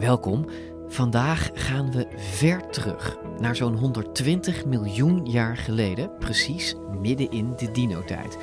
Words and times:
Welkom. 0.00 0.46
Vandaag 0.88 1.50
gaan 1.54 1.92
we 1.92 2.06
ver 2.16 2.70
terug, 2.70 3.16
naar 3.38 3.56
zo'n 3.56 3.76
120 3.76 4.64
miljoen 4.64 5.26
jaar 5.26 5.56
geleden, 5.56 6.10
precies 6.18 6.74
midden 7.00 7.30
in 7.30 7.52
de 7.56 7.70
dino-tijd. 7.70 8.36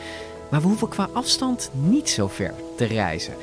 Maar 0.51 0.62
we 0.62 0.67
hoeven 0.67 0.88
qua 0.88 1.09
afstand 1.13 1.71
niet 1.73 2.09
zo 2.09 2.27
ver 2.27 2.53
te 2.75 2.85
reizen. 2.85 3.34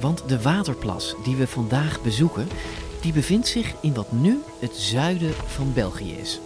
Want 0.00 0.28
de 0.28 0.42
waterplas 0.42 1.14
die 1.24 1.36
we 1.36 1.46
vandaag 1.46 2.02
bezoeken, 2.02 2.48
die 3.00 3.12
bevindt 3.12 3.46
zich 3.46 3.74
in 3.80 3.94
wat 3.94 4.12
nu 4.12 4.40
het 4.58 4.76
zuiden 4.76 5.32
van 5.46 5.72
België 5.72 6.12
is. 6.12 6.40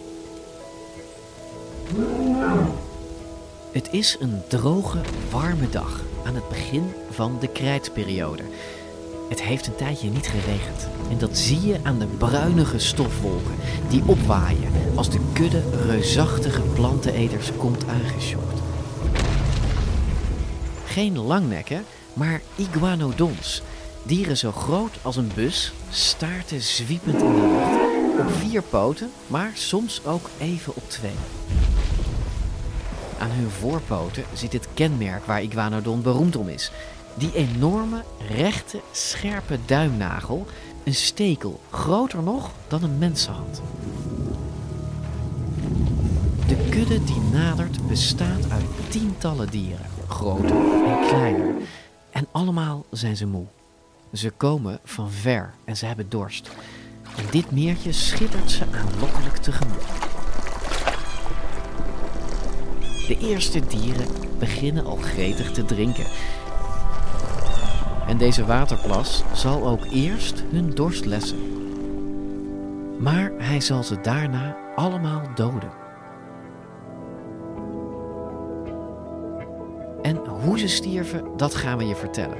Het 3.72 3.88
is 3.92 4.16
een 4.20 4.42
droge, 4.48 5.00
warme 5.30 5.68
dag 5.70 6.00
aan 6.24 6.34
het 6.34 6.48
begin 6.48 6.92
van 7.10 7.36
de 7.40 7.48
krijtperiode. 7.48 8.42
Het 9.28 9.42
heeft 9.42 9.66
een 9.66 9.76
tijdje 9.76 10.10
niet 10.10 10.26
geregend. 10.26 10.88
En 11.10 11.18
dat 11.18 11.38
zie 11.38 11.66
je 11.66 11.78
aan 11.82 11.98
de 11.98 12.06
bruinige 12.06 12.78
stofwolken 12.78 13.54
die 13.88 14.02
opwaaien 14.06 14.72
als 14.94 15.10
de 15.10 15.20
kudde 15.32 15.62
reusachtige 15.86 16.62
planteneters 16.62 17.50
komt 17.56 17.86
aangesjokt. 17.86 18.60
Geen 20.84 21.18
langnekken, 21.18 21.84
maar 22.12 22.40
iguanodons. 22.54 23.62
Dieren 24.02 24.36
zo 24.36 24.52
groot 24.52 24.98
als 25.02 25.16
een 25.16 25.30
bus, 25.34 25.72
staarten 25.90 26.60
zwiepend 26.60 27.22
in 27.22 27.32
de 27.32 27.40
lucht, 27.40 28.26
op 28.26 28.32
vier 28.34 28.62
poten, 28.62 29.10
maar 29.26 29.50
soms 29.54 30.00
ook 30.04 30.30
even 30.38 30.76
op 30.76 30.90
twee. 30.90 31.16
Aan 33.18 33.30
hun 33.30 33.50
voorpoten 33.50 34.24
zit 34.32 34.52
het 34.52 34.68
kenmerk 34.74 35.24
waar 35.24 35.42
iguanodon 35.42 36.02
beroemd 36.02 36.36
om 36.36 36.48
is. 36.48 36.70
Die 37.18 37.34
enorme, 37.34 38.02
rechte, 38.28 38.80
scherpe 38.92 39.58
duimnagel, 39.66 40.46
een 40.84 40.94
stekel 40.94 41.60
groter 41.70 42.22
nog 42.22 42.50
dan 42.68 42.82
een 42.82 42.98
mensenhand. 42.98 43.62
De 46.46 46.68
kudde 46.70 47.04
die 47.04 47.20
nadert 47.32 47.88
bestaat 47.88 48.50
uit 48.50 48.64
tientallen 48.88 49.50
dieren, 49.50 49.86
groter 50.08 50.56
en 50.86 51.06
kleiner. 51.08 51.54
En 52.10 52.26
allemaal 52.30 52.84
zijn 52.90 53.16
ze 53.16 53.26
moe. 53.26 53.46
Ze 54.12 54.30
komen 54.30 54.78
van 54.84 55.10
ver 55.10 55.54
en 55.64 55.76
ze 55.76 55.86
hebben 55.86 56.08
dorst. 56.08 56.50
En 57.16 57.24
dit 57.30 57.50
meertje 57.50 57.92
schittert 57.92 58.50
ze 58.50 58.64
aanlokkelijk 58.72 59.36
tegemoet. 59.36 59.84
De 63.06 63.18
eerste 63.20 63.66
dieren 63.66 64.06
beginnen 64.38 64.84
al 64.84 64.96
gretig 64.96 65.52
te 65.52 65.64
drinken. 65.64 66.06
En 68.08 68.18
deze 68.18 68.44
waterplas 68.44 69.22
zal 69.32 69.66
ook 69.66 69.84
eerst 69.90 70.42
hun 70.50 70.70
dorst 70.70 71.04
lessen. 71.04 71.38
Maar 72.98 73.32
hij 73.38 73.60
zal 73.60 73.82
ze 73.82 74.00
daarna 74.00 74.56
allemaal 74.74 75.22
doden. 75.34 75.70
En 80.02 80.16
hoe 80.16 80.58
ze 80.58 80.68
stierven, 80.68 81.24
dat 81.36 81.54
gaan 81.54 81.78
we 81.78 81.84
je 81.84 81.96
vertellen. 81.96 82.38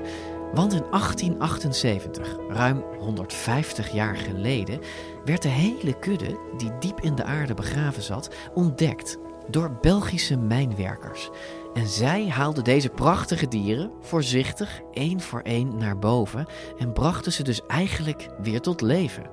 Want 0.55 0.73
in 0.73 0.85
1878, 0.91 2.37
ruim 2.49 2.85
150 2.99 3.93
jaar 3.93 4.17
geleden, 4.17 4.81
werd 5.25 5.43
de 5.43 5.49
hele 5.49 5.99
kudde, 5.99 6.39
die 6.57 6.71
diep 6.81 7.01
in 7.01 7.15
de 7.15 7.25
aarde 7.25 7.55
begraven 7.55 8.03
zat, 8.03 8.31
ontdekt 8.55 9.19
door 9.49 9.77
Belgische 9.81 10.37
mijnwerkers. 10.37 11.31
En 11.75 11.87
zij 11.87 12.29
haalden 12.29 12.65
deze 12.65 12.89
prachtige 12.89 13.49
dieren 13.49 13.93
voorzichtig 14.01 14.81
één 14.93 15.21
voor 15.21 15.41
één 15.41 15.77
naar 15.77 15.99
boven 15.99 16.47
en 16.79 16.93
brachten 16.93 17.33
ze 17.33 17.43
dus 17.43 17.67
eigenlijk 17.67 18.29
weer 18.43 18.61
tot 18.61 18.81
leven. 18.81 19.31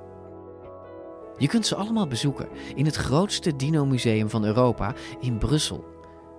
Je 1.38 1.48
kunt 1.48 1.66
ze 1.66 1.76
allemaal 1.76 2.08
bezoeken 2.08 2.48
in 2.76 2.86
het 2.86 2.96
grootste 2.96 3.56
dino-museum 3.56 4.30
van 4.30 4.46
Europa 4.46 4.94
in 5.20 5.38
Brussel. 5.38 5.86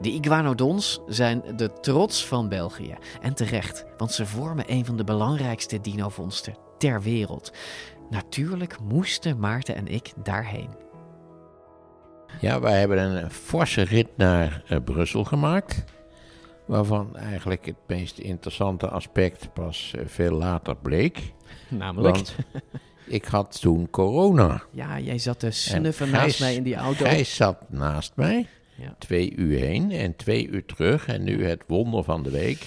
De 0.00 0.12
iguanodons 0.12 1.00
zijn 1.06 1.42
de 1.56 1.72
trots 1.80 2.26
van 2.26 2.48
België. 2.48 2.96
En 3.20 3.34
terecht, 3.34 3.84
want 3.96 4.12
ze 4.12 4.26
vormen 4.26 4.64
een 4.72 4.84
van 4.84 4.96
de 4.96 5.04
belangrijkste 5.04 5.80
dinovondsten 5.80 6.56
ter 6.78 7.02
wereld. 7.02 7.52
Natuurlijk 8.10 8.80
moesten 8.80 9.38
Maarten 9.38 9.74
en 9.74 9.86
ik 9.86 10.12
daarheen. 10.22 10.85
Ja, 12.40 12.60
wij 12.60 12.78
hebben 12.78 12.98
een 12.98 13.30
forse 13.30 13.82
rit 13.82 14.08
naar 14.16 14.62
uh, 14.70 14.78
Brussel 14.84 15.24
gemaakt. 15.24 15.84
Waarvan 16.64 17.16
eigenlijk 17.16 17.66
het 17.66 17.76
meest 17.86 18.18
interessante 18.18 18.88
aspect 18.88 19.52
pas 19.52 19.92
uh, 19.96 20.02
veel 20.06 20.32
later 20.32 20.76
bleek. 20.76 21.32
Namelijk? 21.68 22.14
Want 22.14 22.34
ik 23.06 23.24
had 23.24 23.60
toen 23.60 23.90
corona. 23.90 24.62
Ja, 24.70 25.00
jij 25.00 25.18
zat 25.18 25.38
te 25.38 25.50
snuffen 25.50 26.10
naast 26.10 26.40
mij 26.40 26.54
in 26.54 26.62
die 26.62 26.74
auto. 26.74 27.04
Hij 27.04 27.24
zat 27.24 27.70
naast 27.70 28.12
mij. 28.14 28.46
Ja. 28.74 28.94
Twee 28.98 29.36
uur 29.36 29.58
heen 29.58 29.90
en 29.90 30.16
twee 30.16 30.48
uur 30.48 30.64
terug. 30.64 31.06
En 31.06 31.22
nu 31.22 31.44
het 31.44 31.62
wonder 31.66 32.04
van 32.04 32.22
de 32.22 32.30
week. 32.30 32.66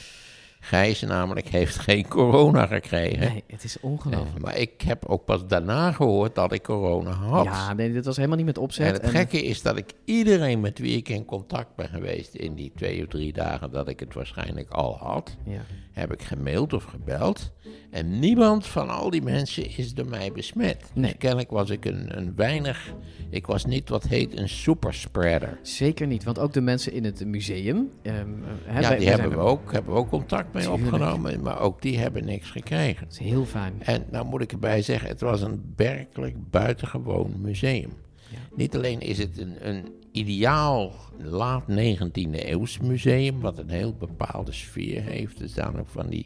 Gijs 0.62 1.02
namelijk 1.02 1.48
heeft 1.48 1.80
geen 1.80 2.08
corona 2.08 2.66
gekregen. 2.66 3.20
Nee, 3.20 3.44
het 3.48 3.64
is 3.64 3.80
ongelooflijk. 3.80 4.36
Eh, 4.36 4.42
maar 4.42 4.58
ik 4.58 4.82
heb 4.82 5.06
ook 5.06 5.26
pas 5.26 5.48
daarna 5.48 5.92
gehoord 5.92 6.36
dat 6.36 6.52
ik 6.54 6.64
corona 6.64 7.12
had. 7.12 7.44
Ja, 7.44 7.74
nee, 7.74 7.92
dit 7.94 8.06
was 8.06 8.16
helemaal 8.16 8.38
niet 8.38 8.46
met 8.46 8.58
opzet. 8.58 8.88
En 8.88 8.94
het 8.94 9.10
gekke 9.16 9.44
is 9.44 9.62
dat 9.62 9.78
ik 9.78 9.94
iedereen 10.06 10.60
met 10.60 10.80
wie 10.80 10.98
ik 10.98 11.10
in 11.10 11.26
contact 11.26 11.76
ben 11.76 11.90
geweest 11.90 12.34
in 12.36 12.56
die 12.56 12.72
twee 12.76 13.02
of 13.02 13.08
drie 13.08 13.34
dagen 13.34 13.72
dat 13.72 13.88
ik 13.88 14.00
het 14.00 14.14
waarschijnlijk 14.14 14.70
al 14.72 14.98
had, 14.98 15.38
Ja. 15.46 15.62
heb 15.92 16.14
ik 16.14 16.22
gemaild 16.22 16.74
of 16.74 16.84
gebeld. 16.84 17.52
En 17.92 18.20
niemand 18.20 18.66
van 18.68 18.90
al 18.90 19.10
die 19.10 19.22
mensen 19.22 19.78
is 19.78 19.94
door 19.94 20.08
mij 20.10 20.32
besmet. 20.32 20.92
Nee. 20.94 21.04
Dus 21.10 21.18
kennelijk 21.20 21.50
was 21.50 21.70
ik 21.70 21.86
een, 21.86 22.18
een 22.18 22.36
weinig, 22.36 22.94
ik 23.30 23.46
was 23.48 23.66
niet 23.66 23.90
wat 23.90 24.04
heet 24.08 24.38
een 24.38 24.50
superspreader. 24.50 25.60
Zeker 25.62 26.08
niet, 26.08 26.24
want 26.24 26.40
ook 26.40 26.54
de 26.54 26.62
mensen 26.62 26.94
in 26.94 27.04
het 27.04 27.26
museum. 27.26 27.90
ehm, 28.02 28.16
eh, 28.16 28.24
hè, 28.64 28.80
Ja, 28.80 28.88
wij- 28.88 28.98
die 28.98 29.08
wij 29.08 29.16
hebben 29.20 29.38
we, 29.40 29.44
ook, 29.46 29.72
hebben 29.74 29.94
we 29.94 30.00
ook 30.00 30.10
contact 30.10 30.54
mee 30.54 30.64
Tuurlijk. 30.64 30.84
opgenomen, 30.86 31.42
maar 31.42 31.60
ook 31.60 31.82
die 31.82 31.98
hebben 32.00 32.26
niks 32.26 32.50
gekregen. 32.52 33.04
Dat 33.08 33.14
is 33.20 33.28
heel 33.28 33.46
fijn. 33.46 33.74
En 33.80 34.04
nou 34.12 34.26
moet 34.26 34.42
ik 34.42 34.52
erbij 34.52 34.82
zeggen, 34.82 35.10
het 35.10 35.22
was 35.22 35.42
een 35.42 35.74
werkelijk 35.76 36.36
buitengewoon 36.50 37.34
museum. 37.42 37.90
Ja. 38.30 38.38
Niet 38.56 38.76
alleen 38.76 39.00
is 39.00 39.18
het 39.18 39.38
een, 39.38 39.68
een 39.70 39.86
ideaal 40.12 40.94
laat 41.18 41.64
19e 41.68 42.50
eeuws 42.50 42.80
museum, 42.80 43.40
wat 43.40 43.58
een 43.58 43.70
heel 43.70 43.94
bepaalde 43.94 44.52
sfeer 44.52 45.02
heeft. 45.04 45.42
Er 45.42 45.50
staan 45.50 45.80
ook 45.80 45.88
van 45.90 46.08
die 46.10 46.26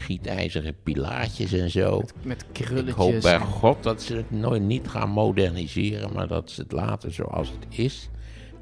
gietijzeren 0.00 0.76
pilaartjes 0.82 1.52
en 1.52 1.70
zo. 1.70 2.02
Met 2.22 2.44
Ik 2.52 2.64
krulletjes. 2.64 2.94
hoop 2.94 3.20
bij 3.20 3.38
God 3.38 3.82
dat 3.82 4.02
ze 4.02 4.16
het 4.16 4.30
nooit 4.30 4.62
niet 4.62 4.88
gaan 4.88 5.10
moderniseren, 5.10 6.12
maar 6.12 6.28
dat 6.28 6.50
ze 6.50 6.60
het 6.62 6.72
laten 6.72 7.12
zoals 7.14 7.48
het 7.48 7.78
is. 7.78 8.08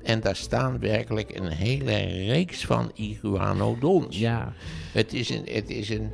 En 0.03 0.21
daar 0.21 0.37
staan 0.37 0.78
werkelijk 0.78 1.37
een 1.38 1.48
hele 1.48 1.97
reeks 2.27 2.65
van 2.65 2.91
iguanodons. 2.94 4.19
Ja, 4.19 4.53
Het 4.93 5.12
is 5.12 5.31
een, 5.31 5.43
het 5.51 5.71
is 5.71 5.89
een 5.91 6.10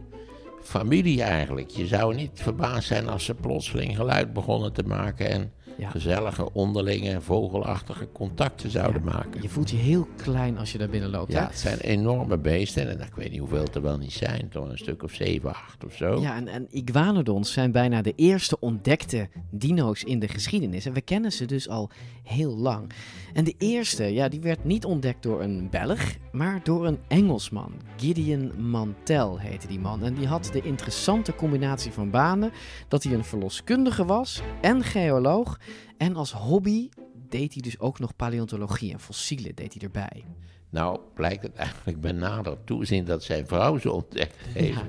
familie 0.63 1.23
eigenlijk. 1.23 1.71
Je 1.71 1.87
zou 1.87 2.15
niet 2.15 2.31
verbaasd 2.35 2.89
zijn 2.89 3.09
als 3.09 3.25
ze 3.25 3.35
plotseling 3.35 3.97
geluid 3.97 4.33
begonnen 4.33 4.73
te 4.73 4.83
maken 4.83 5.31
en 5.31 5.53
Ja. 5.79 5.91
gezellige 5.91 6.53
onderlinge 6.53 7.21
vogelachtige 7.21 8.09
contacten 8.13 8.71
zouden 8.71 9.05
maken. 9.05 9.43
je 9.43 9.49
voelt 9.49 9.71
je 9.71 9.77
heel 9.77 10.09
klein 10.17 10.59
als 10.59 10.73
je 10.73 10.79
daar 10.79 10.89
binnen 10.89 11.11
loopt. 11.11 11.33
Ja, 11.33 11.41
hè? 11.41 11.47
het 11.47 11.59
zijn 11.59 11.79
enorme 11.79 12.39
beesten 12.39 12.89
en 12.89 13.07
ik 13.07 13.15
weet 13.15 13.31
niet 13.31 13.41
hoeveel 13.41 13.63
het 13.63 13.75
er 13.75 13.83
wel 13.83 13.99
niet 13.99 14.13
zijn, 14.13 14.49
toch 14.49 14.69
een 14.69 14.79
stuk 14.79 15.03
of 15.03 15.13
zeven, 15.13 15.55
acht 15.55 15.85
of 15.85 15.95
zo. 15.95 16.21
Ja, 16.21 16.37
en, 16.37 16.49
en 16.49 16.67
iguanodons 16.71 17.53
zijn 17.53 17.73
bijna 17.73 18.03
de 18.03 18.13
eerste 18.17 18.61
ontdekte 18.61 19.29
dino's 19.51 20.03
in 20.03 20.19
de 20.19 20.29
geschiedenis. 20.29 20.87
En 20.87 20.93
we 20.93 21.01
kennen 21.01 21.33
ze 21.33 21.45
dus 21.45 21.69
al 21.69 21.91
heel 22.23 22.57
lang. 22.57 22.93
En 23.33 23.45
de 23.45 23.55
eerste, 23.59 24.05
ja, 24.05 24.29
die 24.29 24.41
werd 24.41 24.65
niet 24.65 24.85
ontdekt 24.85 25.23
door 25.23 25.43
een 25.43 25.69
Belg, 25.71 26.15
maar 26.33 26.61
door 26.63 26.87
een 26.87 26.99
Engelsman. 27.09 27.73
Gideon 27.97 28.71
Mantell 28.71 29.35
heette 29.39 29.67
die 29.67 29.79
man. 29.79 30.03
En 30.03 30.15
die 30.15 30.27
had 30.27 30.51
de 30.53 30.63
interessante 30.63 31.35
combinatie 31.35 31.93
van 31.93 32.11
banen 32.11 32.53
dat 32.89 33.03
hij 33.03 33.13
een 33.13 33.25
verloskundige 33.25 34.05
was 34.05 34.43
en 34.61 34.83
geoloog. 34.83 35.59
En 35.97 36.17
als 36.17 36.33
hobby 36.33 36.89
deed 37.29 37.53
hij 37.53 37.63
dus 37.63 37.79
ook 37.79 37.99
nog 37.99 38.17
paleontologie 38.17 38.93
en 38.93 39.01
fossielen 39.01 39.55
deed 39.55 39.73
hij 39.75 39.83
erbij. 39.83 40.25
Nou, 40.71 40.99
blijkt 41.15 41.43
het 41.43 41.55
eigenlijk 41.55 42.01
bij 42.01 42.13
nader 42.13 42.57
toezien 42.65 43.05
dat 43.05 43.23
zijn 43.23 43.47
vrouw 43.47 43.79
ze 43.79 43.93
ontdekt 43.93 44.37
heeft. 44.49 44.81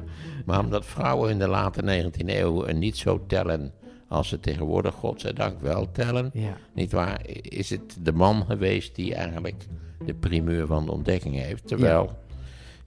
Maar 0.46 0.60
omdat 0.60 0.86
vrouwen 0.86 1.30
in 1.32 1.40
de 1.40 1.48
late 1.48 2.04
19e 2.04 2.26
eeuw 2.26 2.66
niet 2.72 2.98
zo 2.98 3.24
tellen 3.28 3.74
als 4.08 4.28
ze 4.28 4.40
tegenwoordig, 4.40 4.94
godzijdank, 4.94 5.62
wel 5.62 5.92
tellen, 5.92 6.30
Ja. 6.34 6.58
niet 6.74 6.92
waar, 6.92 7.28
is 7.42 7.70
het 7.70 7.98
de 8.02 8.14
man 8.14 8.46
geweest 8.46 8.96
die 8.96 9.16
eigenlijk 9.16 9.66
de 10.06 10.14
primeur 10.14 10.68
van 10.68 10.86
de 10.86 10.92
ontdekking 10.92 11.36
heeft. 11.36 11.68
Terwijl 11.68 12.18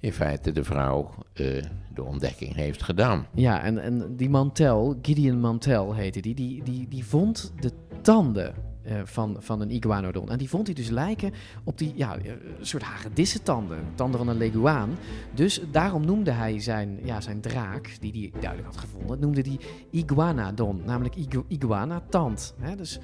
in 0.00 0.12
feite 0.12 0.52
de 0.52 0.64
vrouw 0.64 1.10
eh, 1.32 1.62
de 1.94 2.02
ontdekking 2.02 2.54
heeft 2.54 2.82
gedaan. 2.82 3.26
Ja, 3.34 3.62
en, 3.62 3.78
en 3.78 4.16
die 4.16 4.30
Mantel, 4.30 4.98
Gideon 5.02 5.40
Mantel 5.40 5.94
heette 5.94 6.20
die, 6.20 6.34
die, 6.34 6.62
die, 6.62 6.88
die 6.88 7.04
vond 7.04 7.52
de 7.60 7.72
tanden 8.02 8.54
eh, 8.88 9.00
van, 9.05 9.37
van 9.38 9.61
een 9.61 9.70
iguanodon. 9.70 10.31
En 10.31 10.38
die 10.38 10.49
vond 10.49 10.67
hij 10.67 10.75
dus 10.75 10.88
lijken 10.88 11.32
op 11.64 11.79
die 11.79 11.93
ja, 11.96 12.17
eh, 12.17 12.32
soort 12.61 12.82
hagedissentanden, 12.82 13.79
tanden 13.94 14.19
van 14.19 14.29
een 14.29 14.37
leguaan. 14.37 14.99
Dus 15.35 15.61
daarom 15.70 16.05
noemde 16.05 16.31
hij 16.31 16.61
zijn, 16.61 16.99
ja, 17.05 17.20
zijn 17.20 17.40
draak, 17.40 17.96
die 18.00 18.12
hij 18.12 18.40
duidelijk 18.40 18.75
had 18.75 18.76
gevonden, 18.76 19.20
noemde 19.20 19.43
die 19.43 19.61
iguanadon, 19.90 20.82
namelijk 20.85 21.17
igu, 21.17 21.43
iguana-tand. 21.49 22.55
Dus 22.76 22.99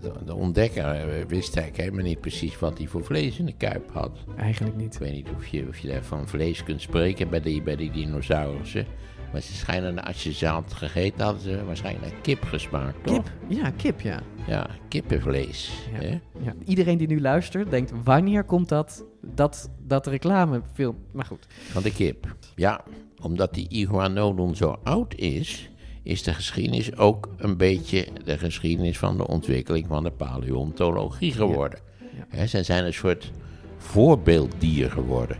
De, 0.00 0.12
de 0.24 0.34
ontdekker 0.34 0.84
eh, 0.84 1.24
wist 1.28 1.56
eigenlijk 1.56 1.76
helemaal 1.76 2.10
niet 2.10 2.20
precies 2.20 2.58
wat 2.58 2.78
hij 2.78 2.86
voor 2.86 3.04
vlees 3.04 3.38
in 3.38 3.46
de 3.46 3.56
kuip 3.56 3.92
had. 3.92 4.18
eigenlijk 4.36 4.76
niet. 4.76 4.94
Ik 4.94 5.00
weet 5.00 5.12
niet 5.12 5.28
of 5.36 5.46
je, 5.46 5.66
of 5.68 5.78
je 5.78 5.88
daar 5.88 6.04
van 6.04 6.28
vlees 6.28 6.62
kunt 6.62 6.82
spreken 6.82 7.30
bij 7.30 7.40
die, 7.40 7.62
bij 7.62 7.76
die 7.76 7.90
dinosaurussen. 7.90 8.86
Maar 9.32 9.40
ze 9.40 9.52
schijnen, 9.52 10.04
als 10.04 10.22
je 10.22 10.32
ze 10.32 10.46
had 10.46 10.72
gegeten, 10.72 11.24
hadden 11.24 11.42
ze 11.42 11.64
waarschijnlijk 11.64 12.14
kip 12.22 12.44
gesmaakt, 12.44 13.04
toch? 13.04 13.14
Kip, 13.14 13.32
ja, 13.48 13.70
kip, 13.70 14.00
ja. 14.00 14.20
Ja, 14.46 14.66
kippenvlees. 14.88 15.70
Ja. 15.92 15.98
Hè? 15.98 16.20
ja. 16.42 16.54
Iedereen 16.64 16.98
die 16.98 17.08
nu 17.08 17.20
luistert, 17.20 17.70
denkt, 17.70 17.92
wanneer 18.04 18.44
komt 18.44 18.68
dat, 18.68 19.04
dat, 19.22 19.70
dat 19.78 20.06
reclamefilm? 20.06 20.96
Maar 21.12 21.24
goed. 21.24 21.46
Van 21.48 21.82
de 21.82 21.92
kip. 21.92 22.36
Ja, 22.54 22.84
omdat 23.20 23.54
die 23.54 23.68
iguanodon 23.68 24.56
zo 24.56 24.78
oud 24.82 25.14
is, 25.14 25.70
is 26.02 26.22
de 26.22 26.34
geschiedenis 26.34 26.96
ook 26.96 27.28
een 27.36 27.56
beetje 27.56 28.06
de 28.24 28.38
geschiedenis 28.38 28.98
van 28.98 29.16
de 29.16 29.26
ontwikkeling 29.26 29.86
van 29.86 30.02
de 30.02 30.10
paleontologie 30.10 31.32
geworden. 31.32 31.78
Ja. 31.98 32.26
Hè, 32.28 32.46
zij 32.46 32.62
zijn 32.62 32.84
een 32.84 32.94
soort 32.94 33.32
voorbeelddier 33.76 34.90
geworden, 34.90 35.36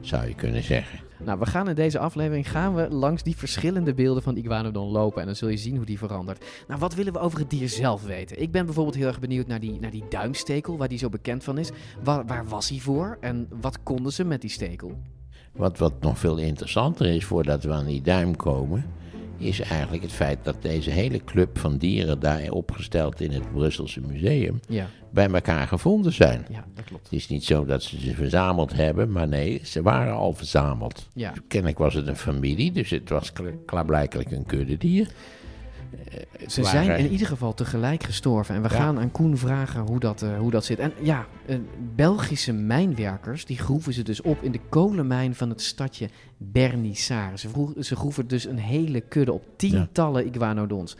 zou 0.00 0.28
je 0.28 0.34
kunnen 0.34 0.62
zeggen. 0.62 1.03
Nou, 1.24 1.38
we 1.38 1.46
gaan 1.46 1.68
in 1.68 1.74
deze 1.74 1.98
aflevering 1.98 2.50
gaan 2.50 2.74
we 2.74 2.90
langs 2.90 3.22
die 3.22 3.36
verschillende 3.36 3.94
beelden 3.94 4.22
van 4.22 4.36
Iguanodon 4.36 4.88
lopen. 4.88 5.20
En 5.20 5.26
dan 5.26 5.36
zul 5.36 5.48
je 5.48 5.56
zien 5.56 5.76
hoe 5.76 5.86
die 5.86 5.98
verandert. 5.98 6.44
Nou, 6.68 6.80
wat 6.80 6.94
willen 6.94 7.12
we 7.12 7.18
over 7.18 7.38
het 7.38 7.50
dier 7.50 7.68
zelf 7.68 8.04
weten? 8.04 8.42
Ik 8.42 8.52
ben 8.52 8.64
bijvoorbeeld 8.64 8.96
heel 8.96 9.06
erg 9.06 9.20
benieuwd 9.20 9.46
naar 9.46 9.60
die, 9.60 9.80
naar 9.80 9.90
die 9.90 10.04
duimstekel, 10.08 10.76
waar 10.76 10.88
die 10.88 10.98
zo 10.98 11.08
bekend 11.08 11.44
van 11.44 11.58
is. 11.58 11.70
Waar, 12.02 12.26
waar 12.26 12.48
was 12.48 12.68
hij 12.68 12.78
voor 12.78 13.16
en 13.20 13.48
wat 13.60 13.82
konden 13.82 14.12
ze 14.12 14.24
met 14.24 14.40
die 14.40 14.50
stekel? 14.50 14.98
Wat, 15.52 15.78
wat 15.78 16.00
nog 16.00 16.18
veel 16.18 16.36
interessanter 16.36 17.06
is 17.06 17.24
voordat 17.24 17.64
we 17.64 17.72
aan 17.72 17.86
die 17.86 18.02
duim 18.02 18.36
komen, 18.36 18.84
is 19.38 19.60
eigenlijk 19.60 20.02
het 20.02 20.12
feit 20.12 20.38
dat 20.42 20.56
deze 20.62 20.90
hele 20.90 21.24
club 21.24 21.58
van 21.58 21.76
dieren 21.76 22.20
daar 22.20 22.50
opgesteld 22.50 23.20
in 23.20 23.30
het 23.30 23.52
Brusselse 23.52 24.00
museum 24.00 24.60
Ja, 24.68 24.86
bij 25.10 25.28
elkaar 25.30 25.66
gevonden 25.68 26.12
zijn. 26.12 26.46
ja 26.50 26.64
dat 26.74 26.84
klopt. 26.84 27.02
Het 27.04 27.12
is 27.12 27.28
niet 27.28 27.44
zo 27.44 27.64
dat 27.64 27.82
ze 27.82 28.00
ze 28.00 28.14
verzameld 28.14 28.72
hebben, 28.72 29.10
maar 29.12 29.28
nee, 29.28 29.60
ze 29.64 29.82
waren 29.82 30.14
al 30.14 30.32
verzameld. 30.32 31.08
Ja. 31.14 31.32
Kennelijk 31.48 31.78
was 31.78 31.94
het 31.94 32.06
een 32.06 32.16
familie, 32.16 32.72
dus 32.72 32.90
het 32.90 33.08
was 33.08 33.32
kla- 33.32 33.50
klaarblijkelijk 33.66 34.30
een 34.30 34.46
kuddedier. 34.46 35.06
Eh, 35.06 35.12
Ze 36.46 36.60
het 36.60 36.68
zijn 36.68 36.98
in 36.98 37.10
ieder 37.10 37.26
geval 37.26 37.54
tegelijk 37.54 38.02
gestorven. 38.02 38.54
En 38.54 38.62
we 38.62 38.68
Ja. 38.68 38.74
gaan 38.76 38.98
aan 38.98 39.10
Koen 39.10 39.36
vragen 39.36 39.80
hoe 39.80 40.00
dat, 40.00 40.22
eh, 40.22 40.38
hoe 40.38 40.50
dat 40.50 40.64
zit. 40.64 40.78
En 40.78 40.92
ja, 41.02 41.26
eh, 41.46 41.56
Belgische 41.94 42.52
mijnwerkers 42.52 43.44
die 43.44 43.58
groeven 43.58 43.92
ze 43.92 44.02
dus 44.02 44.22
op 44.22 44.42
in 44.42 44.52
de 44.52 44.60
kolenmijn 44.68 45.34
van 45.34 45.48
het 45.48 45.60
stadje 45.62 46.08
Bernissare. 46.36 47.38
Ze, 47.38 47.48
vroeg, 47.48 47.72
ze 47.80 47.96
groeven 47.96 48.28
dus 48.28 48.44
een 48.46 48.58
hele 48.58 49.00
kudde 49.00 49.32
op 49.32 49.42
tientallen 49.56 50.26
iguanodons. 50.26 50.96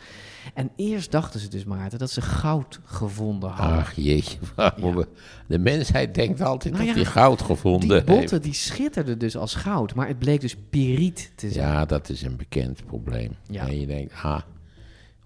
En 0.53 0.69
eerst 0.75 1.11
dachten 1.11 1.39
ze 1.39 1.47
dus, 1.49 1.63
Maarten, 1.63 1.99
dat 1.99 2.11
ze 2.11 2.21
goud 2.21 2.79
gevonden 2.83 3.49
hadden. 3.49 3.77
Ach 3.77 3.93
jeetje, 3.95 4.37
waarom 4.55 4.95
we- 4.95 5.07
de 5.47 5.59
mensheid 5.59 6.15
denkt 6.15 6.41
altijd 6.41 6.73
Nou 6.73 6.85
dat 6.85 6.95
ja, 6.95 7.01
hij 7.01 7.11
goud 7.11 7.41
gevonden 7.41 7.89
die 7.89 8.03
botten 8.03 8.29
heeft. 8.29 8.43
die 8.43 8.53
schitterden 8.53 9.19
dus 9.19 9.37
als 9.37 9.55
goud, 9.55 9.95
maar 9.95 10.07
het 10.07 10.19
bleek 10.19 10.41
dus 10.41 10.55
piriet 10.69 11.31
te 11.35 11.51
zijn. 11.51 11.67
Ja, 11.67 11.85
dat 11.85 12.09
is 12.09 12.21
een 12.21 12.35
bekend 12.37 12.85
probleem. 12.85 13.31
Ja. 13.49 13.67
En 13.67 13.79
je 13.79 13.85
denkt, 13.85 14.13
ah, 14.21 14.41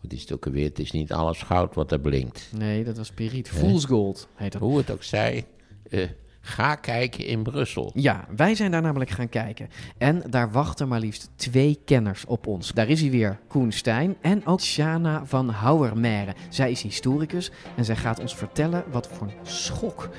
wat 0.01 0.11
is 0.11 0.21
het 0.21 0.31
ook 0.31 0.45
alweer? 0.45 0.65
Het 0.65 0.79
is 0.79 0.91
niet 0.91 1.11
alles 1.11 1.41
goud 1.41 1.75
wat 1.75 1.91
er 1.91 1.99
blinkt. 1.99 2.49
Nee, 2.57 2.83
dat 2.83 2.97
was 2.97 3.11
piriet. 3.11 3.49
Fool's 3.49 3.85
gold 3.85 4.27
heet 4.35 4.51
dat. 4.51 4.61
Hoe 4.61 4.77
het 4.77 4.91
ook 4.91 5.03
zij, 5.03 5.45
eh, 5.89 6.09
ga 6.41 6.75
kijken 6.75 7.25
in 7.25 7.43
Brussel. 7.43 7.91
Ja, 7.95 8.27
wij 8.35 8.55
zijn 8.55 8.71
daar 8.71 8.81
namelijk 8.81 9.09
gaan 9.09 9.29
kijken. 9.29 9.69
En 9.97 10.23
daar 10.29 10.51
wachten 10.51 10.87
maar 10.87 10.99
liefst 10.99 11.29
twee 11.35 11.79
kenners 11.85 12.25
op 12.25 12.47
ons. 12.47 12.71
Daar 12.71 12.89
is 12.89 13.01
hij 13.01 13.09
weer, 13.09 13.39
Koen 13.47 13.71
Stijn 13.71 14.15
en 14.21 14.45
ook 14.45 14.61
Shana 14.61 15.25
van 15.25 15.49
Houwermere. 15.49 16.33
Zij 16.49 16.71
is 16.71 16.81
historicus 16.81 17.51
en 17.75 17.85
zij 17.85 17.95
gaat 17.95 18.19
ons 18.19 18.35
vertellen 18.35 18.83
wat 18.91 19.07
voor 19.07 19.27
een 19.27 19.47
schok 19.47 20.09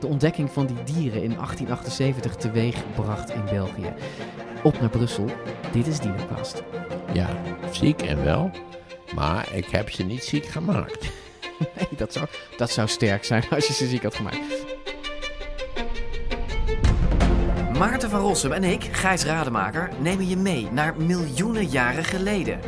de 0.00 0.06
ontdekking 0.06 0.50
van 0.50 0.66
die 0.66 0.82
dieren 0.84 1.22
in 1.22 1.34
1878 1.34 2.36
teweeg 2.36 2.92
bracht 2.94 3.30
in 3.30 3.44
België. 3.44 3.92
Op 4.62 4.80
naar 4.80 4.90
Brussel, 4.90 5.26
dit 5.72 5.86
is 5.86 6.00
Dinocast. 6.00 6.62
Ja, 7.12 7.28
ziek 7.72 8.02
en 8.02 8.24
wel, 8.24 8.50
maar 9.14 9.48
ik 9.52 9.66
heb 9.66 9.90
ze 9.90 10.02
niet 10.02 10.24
ziek 10.24 10.46
gemaakt. 10.46 11.08
Nee, 11.76 11.88
dat 11.96 12.12
zou, 12.12 12.26
dat 12.56 12.70
zou 12.70 12.88
sterk 12.88 13.24
zijn 13.24 13.44
als 13.50 13.66
je 13.66 13.72
ze 13.72 13.86
ziek 13.86 14.02
had 14.02 14.14
gemaakt. 14.14 14.38
Maarten 17.78 18.10
van 18.10 18.20
Rossum 18.20 18.52
en 18.52 18.64
ik, 18.64 18.82
Gijs 18.82 19.24
Rademaker, 19.24 19.90
nemen 19.98 20.28
je 20.28 20.36
mee 20.36 20.68
naar 20.70 20.96
miljoenen 20.96 21.66
jaren 21.66 22.04
geleden. 22.04 22.60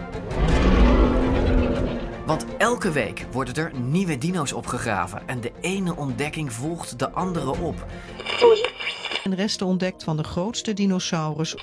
Want 2.33 2.47
elke 2.59 2.91
week 2.91 3.27
worden 3.31 3.55
er 3.55 3.73
nieuwe 3.79 4.19
dino's 4.19 4.53
opgegraven 4.53 5.29
en 5.29 5.41
de 5.41 5.53
ene 5.61 5.97
ontdekking 5.97 6.53
volgt 6.53 6.99
de 6.99 7.11
andere 7.11 7.51
op. 7.51 7.87
En 9.25 9.35
resten 9.35 9.67
ontdekt 9.67 10.05
van 10.05 10.17
de 10.17 10.25
grootste 10.25 10.73
dinosaurus 10.73 11.55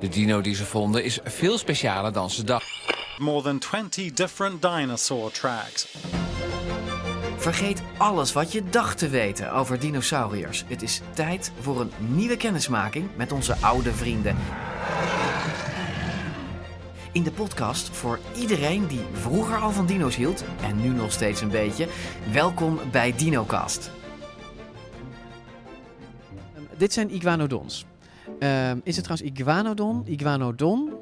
De 0.00 0.08
dino 0.08 0.40
die 0.40 0.54
ze 0.54 0.64
vonden 0.64 1.04
is 1.04 1.18
veel 1.24 1.58
specialer 1.58 2.12
dan 2.12 2.30
ze 2.30 2.44
dachten. 2.44 2.94
More 3.18 3.42
than 3.42 3.58
20 3.58 4.12
different 4.12 4.62
dinosaur 4.62 5.30
tracks. 5.30 5.96
Vergeet 7.36 7.82
alles 7.96 8.32
wat 8.32 8.52
je 8.52 8.62
dacht 8.70 8.98
te 8.98 9.08
weten 9.08 9.52
over 9.52 9.80
dinosauriërs. 9.80 10.64
Het 10.66 10.82
is 10.82 11.00
tijd 11.14 11.52
voor 11.60 11.80
een 11.80 11.92
nieuwe 11.98 12.36
kennismaking 12.36 13.08
met 13.16 13.32
onze 13.32 13.56
oude 13.60 13.92
vrienden. 13.92 14.36
In 17.14 17.22
de 17.22 17.30
podcast 17.32 17.88
voor 17.88 18.18
iedereen 18.36 18.86
die 18.86 19.00
vroeger 19.12 19.56
al 19.56 19.70
van 19.70 19.86
dino's 19.86 20.16
hield 20.16 20.44
en 20.62 20.80
nu 20.80 20.88
nog 20.88 21.12
steeds 21.12 21.40
een 21.40 21.48
beetje. 21.50 21.86
Welkom 22.32 22.78
bij 22.90 23.14
DinoCast. 23.16 23.90
dit 26.76 26.92
zijn 26.92 27.14
iguanodons. 27.14 27.84
Ehm, 28.38 28.78
is 28.82 28.96
het 28.96 29.04
trouwens 29.04 29.38
iguanodon, 29.38 30.02
iguanodon? 30.06 30.92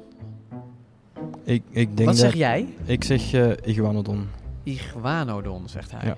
Ik, 1.43 1.63
ik 1.69 1.97
denk 1.97 1.97
Wat 1.97 2.05
dat, 2.05 2.15
zeg 2.17 2.33
jij? 2.33 2.73
Ik 2.85 3.03
zeg 3.03 3.33
eh, 3.33 3.51
iguanodon. 3.63 4.27
Iguanodon, 4.63 5.69
zegt 5.69 5.91
hij. 5.91 6.05
Ja. 6.05 6.17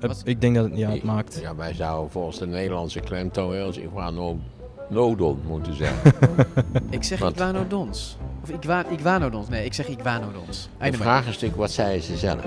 Het- 0.00 0.06
Wat? 0.10 0.22
ik 0.24 0.40
denk 0.40 0.54
dat 0.54 0.64
het 0.64 0.72
niet 0.74 0.84
uitmaakt. 0.84 1.38
Ja, 1.42 1.54
wij 1.54 1.74
zouden 1.74 2.10
volgens 2.10 2.38
de 2.38 2.46
Nederlandse 2.46 3.00
klemtoon 3.00 3.52
heel 3.52 3.72
iguanodon 3.78 4.42
moeten 4.88 5.74
zeggen. 5.74 6.12
Ik 6.90 7.02
zeg 7.04 7.18
Wat? 7.18 7.32
iguanodons. 7.34 8.16
Of 8.42 8.50
igua 8.50 8.84
iguanodons. 8.88 9.48
Nee, 9.48 9.64
ik 9.64 9.74
zeg 9.74 9.86
iguanodons. 9.88 10.62
De 10.62 10.82
Einde 10.82 10.98
vraag 10.98 11.20
is 11.20 11.26
natuurlijk, 11.26 11.56
wat 11.56 11.70
zeiden 11.70 12.02
ze 12.02 12.16
zelf? 12.16 12.44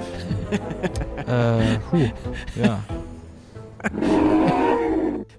Eh, 1.25 1.57
goed. 1.87 2.11
Ja. 2.55 2.79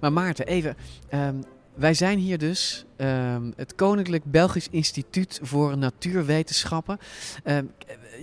Maar 0.01 0.13
Maarten, 0.13 0.47
even. 0.47 0.77
ehm, 1.09 1.35
wij 1.75 1.95
zijn 1.95 2.19
hier 2.19 2.39
dus 2.39 2.85
ehm, 2.97 3.43
het 3.57 3.75
Koninklijk 3.75 4.25
Belgisch 4.25 4.69
Instituut 4.71 5.39
voor 5.43 5.79
Natuurwetenschappen. 5.79 6.99
Ehm, 7.45 7.65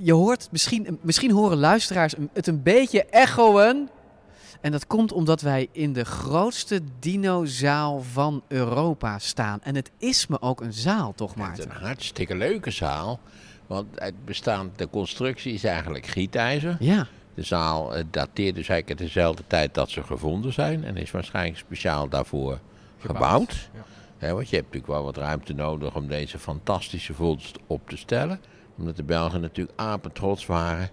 je 0.02 0.14
hoort, 0.14 0.48
misschien, 0.52 1.00
misschien 1.02 1.32
horen 1.32 1.58
luisteraars 1.58 2.14
het 2.34 2.48
een 2.48 2.64
beetje 2.64 3.06
echoen. 3.06 3.90
En 4.62 4.72
dat 4.72 4.88
komt 4.88 5.12
omdat 5.12 5.42
wij 5.42 5.68
in 5.72 5.94
de 5.94 6.06
grootste 6.06 6.82
dinozaal 7.00 8.02
van 8.02 8.44
Europa 8.48 9.20
staan. 9.20 9.62
En 9.64 9.76
het 9.76 9.92
is 9.98 10.28
me 10.28 10.42
ook 10.42 10.62
een 10.62 10.74
zaal, 10.74 11.14
toch 11.16 11.30
Het 11.30 11.38
is 11.40 11.44
Maarten? 11.46 11.70
een 11.70 11.86
hartstikke 11.86 12.36
leuke 12.36 12.72
zaal. 12.72 13.20
Want 13.68 13.86
het 13.96 14.26
bestaan, 14.26 14.72
de 14.76 14.90
constructie 14.90 15.54
is 15.54 15.64
eigenlijk 15.64 16.06
gietijzer. 16.06 16.76
Ja, 16.80 17.08
De 17.34 17.44
zaal 17.44 17.96
eh, 17.96 18.04
dateert 18.12 18.56
dus 18.56 18.70
eigenlijk 18.70 19.00
uit 19.00 19.10
dezelfde 19.10 19.44
tijd 19.48 19.74
dat 19.74 19.90
ze 19.90 20.04
gevonden 20.04 20.54
zijn. 20.54 20.84
En 20.84 20.98
is 20.98 21.12
waarschijnlijk 21.12 21.58
speciaal 21.58 22.08
daarvoor 22.10 22.60
gebouwd. 23.00 23.70
Hè, 24.18 24.34
want 24.34 24.50
je 24.50 24.56
hebt 24.56 24.68
natuurlijk 24.68 24.94
wel 24.94 25.04
wat 25.04 25.18
ruimte 25.18 25.54
nodig 25.54 25.96
om 25.96 26.08
deze 26.08 26.40
fantastische 26.40 27.14
vondst 27.14 27.58
op 27.68 27.90
te 27.90 27.98
stellen. 27.98 28.40
Omdat 28.78 28.96
de 28.96 29.04
Belgen 29.04 29.42
natuurlijk 29.42 29.80
apetrots 29.80 30.46
waren 30.46 30.90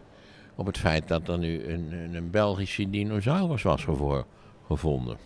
op 0.57 0.67
het 0.67 0.79
feit 0.79 1.09
dat 1.09 1.29
er 1.29 1.39
nu 1.39 1.65
een, 1.65 1.93
een, 1.93 2.15
een 2.15 2.31
Belgische 2.31 2.91
dinosaurus 2.91 3.63
was 3.63 3.85
gevo- 3.85 4.27
gevonden. 4.67 5.17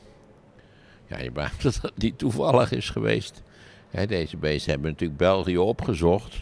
Ja, 1.07 1.19
je 1.19 1.31
begrijpt 1.31 1.63
dat 1.63 1.79
dat 1.83 1.97
niet 1.97 2.19
toevallig 2.19 2.73
is 2.73 2.91
geweest. 2.91 3.43
Hè, 3.91 4.07
deze 4.07 4.37
beesten 4.37 4.71
hebben 4.73 4.91
natuurlijk 4.91 5.19
België 5.19 5.59
opgezocht. 5.59 6.37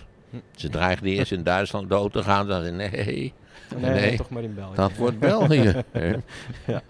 Ze 0.56 0.68
dreigden 0.68 1.10
eerst 1.12 1.32
in 1.32 1.42
Duitsland 1.42 1.88
dood 1.90 2.12
te 2.12 2.22
gaan. 2.22 2.46
Dan 2.46 2.60
zeiden 2.62 2.90
nee, 2.90 3.32
Nee, 3.78 3.90
nee, 3.90 4.16
toch 4.16 4.30
maar 4.30 4.42
in 4.42 4.54
België. 4.54 4.74
dat 4.76 4.96
wordt 4.96 5.18
België. 5.18 5.74
hè. 5.92 6.06
ja. 6.66 6.82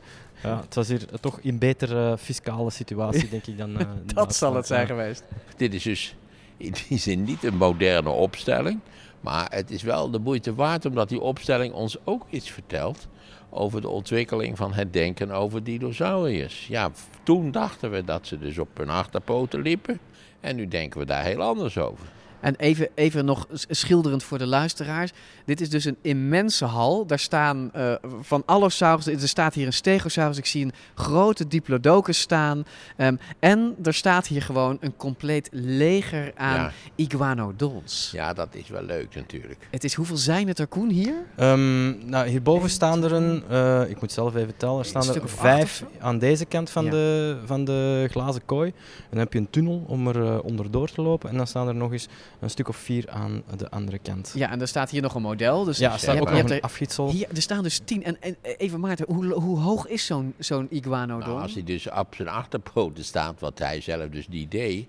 ja, 0.43 0.61
het 0.61 0.75
was 0.75 0.88
hier 0.88 1.07
toch 1.21 1.41
in 1.41 1.59
betere 1.59 2.19
fiscale 2.19 2.71
situatie, 2.71 3.29
denk 3.29 3.47
ik, 3.47 3.59
dan... 3.59 3.79
eh, 3.79 3.87
Dat 4.15 4.35
zal 4.35 4.55
het 4.55 4.67
zijn 4.67 4.81
ja. 4.81 4.87
geweest. 4.87 5.25
Dit 5.57 5.75
is 5.75 5.83
dus 5.83 6.17
in 6.57 6.75
die 6.88 6.99
zin 6.99 7.23
niet 7.23 7.45
een 7.45 7.57
moderne 7.57 8.11
opstelling. 8.11 8.81
Maar 9.21 9.47
het 9.51 9.71
is 9.71 9.83
wel 9.83 10.11
de 10.11 10.19
moeite 10.19 10.55
waard 10.55 10.85
omdat 10.85 11.09
die 11.09 11.21
opstelling 11.21 11.75
ons 11.75 11.97
ook 12.05 12.27
iets 12.31 12.51
vertelt 12.51 13.09
over 13.51 13.81
de 13.81 13.89
ontwikkeling 13.89 14.57
van 14.57 14.73
het 14.73 14.93
denken 14.93 15.31
over 15.31 15.65
dinosauriërs. 15.65 16.67
Ja, 16.67 16.91
toen 17.23 17.51
dachten 17.51 17.91
we 17.91 18.05
dat 18.05 18.27
ze 18.27 18.39
dus 18.39 18.59
op 18.59 18.79
hun 18.79 18.91
achterpoten 18.91 19.61
liepen. 19.61 19.99
En 20.41 20.57
nu 20.57 20.69
denken 20.69 21.01
we 21.01 21.07
daar 21.07 21.25
heel 21.25 21.43
anders 21.43 21.79
over. 21.79 22.07
En 22.47 22.55
even, 22.57 22.88
even 22.95 23.25
nog 23.25 23.47
schilderend 23.71 24.23
voor 24.23 24.38
de 24.38 24.47
luisteraars. 24.47 25.11
Dit 25.45 25.61
is 25.61 25.71
dus 25.71 25.85
een 25.85 25.97
immense 26.03 26.65
hal. 26.65 27.07
Daar 27.07 27.19
staan 27.19 27.71
eh, 27.73 27.93
van 28.21 28.43
Allosaurus. 28.47 29.07
Er 29.07 29.29
staat 29.29 29.55
hier 29.55 29.67
een 29.67 29.73
Stegosaurus. 29.73 30.38
Ik 30.38 30.47
zie 30.47 30.65
een 30.65 30.73
grote 30.95 31.47
Diplodocus 31.49 32.21
staan. 32.21 32.65
Ehm, 32.97 33.17
en 33.38 33.76
er 33.83 33.95
staat 33.95 34.26
hier 34.26 34.43
gewoon 34.43 34.76
een 34.81 34.97
compleet 34.97 35.49
leger 35.53 36.33
aan 36.35 36.61
Ja. 36.61 36.73
iguanodons. 36.95 38.11
Ja, 38.12 38.33
dat 38.33 38.49
is 38.50 38.69
wel 38.69 38.83
leuk 38.83 39.15
natuurlijk. 39.15 39.67
Het 39.71 39.85
is, 39.85 39.95
hoeveel 39.95 40.17
zijn 40.17 40.49
het 40.49 40.59
er, 40.59 40.67
Koen, 40.67 40.91
hier? 40.91 41.15
Ehm, 41.37 42.09
nou, 42.09 42.29
hierboven 42.29 42.71
staan 42.71 43.05
er 43.05 43.12
een, 43.12 43.43
eh, 43.49 43.91
ik 43.91 44.00
moet 44.00 44.12
zelf 44.12 44.35
even 44.35 44.57
tellen, 44.57 44.79
er 44.79 44.85
staan 44.85 45.15
er 45.15 45.29
vijf 45.29 45.85
aan 45.99 46.19
deze 46.19 46.45
kant 46.45 46.71
van, 46.71 46.85
Ja. 46.85 46.91
de, 46.91 47.37
van 47.45 47.65
de 47.65 48.07
glazen 48.11 48.45
kooi. 48.45 48.69
En 48.97 49.07
dan 49.11 49.19
heb 49.19 49.33
je 49.33 49.38
een 49.38 49.50
tunnel 49.50 49.85
om 49.87 50.09
er 50.09 50.25
eh, 50.25 50.38
onderdoor 50.45 50.88
te 50.91 51.03
lopen. 51.03 51.31
En 51.31 51.37
dan 51.37 51.47
staan 51.47 51.69
er 51.69 51.75
nog 51.75 51.93
eens 51.93 52.09
een 52.40 52.50
stuk 52.50 52.69
of 52.69 52.76
vier 52.76 53.11
aan 53.11 53.43
de 53.57 53.71
andere 53.71 53.99
kant. 53.99 54.33
Ja, 54.35 54.50
en 54.50 54.61
er 54.61 54.69
staat 54.69 54.90
hier 54.90 55.02
nog 55.02 55.14
een 55.14 55.23
model. 55.23 55.64
Dus 55.64 55.78
Ja, 55.78 55.93
er 55.93 55.99
staat 55.99 56.21
ook 56.21 56.31
nog 56.31 56.38
een 56.38 56.50
er- 56.50 56.61
afgietsel. 56.61 57.11
Hier, 57.11 57.28
er 57.35 57.43
staan 57.43 57.62
dus 57.62 57.81
tien. 57.85 58.05
En, 58.05 58.16
en 58.23 58.37
even 58.43 58.81
Maarten, 58.81 59.07
hoe, 59.14 59.33
hoe 59.33 59.59
hoog 59.59 59.87
is 59.87 60.07
zo'n 60.07 60.35
zo'n 60.38 60.66
iguanodon? 60.71 61.28
Nou, 61.28 61.40
als 61.43 61.55
hij 61.55 61.64
dus 61.64 61.90
op 61.90 62.14
zijn 62.14 62.28
achterpoten 62.28 63.05
staat, 63.05 63.40
wat 63.40 63.59
hij 63.59 63.81
zelf 63.81 64.09
dus 64.09 64.28
niet 64.28 64.50
deed, 64.50 64.87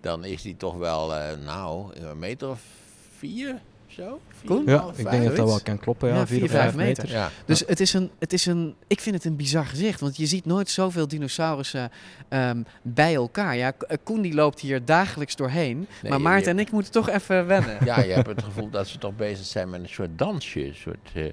dan 0.00 0.24
is 0.24 0.42
hij 0.44 0.54
toch 0.58 0.76
wel, 0.76 1.14
eh, 1.14 1.36
nou, 1.44 1.94
een 1.94 2.18
meter 2.18 2.48
of 2.48 2.60
vier, 3.18 3.60
zo? 3.90 4.20
Koen? 4.44 4.62
Ja, 4.66 4.84
ik 4.96 5.10
denk 5.10 5.24
dat 5.24 5.36
dat 5.36 5.46
wel 5.48 5.60
kan 5.62 5.78
kloppen. 5.78 6.08
Ja, 6.08 6.14
Ja, 6.14 6.26
vier 6.26 6.36
vier, 6.36 6.44
of 6.44 6.50
vijf 6.50 6.62
vijf 6.62 6.74
meter. 6.76 7.02
meter. 7.04 7.18
Ja. 7.18 7.30
Dus 7.44 7.62
het 7.66 7.80
is, 7.80 7.92
een, 7.92 8.10
het 8.18 8.32
is 8.32 8.46
een, 8.46 8.74
ik 8.86 9.00
vind 9.00 9.14
het 9.14 9.24
een 9.24 9.36
bizar 9.36 9.66
gezicht, 9.66 10.00
want 10.00 10.16
je 10.16 10.26
ziet 10.26 10.44
nooit 10.44 10.70
zoveel 10.70 11.08
dinosaurussen 11.08 11.90
ehm, 12.28 12.62
bij 12.82 13.14
elkaar. 13.14 13.56
Ja, 13.56 13.72
eh, 13.88 13.96
Koen 14.02 14.20
die 14.22 14.34
loopt 14.34 14.60
hier 14.60 14.84
dagelijks 14.84 15.36
doorheen, 15.36 15.86
Nee, 16.02 16.10
maar 16.10 16.20
Maarten 16.20 16.44
je- 16.44 16.50
en 16.50 16.58
ik 16.66 16.72
moeten 16.72 16.92
toch 16.92 17.08
even 17.08 17.46
wennen. 17.46 17.78
Ja, 17.84 18.00
je 18.00 18.12
hebt 18.12 18.26
het 18.26 18.42
gevoel 18.42 18.70
dat 18.70 18.88
ze 18.88 18.98
toch 18.98 19.16
bezig 19.16 19.46
zijn 19.46 19.70
met 19.70 19.80
een 19.80 19.88
soort 19.88 20.18
dansje, 20.18 20.66
een 20.66 20.74
soort 20.74 21.10
eh, 21.14 21.24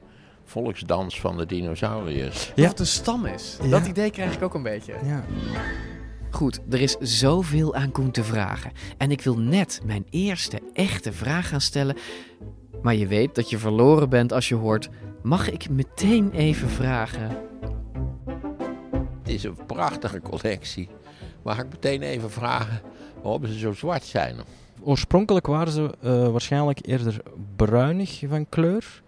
volksdans 0.45 1.19
van 1.19 1.37
de 1.37 1.45
dinosauriërs. 1.45 2.51
Dat 2.55 2.65
het 2.69 2.79
een 2.79 2.85
stam 2.85 3.25
is. 3.25 3.57
Ja. 3.61 3.67
Dat 3.69 3.87
idee 3.87 4.11
krijg 4.11 4.33
ik 4.33 4.41
ook 4.41 4.53
een 4.53 4.63
beetje. 4.63 4.93
Ja. 5.05 5.23
Goed, 6.31 6.59
er 6.69 6.81
is 6.81 6.95
zoveel 6.99 7.75
aan 7.75 7.91
Koen 7.91 8.11
te 8.11 8.23
vragen. 8.23 8.71
En 8.97 9.11
ik 9.11 9.21
wil 9.21 9.37
net 9.37 9.81
mijn 9.85 10.05
eerste 10.09 10.61
echte 10.73 11.13
vraag 11.13 11.47
gaan 11.47 11.61
stellen. 11.61 11.95
Maar 12.81 12.95
je 12.95 13.07
weet 13.07 13.35
dat 13.35 13.49
je 13.49 13.57
verloren 13.57 14.09
bent 14.09 14.33
als 14.33 14.49
je 14.49 14.55
hoort... 14.55 14.89
Mag 15.21 15.49
ik 15.51 15.69
meteen 15.69 16.31
even 16.31 16.69
vragen? 16.69 17.37
Het 19.23 19.35
is 19.35 19.43
een 19.43 19.65
prachtige 19.65 20.21
collectie. 20.21 20.89
Mag 21.43 21.59
ik 21.59 21.69
meteen 21.69 22.01
even 22.01 22.31
vragen 22.31 22.81
waarom 23.23 23.45
ze 23.45 23.57
zo 23.57 23.73
zwart 23.73 24.03
zijn? 24.03 24.35
Oorspronkelijk 24.81 25.47
waren 25.47 25.73
ze 25.73 25.93
eh, 26.01 26.27
waarschijnlijk 26.27 26.79
eerder 26.81 27.21
bruinig 27.55 28.23
van 28.27 28.49
kleur. 28.49 29.01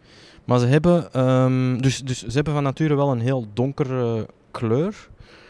Maar 0.45 0.59
ze 0.59 0.65
hebben, 0.65 1.13
ehm, 1.13 1.77
dus, 1.77 2.01
dus 2.01 2.19
ze 2.19 2.31
hebben 2.31 2.53
van 2.53 2.63
nature 2.63 2.95
wel 2.95 3.11
een 3.11 3.19
heel 3.19 3.45
donkere 3.53 4.27
kleur. 4.51 5.09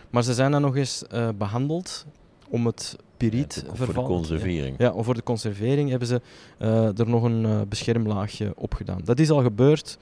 Maar 0.09 0.23
ze 0.23 0.33
zijn 0.33 0.51
dan 0.51 0.61
nog 0.61 0.75
eens 0.75 1.07
eh, 1.07 1.29
behandeld 1.37 2.05
om 2.49 2.65
het 2.65 2.95
piriet 3.17 3.65
voor 3.73 3.93
de 3.93 3.93
conservering. 3.93 4.75
Ja, 4.77 4.93
voor 4.97 5.13
de 5.13 5.23
conservering 5.23 5.89
hebben 5.89 6.07
ze 6.07 6.21
eh, 6.57 6.99
er 6.99 7.09
nog 7.09 7.23
een 7.23 7.45
eh, 7.45 7.61
beschermlaagje 7.69 8.53
op 8.55 8.73
gedaan. 8.73 9.01
Dat 9.03 9.19
is 9.19 9.29
al 9.29 9.41
gebeurd 9.41 9.97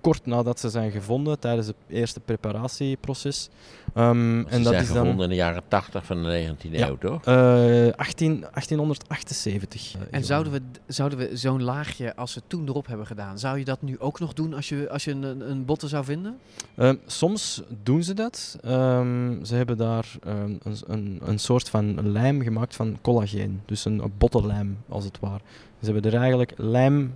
kort 0.00 0.26
nadat 0.26 0.60
ze 0.60 0.68
zijn 0.68 0.90
gevonden 0.90 1.38
tijdens 1.38 1.66
het 1.66 1.76
eerste 1.88 2.20
preparatieproces. 2.20 3.48
Ehm, 3.94 4.38
Ze 4.42 4.48
en 4.48 4.62
dat 4.62 4.72
zijn 4.72 4.82
is 4.82 4.88
dan 4.88 4.96
gevonden 4.96 5.24
in 5.24 5.28
de 5.30 5.34
jaren 5.36 5.62
80 5.68 6.06
van 6.06 6.22
de 6.22 6.28
19e 6.28 6.78
Ja. 6.78 6.86
eeuw, 6.88 6.98
toch? 6.98 7.24
eh, 7.24 7.86
18, 7.96 8.44
1878. 8.52 9.94
eh, 9.94 10.00
En 10.10 10.24
zouden 10.24 10.52
we, 10.52 10.60
zouden 10.86 11.18
we 11.18 11.36
zo'n 11.36 11.62
laagje, 11.62 12.16
als 12.16 12.32
ze 12.32 12.40
toen 12.46 12.68
erop 12.68 12.86
hebben 12.86 13.06
gedaan... 13.06 13.38
zou 13.38 13.58
je 13.58 13.64
dat 13.64 13.82
nu 13.82 13.98
ook 13.98 14.20
nog 14.20 14.32
doen 14.32 14.54
als 14.54 14.68
je, 14.68 14.90
als 14.90 15.04
je 15.04 15.10
een, 15.10 15.50
een 15.50 15.64
botte 15.64 15.88
zou 15.88 16.04
vinden? 16.04 16.38
Ehm, 16.76 16.94
soms 17.06 17.62
doen 17.82 18.02
ze 18.02 18.14
dat. 18.14 18.56
Ehm, 18.62 19.44
ze 19.44 19.54
hebben 19.54 19.76
daar 19.76 20.06
ehm, 20.24 20.56
een, 20.62 20.76
een, 20.86 21.20
een 21.24 21.38
soort 21.38 21.68
van 21.68 22.12
lijm 22.12 22.42
gemaakt 22.42 22.76
van 22.76 22.98
collageen. 23.02 23.60
Dus 23.66 23.84
een, 23.84 23.98
een 24.02 24.12
bottenlijm, 24.18 24.78
als 24.88 25.04
het 25.04 25.18
ware. 25.20 25.40
Ze 25.82 25.92
hebben 25.92 26.12
er 26.12 26.18
eigenlijk 26.18 26.52
lijm 26.56 27.14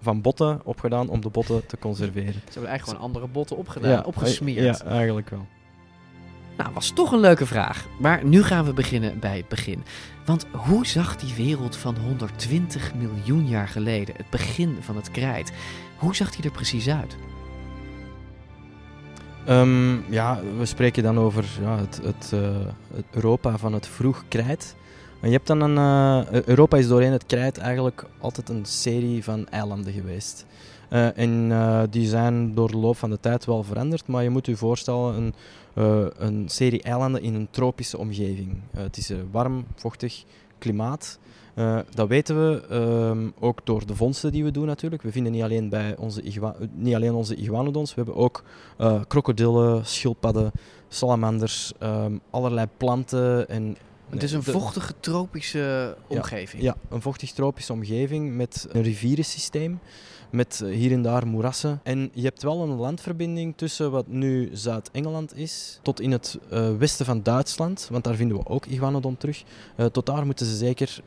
van 0.00 0.20
botten 0.20 0.60
op 0.64 0.80
gedaan 0.80 1.08
om 1.08 1.20
de 1.20 1.28
botten 1.28 1.66
te 1.66 1.78
conserveren. 1.78 2.32
Ze 2.32 2.40
hebben 2.44 2.70
eigenlijk 2.70 2.84
gewoon 2.98 3.00
andere 3.14 3.26
botten 3.32 3.56
opgedaan, 3.56 4.04
opgesmeerd. 4.04 4.78
Ja, 4.78 4.84
eigenlijk 4.84 5.30
wel. 5.30 5.46
Nou, 6.56 6.72
was 6.72 6.90
toch 6.90 7.12
een 7.12 7.20
leuke 7.20 7.46
vraag. 7.46 7.86
Maar 7.98 8.24
nu 8.24 8.42
gaan 8.42 8.64
we 8.64 8.72
beginnen 8.72 9.18
bij 9.18 9.36
het 9.36 9.48
begin. 9.48 9.84
Want 10.24 10.46
hoe 10.52 10.86
zag 10.86 11.16
die 11.16 11.34
wereld 11.34 11.76
van 11.76 11.96
120 11.96 12.94
miljoen 12.94 13.48
jaar 13.48 13.68
geleden, 13.68 14.14
het 14.16 14.30
begin 14.30 14.76
van 14.80 14.96
het 14.96 15.10
krijt, 15.10 15.52
hoe 15.96 16.14
zag 16.14 16.30
die 16.30 16.44
er 16.44 16.50
precies 16.50 16.88
uit? 16.88 17.16
Ehm, 19.44 20.12
ja, 20.12 20.40
we 20.58 20.66
spreken 20.66 21.02
dan 21.02 21.18
over 21.18 21.44
ja, 21.60 21.78
het, 21.78 22.00
het, 22.02 22.32
eh, 22.32 23.00
Europa 23.10 23.58
van 23.58 23.72
het 23.72 23.86
vroeg 23.86 24.24
krijt. 24.28 24.74
Je 25.22 25.30
hebt 25.30 25.46
dan 25.46 25.60
een, 25.60 25.78
eh, 26.26 26.42
Europa 26.46 26.76
is 26.76 26.88
doorheen 26.88 27.12
het 27.12 27.26
krijt 27.26 27.58
eigenlijk 27.58 28.04
altijd 28.18 28.48
een 28.48 28.64
serie 28.64 29.24
van 29.24 29.48
eilanden 29.48 29.92
geweest. 29.92 30.46
Eh, 30.94 31.18
en 31.18 31.52
eh, 31.52 31.82
die 31.90 32.06
zijn 32.06 32.54
door 32.54 32.70
de 32.70 32.76
loop 32.76 32.96
van 32.96 33.10
de 33.10 33.20
tijd 33.20 33.44
wel 33.44 33.62
veranderd, 33.62 34.06
maar 34.06 34.22
je 34.22 34.30
moet 34.30 34.46
je 34.46 34.56
voorstellen 34.56 35.14
een, 35.14 35.34
eh, 35.74 36.06
een 36.16 36.48
serie 36.48 36.82
eilanden 36.82 37.22
in 37.22 37.34
een 37.34 37.48
tropische 37.50 37.98
omgeving. 37.98 38.60
Het 38.76 38.96
is 38.96 39.08
een 39.08 39.28
warm, 39.30 39.66
vochtig 39.74 40.24
klimaat. 40.58 41.18
Dat 41.94 42.08
weten 42.08 42.36
we 42.36 42.66
ehm, 42.70 43.30
ook 43.40 43.60
door 43.64 43.86
de 43.86 43.96
vondsten 43.96 44.32
die 44.32 44.44
we 44.44 44.50
doen 44.50 44.66
natuurlijk. 44.66 45.02
We 45.02 45.12
vinden 45.12 45.32
niet 45.32 45.42
alleen, 45.42 45.68
bij 45.68 45.96
onze 45.96 46.22
igua- 46.22 46.56
niet 46.74 46.94
alleen 46.94 47.12
onze 47.12 47.34
iguanodons, 47.34 47.94
we 47.94 48.02
hebben 48.02 48.22
ook 48.22 48.44
krokodillen, 49.08 49.86
schildpadden, 49.86 50.50
salamanders, 50.88 51.72
ehm, 51.78 52.18
allerlei 52.30 52.66
planten. 52.76 53.48
En, 53.48 53.76
Het 54.08 54.22
is 54.22 54.32
een 54.32 54.42
vochtige 54.42 54.94
tropische 55.00 55.96
omgeving. 56.06 56.62
Ja, 56.62 56.76
een 56.88 57.02
vochtig 57.02 57.32
tropische 57.32 57.72
omgeving 57.72 58.36
met 58.36 58.66
een 58.70 58.82
rivierensysteem. 58.82 59.80
Met 60.34 60.60
eh, 60.64 60.70
hier 60.70 60.92
en 60.92 61.02
daar 61.02 61.26
moerassen. 61.26 61.80
En 61.82 62.10
je 62.12 62.22
hebt 62.22 62.42
wel 62.42 62.62
een 62.62 62.76
landverbinding 62.76 63.56
tussen 63.56 63.90
wat 63.90 64.06
nu 64.06 64.50
Zuid-Engeland 64.52 65.36
is, 65.36 65.78
tot 65.82 66.00
in 66.00 66.12
het 66.12 66.38
eh, 66.50 66.76
westen 66.76 67.06
van 67.06 67.22
Duitsland, 67.22 67.88
want 67.90 68.04
daar 68.04 68.14
vinden 68.14 68.36
we 68.36 68.46
ook 68.46 68.66
iguanodon 68.66 69.16
terug. 69.16 69.44
Eh, 69.76 69.86
tot 69.86 70.06
daar 70.06 70.26
moeten 70.26 70.46
ze 70.46 70.56
zeker 70.56 71.02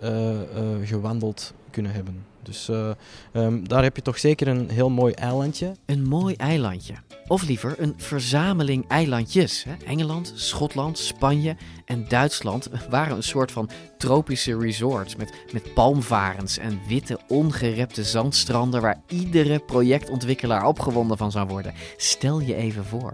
gewandeld 0.83 1.53
kunnen 1.71 1.91
hebben. 1.91 2.25
Dus 2.47 2.69
eh, 2.69 2.89
ehm, 3.31 3.63
daar 3.63 3.83
heb 3.83 3.95
je 3.95 4.01
toch 4.01 4.19
zeker 4.19 4.47
een 4.47 4.69
heel 4.69 4.89
mooi 4.89 5.13
eilandje. 5.13 5.75
Een 5.85 6.07
mooi 6.07 6.35
eilandje. 6.35 6.93
Of 7.27 7.43
liever 7.43 7.75
een 7.77 7.93
verzameling 7.97 8.87
eilandjes. 8.87 9.63
Hè? 9.63 9.73
Engeland, 9.85 10.33
Schotland, 10.35 10.97
Spanje 10.97 11.55
en 11.85 12.05
Duitsland 12.07 12.69
waren 12.89 13.15
een 13.15 13.23
soort 13.23 13.51
van 13.51 13.69
tropische 13.97 14.57
resorts 14.57 15.15
met, 15.15 15.33
met 15.51 15.73
palmvarens 15.73 16.57
en 16.57 16.79
witte 16.87 17.19
ongerepte 17.27 18.03
zandstranden 18.03 18.81
waar 18.81 19.01
iedere 19.07 19.59
projectontwikkelaar 19.59 20.65
opgewonden 20.65 21.17
van 21.17 21.31
zou 21.31 21.47
worden. 21.47 21.73
Stel 21.97 22.39
je 22.39 22.55
even 22.55 22.85
voor. 22.85 23.13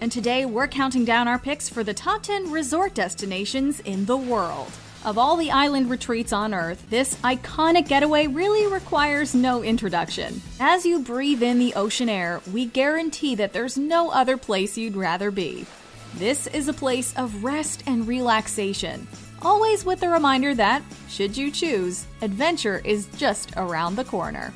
And 0.00 0.12
today 0.12 0.46
we're 0.46 0.68
counting 0.68 1.06
down 1.06 1.28
our 1.28 1.40
picks 1.40 1.68
for 1.68 1.84
the 1.84 1.92
top 1.92 2.22
10 2.22 2.52
resort 2.52 2.94
destinations 2.94 3.80
in 3.82 4.04
the 4.04 4.18
world. 4.28 4.83
Of 5.04 5.18
all 5.18 5.36
the 5.36 5.50
island 5.50 5.90
retreats 5.90 6.32
on 6.32 6.54
Earth, 6.54 6.88
this 6.88 7.14
iconic 7.16 7.88
getaway 7.88 8.26
really 8.26 8.66
requires 8.72 9.34
no 9.34 9.62
introduction. 9.62 10.40
As 10.58 10.86
you 10.86 11.00
breathe 11.00 11.42
in 11.42 11.58
the 11.58 11.74
ocean 11.74 12.08
air, 12.08 12.40
we 12.54 12.64
guarantee 12.64 13.34
that 13.34 13.52
there's 13.52 13.76
no 13.76 14.08
other 14.08 14.38
place 14.38 14.78
you'd 14.78 14.96
rather 14.96 15.30
be. 15.30 15.66
This 16.14 16.46
is 16.46 16.68
a 16.68 16.72
place 16.72 17.14
of 17.18 17.44
rest 17.44 17.82
and 17.86 18.08
relaxation. 18.08 19.06
Always 19.42 19.84
with 19.84 20.00
the 20.00 20.08
reminder 20.08 20.54
that, 20.54 20.82
should 21.10 21.36
you 21.36 21.50
choose, 21.50 22.06
adventure 22.22 22.80
is 22.82 23.06
just 23.18 23.52
around 23.58 23.96
the 23.96 24.04
corner. 24.04 24.54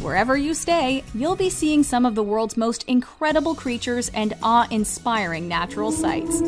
Wherever 0.00 0.36
you 0.36 0.54
stay, 0.54 1.02
you'll 1.12 1.34
be 1.34 1.50
seeing 1.50 1.82
some 1.82 2.06
of 2.06 2.14
the 2.14 2.22
world's 2.22 2.56
most 2.56 2.84
incredible 2.84 3.56
creatures 3.56 4.12
and 4.14 4.34
awe 4.44 4.68
inspiring 4.70 5.48
natural 5.48 5.90
sights. 5.90 6.40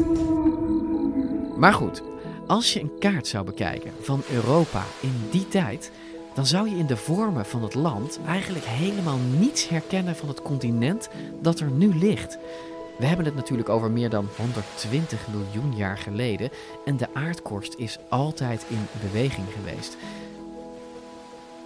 Maar 1.61 1.75
goed, 1.75 2.02
als 2.47 2.73
je 2.73 2.81
een 2.81 2.99
kaart 2.99 3.26
zou 3.26 3.45
bekijken 3.45 3.93
van 4.00 4.23
Europa 4.31 4.85
in 5.00 5.14
die 5.31 5.49
tijd, 5.49 5.90
dan 6.35 6.47
zou 6.47 6.71
je 6.71 6.76
in 6.76 6.87
de 6.87 6.97
vormen 6.97 7.47
van 7.47 7.62
het 7.62 7.75
land 7.75 8.21
eigenlijk 8.26 8.64
helemaal 8.64 9.19
niets 9.38 9.69
herkennen 9.69 10.17
van 10.17 10.29
het 10.29 10.43
continent 10.43 11.09
dat 11.40 11.61
er 11.61 11.71
nu 11.71 11.95
ligt. 11.95 12.38
We 12.99 13.07
hebben 13.07 13.25
het 13.26 13.35
natuurlijk 13.35 13.69
over 13.69 13.90
meer 13.90 14.11
dan 14.11 14.29
120 14.37 15.26
miljoen 15.29 15.76
jaar 15.76 15.99
geleden 15.99 16.50
en 16.85 16.97
de 16.97 17.09
aardkorst 17.12 17.75
is 17.76 17.99
altijd 18.09 18.64
in 18.69 18.87
beweging 19.00 19.47
geweest. 19.52 19.97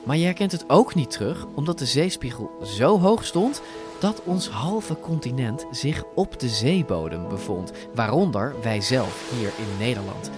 Maar 0.04 0.16
je 0.16 0.24
herkent 0.24 0.52
het 0.52 0.64
ook 0.70 0.94
niet 0.94 1.10
terug 1.10 1.46
omdat 1.54 1.78
de 1.78 1.86
zeespiegel 1.86 2.50
zo 2.62 3.00
hoog 3.00 3.24
stond 3.24 3.62
dat 4.00 4.22
ons 4.24 4.48
halve 4.48 5.00
continent 5.00 5.66
zich 5.70 6.04
op 6.14 6.40
de 6.40 6.48
zeebodem 6.48 7.28
bevond, 7.28 7.72
waaronder 7.94 8.54
wij 8.62 8.80
zelf 8.80 9.32
hier 9.38 9.52
in 9.58 9.78
Nederland. 9.78 10.30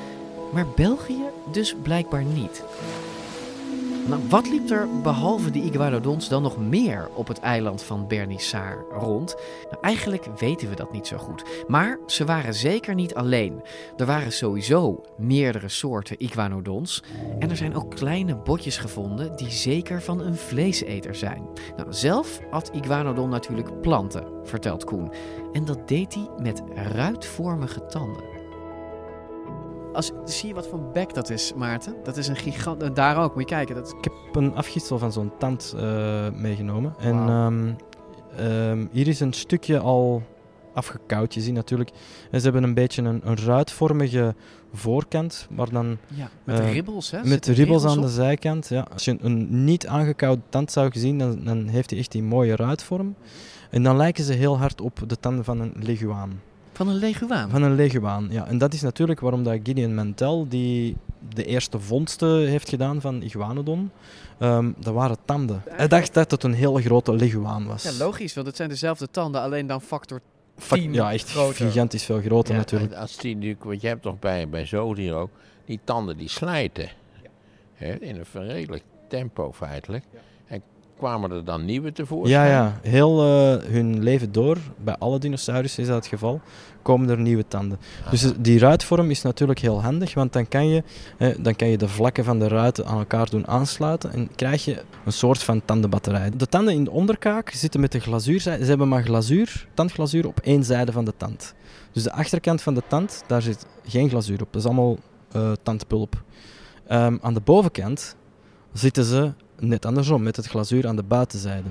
Maar 0.52 0.66
België 0.76 1.24
dus 1.52 1.74
blijkbaar 1.82 2.24
niet. 2.24 2.62
Nou, 4.08 4.22
wat 4.28 4.48
liep 4.48 4.70
er 4.70 4.88
behalve 5.02 5.50
de 5.50 5.62
iguanodons 5.62 6.28
dan 6.28 6.42
nog 6.42 6.58
meer 6.58 7.08
op 7.14 7.28
het 7.28 7.40
eiland 7.40 7.82
van 7.82 8.06
Bernissar 8.06 8.84
rond? 8.90 9.36
Nou, 9.70 9.76
eigenlijk 9.80 10.26
weten 10.38 10.68
we 10.68 10.76
dat 10.76 10.92
niet 10.92 11.06
zo 11.06 11.16
goed. 11.16 11.44
Maar 11.66 11.98
ze 12.06 12.24
waren 12.24 12.54
zeker 12.54 12.94
niet 12.94 13.14
alleen. 13.14 13.62
Er 13.96 14.06
waren 14.06 14.32
sowieso 14.32 15.04
meerdere 15.16 15.68
soorten 15.68 16.22
iguanodons. 16.22 17.02
En 17.38 17.50
er 17.50 17.56
zijn 17.56 17.74
ook 17.74 17.94
kleine 17.94 18.36
botjes 18.36 18.76
gevonden 18.76 19.36
die 19.36 19.50
zeker 19.50 20.02
van 20.02 20.20
een 20.20 20.36
vleeseter 20.36 21.14
zijn. 21.14 21.42
Nou, 21.76 21.92
zelf 21.92 22.40
at 22.50 22.70
iguanodon 22.72 23.28
natuurlijk 23.28 23.80
planten, 23.80 24.24
vertelt 24.42 24.84
Koen. 24.84 25.12
En 25.52 25.64
dat 25.64 25.88
deed 25.88 26.14
hij 26.14 26.28
met 26.38 26.62
ruitvormige 26.74 27.86
tanden. 27.86 28.35
Als, 29.96 30.10
zie 30.24 30.48
je 30.48 30.54
wat 30.54 30.68
voor 30.68 30.80
bek 30.92 31.14
dat 31.14 31.30
is, 31.30 31.52
Maarten? 31.54 31.94
Dat 32.04 32.16
is 32.16 32.28
een 32.28 32.36
gigant. 32.36 32.82
en 32.82 32.94
Daar 32.94 33.16
ook, 33.16 33.34
moet 33.34 33.48
je 33.48 33.54
kijken. 33.54 33.74
Dat... 33.74 33.94
Ik 33.98 34.04
heb 34.04 34.34
een 34.34 34.54
afgietsel 34.54 34.98
van 34.98 35.12
zo'n 35.12 35.32
tand 35.38 35.74
eh, 35.76 36.30
meegenomen. 36.30 36.94
En 36.98 37.16
ehm, 37.16 37.72
ehm, 38.36 38.86
hier 38.90 39.08
is 39.08 39.20
een 39.20 39.32
stukje 39.32 39.78
al 39.78 40.22
afgekauwd. 40.74 41.34
Je 41.34 41.40
ziet 41.40 41.54
natuurlijk, 41.54 41.90
en 42.30 42.38
ze 42.38 42.44
hebben 42.44 42.62
een 42.62 42.74
beetje 42.74 43.02
een, 43.02 43.20
een 43.24 43.36
ruitvormige 43.36 44.34
voorkant, 44.72 45.46
maar 45.50 45.70
dan 45.70 45.98
Ja, 46.14 46.28
met 46.44 46.60
eh, 46.60 46.72
ribbels, 46.72 47.10
hè? 47.10 47.24
met 47.24 47.46
ribbels 47.46 47.84
aan 47.84 48.00
de 48.00 48.08
zijkant. 48.08 48.68
Ja. 48.68 48.86
Als 48.92 49.04
je 49.04 49.16
een 49.20 49.64
niet 49.64 49.86
aangekauwde 49.86 50.42
tand 50.48 50.72
zou 50.72 50.90
zien, 50.92 51.18
dan, 51.18 51.44
dan 51.44 51.66
heeft 51.66 51.90
hij 51.90 51.98
echt 51.98 52.12
die 52.12 52.22
mooie 52.22 52.56
ruitvorm. 52.56 53.14
En 53.70 53.82
dan 53.82 53.96
lijken 53.96 54.24
ze 54.24 54.32
heel 54.32 54.58
hard 54.58 54.80
op 54.80 55.02
de 55.06 55.18
tanden 55.18 55.44
van 55.44 55.60
een 55.60 55.72
leguaan. 55.76 56.40
Van 56.76 56.88
een 56.88 56.96
leguaan. 56.96 57.50
Van 57.50 57.62
een 57.62 57.74
leguaan, 57.74 58.26
ja. 58.30 58.46
En 58.46 58.58
dat 58.58 58.74
is 58.74 58.82
natuurlijk 58.82 59.20
waarom 59.20 59.42
dat 59.42 59.58
Gideon 59.62 59.94
Mantell, 59.94 60.44
die 60.48 60.96
de 61.34 61.44
eerste 61.44 61.80
vondsten 61.80 62.48
heeft 62.48 62.68
gedaan 62.68 63.00
van 63.00 63.22
iguanodon, 63.22 63.90
ehm, 64.38 64.72
dat 64.78 64.94
waren 64.94 65.16
tanden. 65.24 65.62
Hij 65.68 65.88
dacht 65.88 66.14
dat 66.14 66.30
het 66.30 66.42
een 66.42 66.52
hele 66.52 66.82
grote 66.82 67.14
leguaan 67.14 67.66
was. 67.66 67.82
Ja, 67.82 67.92
logisch, 68.04 68.34
want 68.34 68.46
het 68.46 68.56
zijn 68.56 68.68
dezelfde 68.68 69.10
tanden, 69.10 69.40
alleen 69.40 69.66
dan 69.66 69.80
factor 69.80 70.20
Fuck, 70.56 70.78
10 70.78 70.92
ja, 70.92 71.12
echt 71.12 71.30
groter. 71.30 71.66
gigantisch 71.66 72.04
veel 72.04 72.20
groter 72.20 72.52
Ja, 72.52 72.58
natuurlijk. 72.58 72.94
Als 72.94 73.16
die 73.16 73.34
natuurlijk, 73.34 73.64
want 73.64 73.80
je 73.80 73.88
hebt 73.88 74.02
toch 74.02 74.18
bij, 74.18 74.48
bij 74.48 74.66
zoogdieren 74.66 75.18
ook, 75.18 75.30
die 75.64 75.80
tanden 75.84 76.16
die 76.16 76.28
slijten. 76.28 76.88
Hè, 77.74 77.94
in 77.94 78.16
een 78.16 78.46
redelijk 78.46 78.82
tempo 79.08 79.52
feitelijk. 79.52 80.04
Kwamen 80.96 81.30
er 81.30 81.44
dan 81.44 81.64
nieuwe 81.64 81.86
Ja, 81.86 81.92
tevoorschijn? 81.92 82.50
ja, 82.50 82.78
heel 82.82 83.20
eh, 83.22 83.68
hun 83.70 84.02
leven 84.02 84.32
door, 84.32 84.56
bij 84.84 84.96
alle 84.98 85.18
dinosaurussen 85.18 85.82
is 85.82 85.88
dat 85.88 85.96
het 85.96 86.06
geval, 86.06 86.40
komen 86.82 87.08
er 87.08 87.18
nieuwe 87.18 87.44
tanden. 87.48 87.78
Dus 88.10 88.32
die 88.38 88.58
ruitvorm 88.58 89.10
is 89.10 89.22
natuurlijk 89.22 89.58
heel 89.58 89.82
handig, 89.82 90.14
want 90.14 90.32
dan 90.32 90.48
kan, 90.48 90.68
je, 90.68 90.82
eh, 91.18 91.34
dan 91.38 91.56
kan 91.56 91.68
je 91.68 91.78
de 91.78 91.88
vlakken 91.88 92.24
van 92.24 92.38
de 92.38 92.48
ruiten 92.48 92.86
aan 92.86 92.98
elkaar 92.98 93.30
doen 93.30 93.46
aansluiten 93.46 94.12
en 94.12 94.28
krijg 94.34 94.64
je 94.64 94.82
een 95.04 95.12
soort 95.12 95.42
van 95.42 95.64
tandenbatterij. 95.64 96.30
De 96.36 96.46
tanden 96.46 96.74
in 96.74 96.84
de 96.84 96.90
onderkaak 96.90 97.50
zitten 97.50 97.80
met 97.80 97.92
de 97.92 98.00
glazuurzijde, 98.00 98.62
ze 98.62 98.68
hebben 98.68 98.88
maar 98.88 99.02
glazuur, 99.02 99.66
tandglazuur 99.74 100.26
op 100.26 100.40
één 100.40 100.64
zijde 100.64 100.92
van 100.92 101.04
de 101.04 101.14
tand. 101.16 101.54
Dus 101.92 102.02
de 102.02 102.12
achterkant 102.12 102.62
van 102.62 102.74
de 102.74 102.82
tand, 102.88 103.24
daar 103.26 103.42
zit 103.42 103.66
geen 103.86 104.08
glazuur 104.08 104.40
op, 104.42 104.48
dat 104.52 104.60
is 104.62 104.66
allemaal 104.68 104.96
eh, 105.32 105.52
tandpulp. 105.62 106.22
Ehm, 106.86 107.16
aan 107.20 107.34
de 107.34 107.40
bovenkant 107.40 108.16
zitten 108.78 109.04
ze 109.04 109.32
net 109.60 109.86
andersom, 109.86 110.22
met 110.22 110.36
het 110.36 110.46
glazuur 110.46 110.86
aan 110.86 110.96
de 110.96 111.02
buitenzijde. 111.02 111.68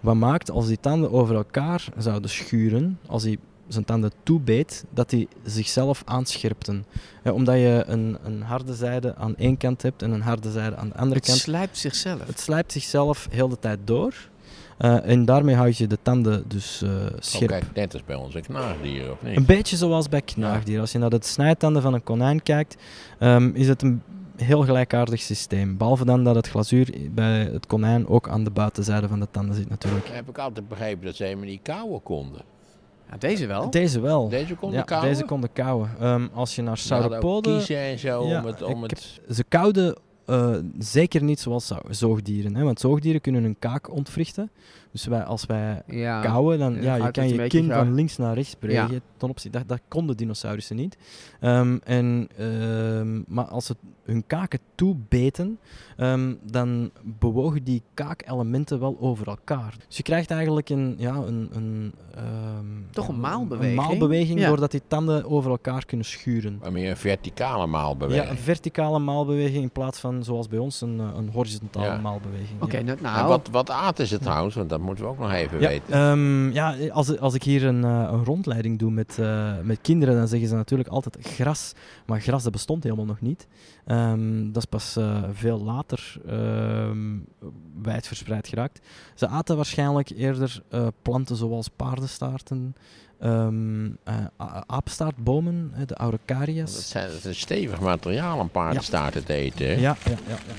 Wat 0.00 0.14
maakt 0.14 0.50
als 0.50 0.66
die 0.66 0.80
tanden 0.80 1.12
over 1.12 1.34
elkaar 1.34 1.84
zouden 1.96 2.30
schuren, 2.30 2.98
als 3.06 3.22
hij 3.22 3.38
zijn 3.68 3.84
tanden 3.84 4.12
toebeet, 4.22 4.84
dat 4.94 5.10
die 5.10 5.28
zichzelf 5.44 6.02
aanscherpten. 6.04 6.84
Eh, 7.22 7.34
omdat 7.34 7.54
je 7.54 7.84
een, 7.86 8.18
een 8.24 8.42
harde 8.42 8.74
zijde 8.74 9.16
aan 9.16 9.36
één 9.36 9.56
kant 9.56 9.82
hebt 9.82 10.02
en 10.02 10.10
een 10.10 10.20
harde 10.20 10.50
zijde 10.50 10.76
aan 10.76 10.88
de 10.88 10.94
andere 10.94 11.14
Het 11.16 11.26
kant. 11.26 11.38
slijpt 11.38 11.78
zichzelf. 11.78 12.26
Het 12.26 12.40
slijpt 12.40 12.72
zichzelf 12.72 13.28
heel 13.30 13.48
de 13.48 13.58
tijd 13.58 13.78
door. 13.84 14.14
Eh, 14.78 15.08
en 15.08 15.24
daarmee 15.24 15.54
houd 15.54 15.76
je 15.76 15.86
de 15.86 15.98
tanden 16.02 16.44
dus 16.48 16.82
eh, 16.82 16.90
scherp. 17.18 17.50
Oké, 17.50 17.66
net 17.74 17.92
als 17.92 18.04
bij 18.04 18.16
onze 18.16 18.40
knaagdieren, 18.40 19.12
of 19.12 19.22
niet? 19.22 19.36
Een 19.36 19.44
beetje 19.44 19.76
zoals 19.76 20.08
bij 20.08 20.22
knaagdieren. 20.22 20.80
Als 20.80 20.92
je 20.92 20.98
naar 20.98 21.10
de 21.10 21.18
snijtanden 21.20 21.82
van 21.82 21.94
een 21.94 22.02
konijn 22.02 22.42
kijkt, 22.42 22.76
ehm, 23.18 23.50
is 23.54 23.68
het 23.68 23.82
een 23.82 24.02
heel 24.42 24.62
gelijkaardig 24.62 25.20
systeem. 25.20 25.76
Behalve 25.76 26.04
dan 26.04 26.24
dat 26.24 26.34
het 26.34 26.48
glazuur 26.48 26.94
bij 27.10 27.40
het 27.52 27.66
konijn 27.66 28.06
ook 28.08 28.28
aan 28.28 28.44
de 28.44 28.50
buitenzijde 28.50 29.08
van 29.08 29.20
de 29.20 29.28
tanden 29.30 29.54
zit 29.54 29.68
natuurlijk. 29.68 30.08
Heb 30.08 30.28
ik 30.28 30.38
altijd 30.38 30.68
begrepen 30.68 31.04
dat 31.04 31.16
ze 31.16 31.22
helemaal 31.24 31.44
niet 31.44 31.62
kauwen 31.62 32.02
konden. 32.02 32.42
Ja, 33.10 33.16
deze 33.16 33.46
wel. 33.46 33.70
Deze 33.70 34.00
wel. 34.00 34.28
Deze 34.28 34.54
konden 34.54 34.78
ja, 34.78 34.84
kauwen? 34.84 35.08
Deze 35.08 35.24
konden 35.24 35.52
kauwen. 35.52 35.90
Ehm, 36.00 36.26
als 36.34 36.54
je 36.54 36.62
naar 36.62 36.78
sauropoden... 36.78 37.56
kiezen 37.56 37.76
en 37.78 37.98
zo 37.98 38.26
Ja, 38.26 38.40
om 38.40 38.46
het... 38.46 38.62
Om 38.62 38.82
het 38.82 39.20
Ze 39.30 39.44
kauwden 39.48 39.96
eh, 40.26 40.56
zeker 40.78 41.22
niet 41.22 41.40
zoals 41.40 41.66
zo- 41.66 41.80
zoogdieren. 41.88 42.56
Hè? 42.56 42.64
Want 42.64 42.80
zoogdieren 42.80 43.20
kunnen 43.20 43.42
hun 43.42 43.58
kaak 43.58 43.92
ontwrichten. 43.92 44.50
Dus 44.92 45.06
wij, 45.06 45.22
als 45.22 45.46
wij 45.46 45.82
Ja. 45.86 46.20
kauwen, 46.20 46.58
dan 46.58 46.82
Ja, 46.82 46.94
je 46.94 47.10
kan 47.10 47.24
het 47.24 47.34
je 47.34 47.46
kin 47.46 47.70
van 47.70 47.94
links 47.94 48.16
naar 48.16 48.34
rechts 48.34 48.58
bewegen. 48.58 48.92
Ja. 48.94 49.00
Ten 49.16 49.28
opzichte, 49.28 49.58
dat, 49.58 49.68
dat 49.68 49.80
konden 49.88 50.16
dinosaurussen 50.16 50.76
niet. 50.76 50.96
Ehm, 51.40 51.78
en, 51.84 52.28
ehm, 52.36 53.20
maar 53.26 53.44
als 53.44 53.66
ze 53.66 53.76
hun 54.04 54.24
kaken 54.26 54.58
toebeten, 54.74 55.58
ehm, 55.96 56.34
dan 56.42 56.90
bewogen 57.02 57.64
die 57.64 57.82
kaakelementen 57.94 58.80
wel 58.80 58.96
over 59.00 59.26
elkaar. 59.28 59.74
Dus 59.88 59.96
je 59.96 60.02
krijgt 60.02 60.30
eigenlijk 60.30 60.68
een, 60.68 60.94
ja, 60.98 61.14
een, 61.14 61.48
een, 61.52 61.92
ehm, 62.14 62.64
Toch 62.90 63.08
een 63.08 63.20
maalbeweging? 63.20 63.78
Een 63.78 63.84
maalbeweging 63.86 64.40
Ja. 64.40 64.48
doordat 64.48 64.70
die 64.70 64.82
tanden 64.88 65.30
over 65.30 65.50
elkaar 65.50 65.84
kunnen 65.86 66.06
schuren. 66.06 66.58
Maar 66.62 66.72
meer 66.72 66.90
een 66.90 66.96
verticale 66.96 67.66
maalbeweging. 67.66 68.24
Ja, 68.24 68.30
een 68.30 68.38
verticale 68.38 68.98
maalbeweging 68.98 69.62
in 69.62 69.70
plaats 69.70 69.98
van 70.00 70.24
zoals 70.24 70.48
bij 70.48 70.58
ons 70.58 70.80
een, 70.80 71.00
eh, 71.00 71.08
een 71.16 71.30
horizontale 71.32 71.86
Ja. 71.86 71.98
maalbeweging. 72.00 72.62
Oké, 72.62 72.76
ja. 72.76 72.82
nou, 72.82 72.96
En 72.98 73.02
nou 73.02 73.28
wat, 73.28 73.48
wat 73.52 73.70
aten 73.70 74.06
ze 74.06 74.18
trouwens? 74.18 74.54
Want 74.54 74.68
dat 74.68 74.80
moeten 74.80 75.04
we 75.04 75.10
ook 75.10 75.18
nog 75.18 75.32
even 75.32 75.60
Ja, 75.60 75.68
weten. 75.68 75.92
ehm, 75.94 76.50
ja 76.52 76.88
als, 76.88 77.18
als 77.18 77.34
ik 77.34 77.42
hier 77.42 77.64
een, 77.64 77.84
eh, 77.84 78.08
een 78.12 78.24
rondleiding 78.24 78.78
doe 78.78 78.90
met, 78.90 79.18
eh, 79.18 79.52
met 79.62 79.78
kinderen, 79.82 80.14
dan 80.16 80.28
zeggen 80.28 80.48
ze 80.48 80.54
natuurlijk 80.54 80.88
altijd 80.88 81.16
gras. 81.20 81.72
Maar 82.06 82.20
gras 82.20 82.42
dat 82.42 82.52
bestond 82.52 82.82
helemaal 82.82 83.04
nog 83.04 83.20
niet. 83.20 83.46
Ehm, 83.90 84.52
dat 84.52 84.56
is 84.62 84.68
pas 84.68 84.96
eh, 84.96 85.22
veel 85.32 85.60
later 85.62 86.14
ehm 86.28 87.18
wijdverspreid 87.82 88.48
geraakt. 88.48 88.80
Ze 89.14 89.26
aten 89.26 89.56
waarschijnlijk 89.56 90.10
eerder 90.10 90.62
eh, 90.68 90.86
planten 91.02 91.36
zoals 91.36 91.68
paardenstaarten, 91.68 92.74
ehm 93.20 93.84
eh, 94.04 94.14
a- 94.40 94.64
apenstaartbomen, 94.66 95.70
hè, 95.72 95.84
de 95.84 95.94
Dat, 96.74 96.82
zijn, 96.82 97.06
dat 97.08 97.16
is 97.16 97.24
een 97.24 97.34
stevig 97.34 97.80
materiaal 97.80 98.38
om 98.38 98.48
paardenstaarten 98.50 99.24
te 99.24 99.32
eten. 99.34 99.66
hè? 99.66 99.72
Ja, 99.72 99.78
ja, 100.04 100.10
ja, 100.10 100.16
ja. 100.28 100.54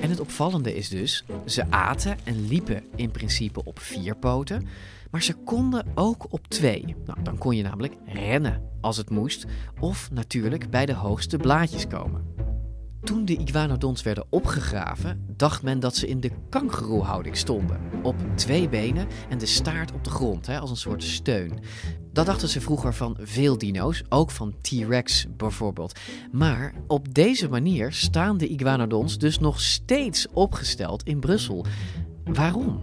En 0.00 0.10
het 0.10 0.20
opvallende 0.20 0.74
is 0.76 0.88
dus, 0.88 1.24
ze 1.46 1.70
aten 1.70 2.16
en 2.24 2.46
liepen 2.48 2.82
in 2.96 3.10
principe 3.10 3.64
op 3.64 3.78
vier 3.78 4.16
poten, 4.16 4.66
maar 5.10 5.22
ze 5.22 5.34
konden 5.34 5.86
ook 5.94 6.32
op 6.32 6.46
twee. 6.46 6.96
Nou, 7.06 7.22
dan 7.22 7.38
kon 7.38 7.56
je 7.56 7.62
namelijk 7.62 7.96
rennen 8.06 8.62
als 8.80 8.96
het 8.96 9.10
moest, 9.10 9.46
of 9.80 10.10
natuurlijk 10.10 10.70
bij 10.70 10.86
de 10.86 10.94
hoogste 10.94 11.36
blaadjes 11.36 11.86
komen. 11.86 12.24
Toen 13.02 13.24
de 13.24 13.36
iguanodons 13.36 14.02
werden 14.02 14.26
opgegraven, 14.30 15.24
dacht 15.36 15.62
men 15.62 15.80
dat 15.80 15.96
ze 15.96 16.06
in 16.06 16.20
de 16.20 16.30
kangeroehouding 16.48 17.36
stonden. 17.36 17.80
Op 18.02 18.16
twee 18.34 18.68
benen 18.68 19.06
en 19.28 19.38
de 19.38 19.46
staart 19.46 19.92
op 19.92 20.04
de 20.04 20.10
grond, 20.10 20.46
hè, 20.46 20.58
als 20.58 20.70
een 20.70 20.76
soort 20.76 21.02
steun. 21.02 21.58
Dat 22.12 22.26
dachten 22.26 22.48
ze 22.48 22.60
vroeger 22.60 22.94
van 22.94 23.16
veel 23.20 23.58
dino's, 23.58 24.02
ook 24.08 24.30
van 24.30 24.54
T-Rex 24.60 25.26
bijvoorbeeld. 25.36 25.98
Maar 26.32 26.74
op 26.86 27.14
deze 27.14 27.48
manier 27.48 27.92
staan 27.92 28.38
de 28.38 28.48
iguanodons 28.48 29.18
dus 29.18 29.38
nog 29.38 29.60
steeds 29.60 30.28
opgesteld 30.32 31.02
in 31.02 31.20
Brussel. 31.20 31.64
Waarom? 32.24 32.82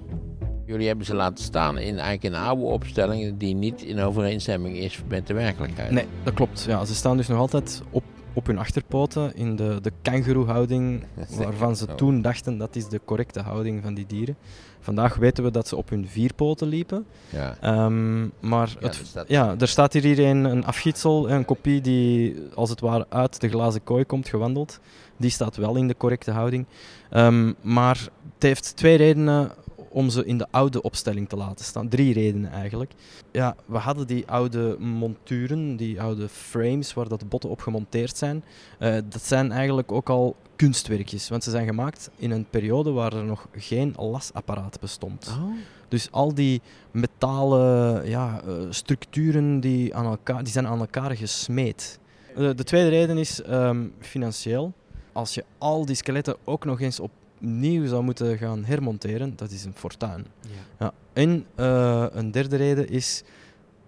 Jullie 0.68 0.88
hebben 0.88 1.06
ze 1.06 1.16
laten 1.16 1.44
staan 1.44 1.78
in 1.78 2.00
eigenlijk 2.00 2.24
een 2.36 2.42
oude 2.42 2.64
opstelling 2.64 3.38
die 3.38 3.56
niet 3.56 3.82
in 3.82 4.00
overeenstemming 4.00 4.78
is 4.78 5.02
met 5.08 5.28
de 5.28 5.34
werkelijkheid. 5.34 5.92
Nee, 5.92 6.06
dat 6.24 6.34
klopt. 6.34 6.64
Ja, 6.68 6.86
ze 6.86 6.96
staan 6.96 7.18
dus 7.18 7.28
nog 7.28 7.38
altijd 7.40 7.82
op, 7.90 8.04
op 8.34 8.46
hun 8.48 8.58
achterpoten 8.58 9.36
in 9.36 9.56
de, 9.56 9.80
de 9.82 9.92
kangoeroehouding, 10.02 11.04
waarvan 11.38 11.76
ze 11.76 11.96
toen 11.96 12.22
dachten 12.22 12.58
dat 12.58 12.76
is 12.76 12.88
de 12.88 13.02
correcte 13.06 13.40
houding 13.42 13.84
van 13.84 13.94
die 13.94 14.06
dieren. 14.06 14.36
Vandaag 14.80 15.16
weten 15.16 15.44
we 15.44 15.52
dat 15.52 15.68
ze 15.68 15.76
op 15.76 15.90
hun 15.90 16.08
vier 16.08 16.34
poten 16.34 16.68
liepen. 16.68 17.06
Ja. 17.30 17.58
Ehm, 17.62 18.22
maar 18.40 18.76
Ja, 18.80 18.88
het, 18.88 19.00
er 19.00 19.06
staat- 19.06 19.28
ja, 19.30 19.56
er 19.60 19.68
staat 19.68 19.94
hier, 19.94 20.04
hier 20.04 20.20
een, 20.20 20.44
een 20.44 20.66
afgietsel, 20.66 21.30
een 21.30 21.46
kopie 21.46 21.82
die 21.82 22.36
als 22.56 22.70
het 22.70 22.80
ware 22.80 23.06
uit 23.10 23.42
de 23.42 23.50
glazen 23.50 23.84
kooi 23.84 24.06
komt 24.06 24.28
gewandeld. 24.30 24.80
Die 25.18 25.30
staat 25.30 25.56
wel 25.56 25.76
in 25.76 25.88
de 25.88 25.98
correcte 25.98 26.32
houding. 26.32 26.66
Ehm, 27.10 27.54
maar 27.62 27.98
het 28.34 28.44
heeft 28.44 28.76
twee 28.76 28.96
redenen 28.98 29.52
om 29.98 30.10
ze 30.10 30.26
in 30.26 30.38
de 30.38 30.48
oude 30.52 30.82
opstelling 30.82 31.30
te 31.30 31.36
laten 31.36 31.66
staan. 31.66 31.90
Drie 31.90 32.14
redenen 32.14 32.52
eigenlijk. 32.52 32.92
Ja, 33.32 33.56
we 33.66 33.78
hadden 33.78 34.08
die 34.08 34.28
oude 34.28 34.76
monturen, 34.80 35.76
die 35.76 36.02
oude 36.02 36.30
frames 36.30 36.94
waar 36.94 37.08
dat 37.08 37.20
de 37.20 37.26
botten 37.26 37.50
op 37.50 37.62
gemonteerd 37.62 38.18
zijn. 38.18 38.44
Eh, 38.80 38.96
dat 39.10 39.24
zijn 39.24 39.52
eigenlijk 39.52 39.92
ook 39.92 40.10
al 40.10 40.36
kunstwerkjes, 40.56 41.30
want 41.30 41.44
ze 41.44 41.50
zijn 41.50 41.66
gemaakt 41.66 42.10
in 42.16 42.32
een 42.32 42.46
periode 42.50 42.92
waar 42.92 43.14
er 43.14 43.24
nog 43.24 43.48
geen 43.56 43.94
lasapparaat 43.98 44.80
bestond. 44.80 45.28
Oh. 45.40 45.52
Dus 45.88 46.12
al 46.12 46.34
die 46.34 46.62
metalen 46.92 48.10
ja, 48.10 48.42
eh, 48.48 48.54
structuren 48.70 49.60
die, 49.60 49.96
aan 49.96 50.06
elkaar, 50.06 50.44
die 50.44 50.54
zijn 50.54 50.68
aan 50.68 50.80
elkaar 50.80 51.16
gesmeed. 51.16 52.00
Eh, 52.36 52.50
de 52.56 52.64
tweede 52.64 52.90
reden 52.90 53.18
is 53.18 53.42
ehm, 53.42 53.88
financieel. 54.00 54.74
Als 55.12 55.34
je 55.34 55.46
al 55.58 55.86
die 55.86 55.96
skeletten 55.96 56.36
ook 56.44 56.66
nog 56.66 56.82
eens 56.82 57.00
opnieuw 57.38 57.88
zou 57.88 58.04
moeten 58.04 58.38
gaan 58.38 58.64
hermonteren, 58.66 59.34
dat 59.36 59.52
is 59.52 59.66
een 59.66 59.74
fortuin. 59.74 60.26
Ja. 60.42 60.50
Ja. 60.80 60.94
En 61.14 61.46
eh, 61.56 62.06
een 62.12 62.32
derde 62.32 62.56
reden 62.56 62.90
is, 62.90 63.24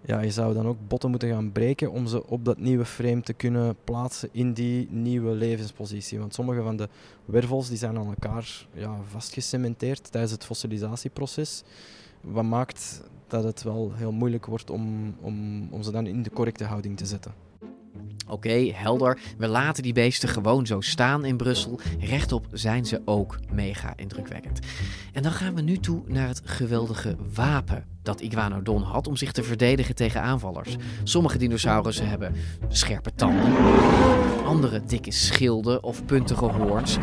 ja, 0.06 0.22
je 0.22 0.32
zou 0.32 0.54
dan 0.54 0.68
ook 0.68 0.78
botten 0.88 1.10
moeten 1.10 1.30
gaan 1.30 1.52
breken 1.52 1.92
om 1.92 2.08
ze 2.08 2.28
op 2.28 2.46
dat 2.46 2.58
nieuwe 2.58 2.86
frame 2.86 3.22
te 3.22 3.34
kunnen 3.34 3.76
plaatsen 3.84 4.30
in 4.32 4.54
die 4.54 4.88
nieuwe 4.92 5.32
levenspositie. 5.32 6.20
Want 6.20 6.34
sommige 6.34 6.62
van 6.62 6.78
de 6.78 6.90
wervels 7.26 7.68
die 7.68 7.78
zijn 7.78 7.98
aan 7.98 8.08
elkaar 8.08 8.66
ja, 8.74 8.96
vastgecementeerd 9.08 10.12
tijdens 10.12 10.34
het 10.34 10.46
fossilisatieproces. 10.46 11.64
Wat 12.22 12.44
maakt 12.44 13.04
dat 13.28 13.44
het 13.44 13.64
wel 13.64 13.92
heel 13.96 14.12
moeilijk 14.12 14.46
wordt 14.46 14.70
om, 14.70 15.16
om, 15.22 15.68
om 15.72 15.84
ze 15.84 15.92
dan 15.92 16.08
in 16.08 16.24
de 16.24 16.30
correcte 16.30 16.64
houding 16.64 16.98
te 16.98 17.06
zetten. 17.06 17.49
Oké, 18.28 18.72
helder. 18.74 19.20
We 19.38 19.48
laten 19.48 19.84
die 19.84 19.94
beesten 19.94 20.30
gewoon 20.30 20.66
zo 20.66 20.82
staan 20.82 21.26
in 21.26 21.38
Brussel. 21.38 21.80
Rechtop 22.00 22.48
zijn 22.52 22.86
ze 22.86 23.02
ook 23.06 23.40
mega 23.52 23.94
indrukwekkend. 23.96 24.60
En 25.14 25.24
dan 25.24 25.32
gaan 25.32 25.56
we 25.56 25.62
nu 25.62 25.78
toe 25.78 26.02
naar 26.08 26.28
het 26.28 26.42
geweldige 26.44 27.16
wapen 27.34 27.86
dat 28.04 28.22
Iguanodon 28.22 28.82
had 28.82 29.08
om 29.08 29.16
zich 29.16 29.32
te 29.32 29.44
verdedigen 29.44 29.96
tegen 29.96 30.22
aanvallers. 30.22 30.76
Sommige 31.04 31.38
dinosaurussen 31.38 32.10
hebben 32.10 32.36
scherpe 32.68 33.12
tanden, 33.16 33.54
andere 34.46 34.84
dikke 34.84 35.12
schilden 35.12 35.84
of 35.84 36.06
puntige 36.06 36.46
hoorns 36.46 36.98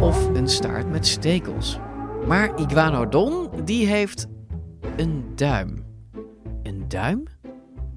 of 0.00 0.28
een 0.34 0.48
staart 0.48 0.90
met 0.90 1.06
stekels. 1.06 1.78
Maar 2.26 2.60
Iguanodon, 2.60 3.48
die 3.64 3.86
heeft 3.86 4.26
een 4.96 5.32
duim. 5.34 5.84
Een 6.62 6.84
duim? 6.88 7.24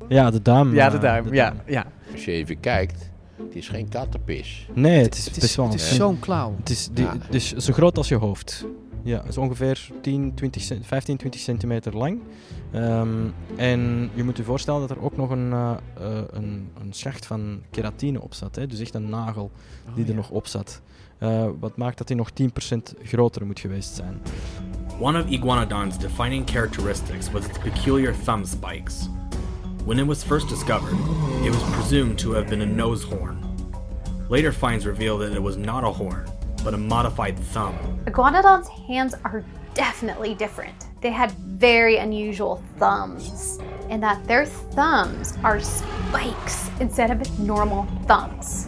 Ja, 0.09 0.31
de 0.31 0.41
duim. 0.41 0.73
Ja, 0.73 0.85
eh, 0.85 0.91
de 0.91 0.97
duim. 0.97 1.33
Ja, 1.33 1.53
ja. 1.65 1.85
Als 2.11 2.25
je 2.25 2.31
even 2.31 2.59
kijkt, 2.59 3.09
het 3.37 3.55
is 3.55 3.67
geen 3.69 3.89
kattenpis. 3.89 4.67
Nee, 4.73 5.01
het 5.03 5.15
is, 5.17 5.25
Het 5.25 5.37
is, 5.43 5.55
het 5.55 5.69
fin- 5.69 5.79
zo'n 5.95 6.19
klauw. 6.19 6.55
Het 6.57 6.69
is, 6.69 6.89
die, 6.91 7.05
Ja. 7.05 7.15
het 7.19 7.33
is 7.33 7.51
zo 7.53 7.73
groot 7.73 7.97
als 7.97 8.07
je 8.07 8.15
hoofd. 8.15 8.65
Ja, 9.03 9.17
het 9.19 9.27
is 9.27 9.37
ongeveer 9.37 9.87
10, 10.01 10.33
20, 10.35 10.61
cent- 10.61 10.85
15, 10.85 11.17
20 11.17 11.41
centimeter 11.41 11.97
lang. 11.97 12.19
Ehm, 12.71 13.09
en 13.55 14.09
je 14.13 14.23
moet 14.23 14.37
je 14.37 14.43
voorstellen 14.43 14.79
dat 14.87 14.89
er 14.89 15.03
ook 15.03 15.17
nog 15.17 15.29
een, 15.29 15.51
eh, 15.53 15.71
eh, 15.99 16.23
een, 16.31 16.69
een 16.81 16.93
schacht 16.93 17.25
van 17.25 17.61
keratine 17.71 18.21
op 18.21 18.33
zat. 18.33 18.55
Hè? 18.55 18.67
Dus 18.67 18.79
echt 18.79 18.93
een 18.93 19.09
nagel 19.09 19.51
die 19.85 19.93
Oh, 20.03 20.09
er 20.09 20.15
ja. 20.15 20.19
nog 20.19 20.29
op 20.29 20.47
zat. 20.47 20.81
Eh, 21.17 21.45
wat 21.59 21.77
maakt 21.77 21.97
dat 21.97 22.07
hij 22.07 22.17
nog 22.17 22.29
10% 22.31 22.93
groter 23.03 23.45
moet 23.45 23.59
geweest 23.59 23.95
zijn. 23.95 24.21
One 24.99 25.23
of 25.23 25.29
Iguanodon's 25.29 25.97
defining 25.97 26.49
characteristics 26.49 27.31
was 27.31 27.45
its 27.47 27.59
peculiar 27.59 28.13
thumb 28.23 28.45
spikes. 28.45 29.09
When 29.85 29.99
it 29.99 30.07
was 30.07 30.23
first 30.23 30.47
discovered, 30.49 30.97
it 31.45 31.51
was 31.51 31.61
presumed 31.75 32.17
to 32.17 32.31
have 32.31 32.49
been 32.49 32.61
a 32.61 32.65
nose 32.65 33.03
horn. 33.03 33.39
Later 34.29 34.51
finds 34.51 34.87
revealed 34.87 35.21
that 35.21 35.33
it 35.33 35.41
was 35.41 35.57
not 35.57 35.83
a 35.83 35.91
horn, 35.91 36.27
but 36.63 36.73
a 36.73 36.77
modified 36.77 37.37
thumb. 37.37 37.77
Iguanodon's 38.07 38.67
hands 38.67 39.13
are 39.23 39.45
definitely 39.75 40.33
different. 40.33 40.87
They 41.01 41.11
had 41.11 41.31
very 41.33 41.97
unusual 41.97 42.63
thumbs, 42.79 43.59
in 43.91 43.99
that 43.99 44.25
their 44.25 44.47
thumbs 44.47 45.37
are 45.43 45.59
spikes 45.59 46.67
instead 46.79 47.11
of 47.11 47.39
normal 47.39 47.85
thumbs. 48.07 48.67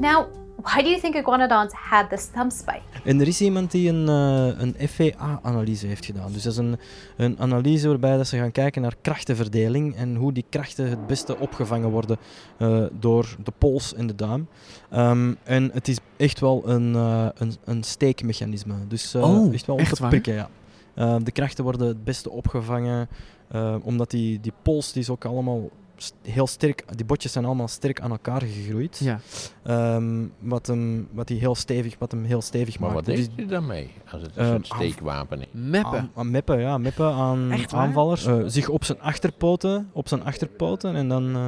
Now, 0.00 0.28
why 0.62 0.82
do 0.82 0.88
you 0.88 1.00
think 1.00 1.14
iguanodons 1.14 1.72
had 1.72 2.08
this 2.08 2.26
thumb 2.26 2.50
spike? 2.50 2.80
En 3.04 3.20
er 3.20 3.28
is 3.28 3.40
iemand 3.40 3.70
die 3.70 3.88
een, 3.88 4.08
eh, 4.08 4.60
een 4.60 4.88
FEA-analyse 4.88 5.86
heeft 5.86 6.04
gedaan. 6.04 6.32
Dus 6.32 6.42
dat 6.42 6.52
is 6.52 6.58
een, 6.58 6.76
een 7.16 7.38
analyse 7.40 7.88
waarbij 7.88 8.16
dat 8.16 8.26
ze 8.26 8.36
gaan 8.36 8.52
kijken 8.52 8.82
naar 8.82 8.94
krachtenverdeling 9.00 9.96
en 9.96 10.14
hoe 10.16 10.32
die 10.32 10.44
krachten 10.48 10.88
het 10.88 11.06
beste 11.06 11.38
opgevangen 11.38 11.90
worden 11.90 12.16
eh, 12.56 12.84
door 12.92 13.36
de 13.44 13.52
pols 13.58 13.94
en 13.94 14.06
de 14.06 14.14
duim. 14.14 14.48
Ehm, 14.90 15.34
en 15.42 15.70
het 15.72 15.88
is 15.88 15.98
echt 16.16 16.40
wel 16.40 16.62
een, 16.68 16.94
eh, 16.94 17.26
een, 17.34 17.54
een 17.64 17.82
steekmechanisme. 17.82 18.74
Dus 18.88 19.14
eh, 19.14 19.22
Oh, 19.22 19.54
echt 19.54 19.66
wel 19.66 19.76
om 19.76 19.82
echt 19.82 19.94
te 19.94 20.00
waar? 20.00 20.10
prikken, 20.10 20.34
ja. 20.34 20.48
Eh, 20.94 21.16
de 21.22 21.30
krachten 21.30 21.64
worden 21.64 21.86
het 21.86 22.04
beste 22.04 22.30
opgevangen, 22.30 23.08
eh, 23.48 23.74
omdat 23.82 24.10
die, 24.10 24.40
die 24.40 24.52
pols 24.62 24.92
die 24.92 25.02
is 25.02 25.10
ook 25.10 25.24
allemaal 25.24 25.60
heel 26.22 26.46
sterk, 26.46 26.84
die 26.96 27.04
botjes 27.06 27.32
zijn 27.32 27.44
allemaal 27.44 27.68
sterk 27.68 28.00
aan 28.00 28.10
elkaar 28.10 28.42
gegroeid. 28.42 28.98
Ja. 28.98 29.20
Ehm, 29.62 30.24
wat, 30.38 30.66
hem, 30.66 31.08
wat, 31.12 31.26
die 31.26 31.38
heel 31.38 31.54
stevig, 31.54 31.96
wat 31.98 32.10
hem 32.10 32.24
heel 32.24 32.42
stevig 32.42 32.78
Maar 32.78 32.92
maakt. 32.92 33.06
wat 33.06 33.16
Dus 33.16 33.28
deed 33.28 33.38
u 33.44 33.46
daarmee? 33.46 33.90
Als 34.12 34.22
het 34.22 34.36
een 34.36 34.44
Eh, 34.44 34.50
soort 34.50 34.68
af- 34.70 34.76
steekwapen 34.76 35.40
is. 35.40 35.46
Meppen. 35.50 35.92
aan, 35.98 36.10
aan 36.14 36.30
meppen, 36.30 36.60
ja, 36.60 36.78
meppen 36.78 37.12
aan 37.12 37.52
aanvallers. 37.74 38.26
Eh, 38.26 38.38
zich 38.46 38.68
op 38.68 38.84
zijn 38.84 39.00
achterpoten, 39.00 39.90
op 39.92 40.08
zijn 40.08 40.24
achterpoten 40.24 40.94
en 40.94 41.08
dan... 41.08 41.34
eh, 41.36 41.46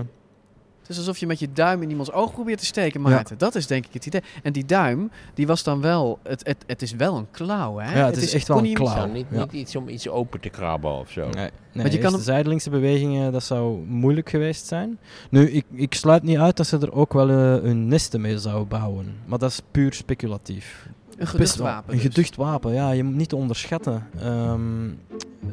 Het 0.85 0.93
is 0.93 0.99
alsof 0.99 1.19
je 1.19 1.27
met 1.27 1.39
je 1.39 1.53
duim 1.53 1.83
in 1.83 1.91
iemands 1.91 2.13
oog 2.13 2.33
probeert 2.33 2.59
te 2.59 2.65
steken, 2.65 3.01
Maarten. 3.01 3.39
Dat 3.39 3.55
is 3.55 3.67
denk 3.67 3.87
ik 3.87 3.93
het 3.93 4.07
idee. 4.07 4.23
En 4.43 4.53
die 4.53 4.65
duim, 4.65 5.11
die 5.35 5.47
was 5.47 5.63
dan 5.63 5.81
wel... 5.81 6.19
Het, 6.23 6.47
het, 6.47 6.65
het 6.67 6.83
is 6.83 6.93
wel 6.93 7.17
een 7.17 7.27
klauw, 7.31 7.79
hè? 7.79 7.99
Ja, 7.99 8.07
het 8.07 8.17
is 8.17 8.35
echt 8.35 8.49
wel 8.49 8.59
een 8.59 8.75
klauw. 8.75 9.07
Niet, 9.07 9.27
ja. 9.31 9.39
niet 9.39 9.53
iets 9.53 9.77
om 9.77 9.89
iets 9.89 10.09
open 10.09 10.41
te 10.41 10.49
krabben 10.49 10.91
of 10.91 11.11
zo. 11.11 11.29
nee, 11.73 11.91
je 11.91 11.99
kan 11.99 12.13
de 12.13 12.23
zijdelingse 12.23 12.71
bewegingen, 12.71 13.33
dat 13.33 13.45
zou 13.45 13.87
moeilijk 13.87 14.31
geweest 14.31 14.67
zijn. 14.67 14.99
Nu, 15.31 15.51
ik, 15.51 15.65
ik 15.73 15.95
sluit 15.95 16.23
niet 16.23 16.39
uit 16.39 16.57
dat 16.57 16.67
ze 16.67 16.79
er 16.79 16.93
ook 16.93 17.13
wel 17.13 17.29
eh, 17.29 17.37
hun 17.37 17.89
nesten 17.89 18.21
mee 18.21 18.39
zouden 18.39 18.69
bouwen. 18.69 19.15
Maar 19.27 19.39
dat 19.39 19.51
is 19.51 19.61
puur 19.71 19.93
speculatief. 19.93 20.89
Een 21.17 21.27
geducht 21.27 21.57
wapen 21.57 21.93
Een 21.93 21.99
dus. 21.99 22.07
geducht 22.07 22.37
wapen, 22.37 22.73
ja. 22.73 22.91
Je 22.91 23.05
moet 23.05 23.17
niet 23.17 23.33
onderschatten. 23.33 24.07
Ehm, 24.19 24.91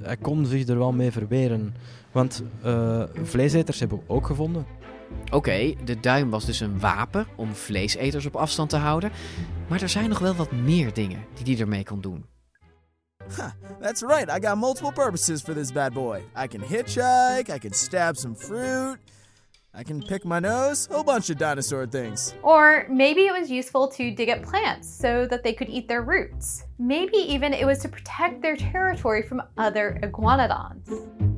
hij 0.01 0.17
kon 0.17 0.45
zich 0.45 0.67
er 0.67 0.77
wel 0.77 0.91
mee 0.91 1.11
verweren. 1.11 1.73
Want 2.11 2.43
eh, 2.63 3.03
vleeseters 3.23 3.79
hebben 3.79 3.97
we 3.97 4.13
ook 4.13 4.25
gevonden. 4.25 4.65
Oké, 5.31 5.73
de 5.83 5.99
duim 5.99 6.29
was 6.29 6.45
dus 6.45 6.59
een 6.59 6.79
wapen 6.79 7.27
om 7.35 7.53
vleeseters 7.53 8.25
op 8.25 8.35
afstand 8.35 8.69
te 8.69 8.77
houden. 8.77 9.11
Maar 9.67 9.81
er 9.81 9.89
zijn 9.89 10.09
nog 10.09 10.19
wel 10.19 10.35
wat 10.35 10.51
meer 10.51 10.93
dingen 10.93 11.25
die 11.33 11.43
die 11.43 11.59
ermee 11.59 11.83
kon 11.83 12.01
doen. 12.01 12.25
That's 13.79 14.01
right, 14.01 14.29
I 14.29 14.47
got 14.47 14.57
multiple 14.57 14.91
purposes 14.91 15.41
for 15.41 15.53
this 15.53 15.71
bad 15.71 15.93
boy. 15.93 16.21
I 16.43 16.47
can 16.47 16.61
hitchhike, 16.61 17.49
I 17.49 17.59
can 17.59 17.73
stab 17.73 18.15
some 18.15 18.35
fruit, 18.35 18.97
I 19.73 19.83
can 19.83 20.03
pick 20.03 20.25
my 20.25 20.39
nose, 20.39 20.87
a 20.89 20.93
whole 20.93 21.03
bunch 21.03 21.29
of 21.29 21.37
dinosaur 21.37 21.87
things. 21.87 22.33
Or 22.41 22.85
maybe 22.89 23.21
it 23.21 23.31
was 23.31 23.49
useful 23.49 23.87
to 23.87 24.11
dig 24.11 24.29
up 24.29 24.43
plants 24.43 24.89
so 24.89 25.25
that 25.27 25.43
they 25.43 25.53
could 25.53 25.69
eat 25.69 25.87
their 25.87 26.01
roots. 26.01 26.65
Maybe 26.77 27.17
even 27.17 27.53
it 27.53 27.65
was 27.65 27.79
to 27.79 27.89
protect 27.89 28.41
their 28.41 28.57
territory 28.57 29.21
from 29.21 29.41
other 29.57 29.99
iguanodons. 30.03 31.30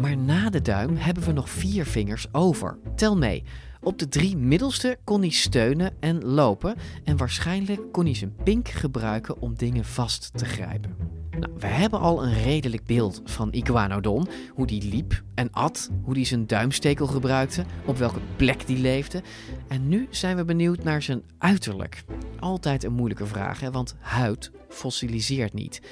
Maar 0.00 0.16
na 0.16 0.50
de 0.50 0.62
duim 0.62 0.96
hebben 0.96 1.22
we 1.22 1.32
nog 1.32 1.50
vier 1.50 1.86
vingers 1.86 2.26
over. 2.32 2.78
Tel 2.96 3.16
mee. 3.16 3.44
Op 3.80 3.98
de 3.98 4.08
drie 4.08 4.36
middelste 4.36 4.98
kon 5.04 5.20
hij 5.20 5.30
steunen 5.30 5.92
en 6.00 6.24
lopen. 6.24 6.74
En 7.04 7.16
waarschijnlijk 7.16 7.92
kon 7.92 8.04
hij 8.04 8.14
zijn 8.14 8.34
pink 8.44 8.68
gebruiken 8.68 9.40
om 9.40 9.54
dingen 9.54 9.84
vast 9.84 10.30
te 10.34 10.44
grijpen. 10.44 10.96
Nou, 11.38 11.52
we 11.58 11.66
hebben 11.66 12.00
al 12.00 12.24
een 12.24 12.42
redelijk 12.42 12.84
beeld 12.84 13.22
van 13.24 13.52
Iguanodon. 13.52 14.28
Hoe 14.50 14.66
die 14.66 14.88
liep 14.88 15.22
en 15.34 15.50
at. 15.50 15.90
Hoe 16.02 16.14
hij 16.14 16.24
zijn 16.24 16.46
duimstekel 16.46 17.06
gebruikte. 17.06 17.64
Op 17.84 17.96
welke 17.96 18.20
plek 18.36 18.66
die 18.66 18.78
leefde. 18.78 19.22
En 19.68 19.88
nu 19.88 20.06
zijn 20.10 20.36
we 20.36 20.44
benieuwd 20.44 20.82
naar 20.82 21.02
zijn 21.02 21.22
uiterlijk. 21.38 22.04
Altijd 22.38 22.84
een 22.84 22.92
moeilijke 22.92 23.26
vraag, 23.26 23.60
hè, 23.60 23.70
want 23.70 23.94
huid 23.98 24.50
fossiliseert 24.68 25.52
niet. 25.52 25.82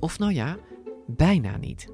Of 0.00 0.18
nou 0.18 0.32
ja, 0.32 0.56
bijna 1.06 1.56
niet. 1.56 1.88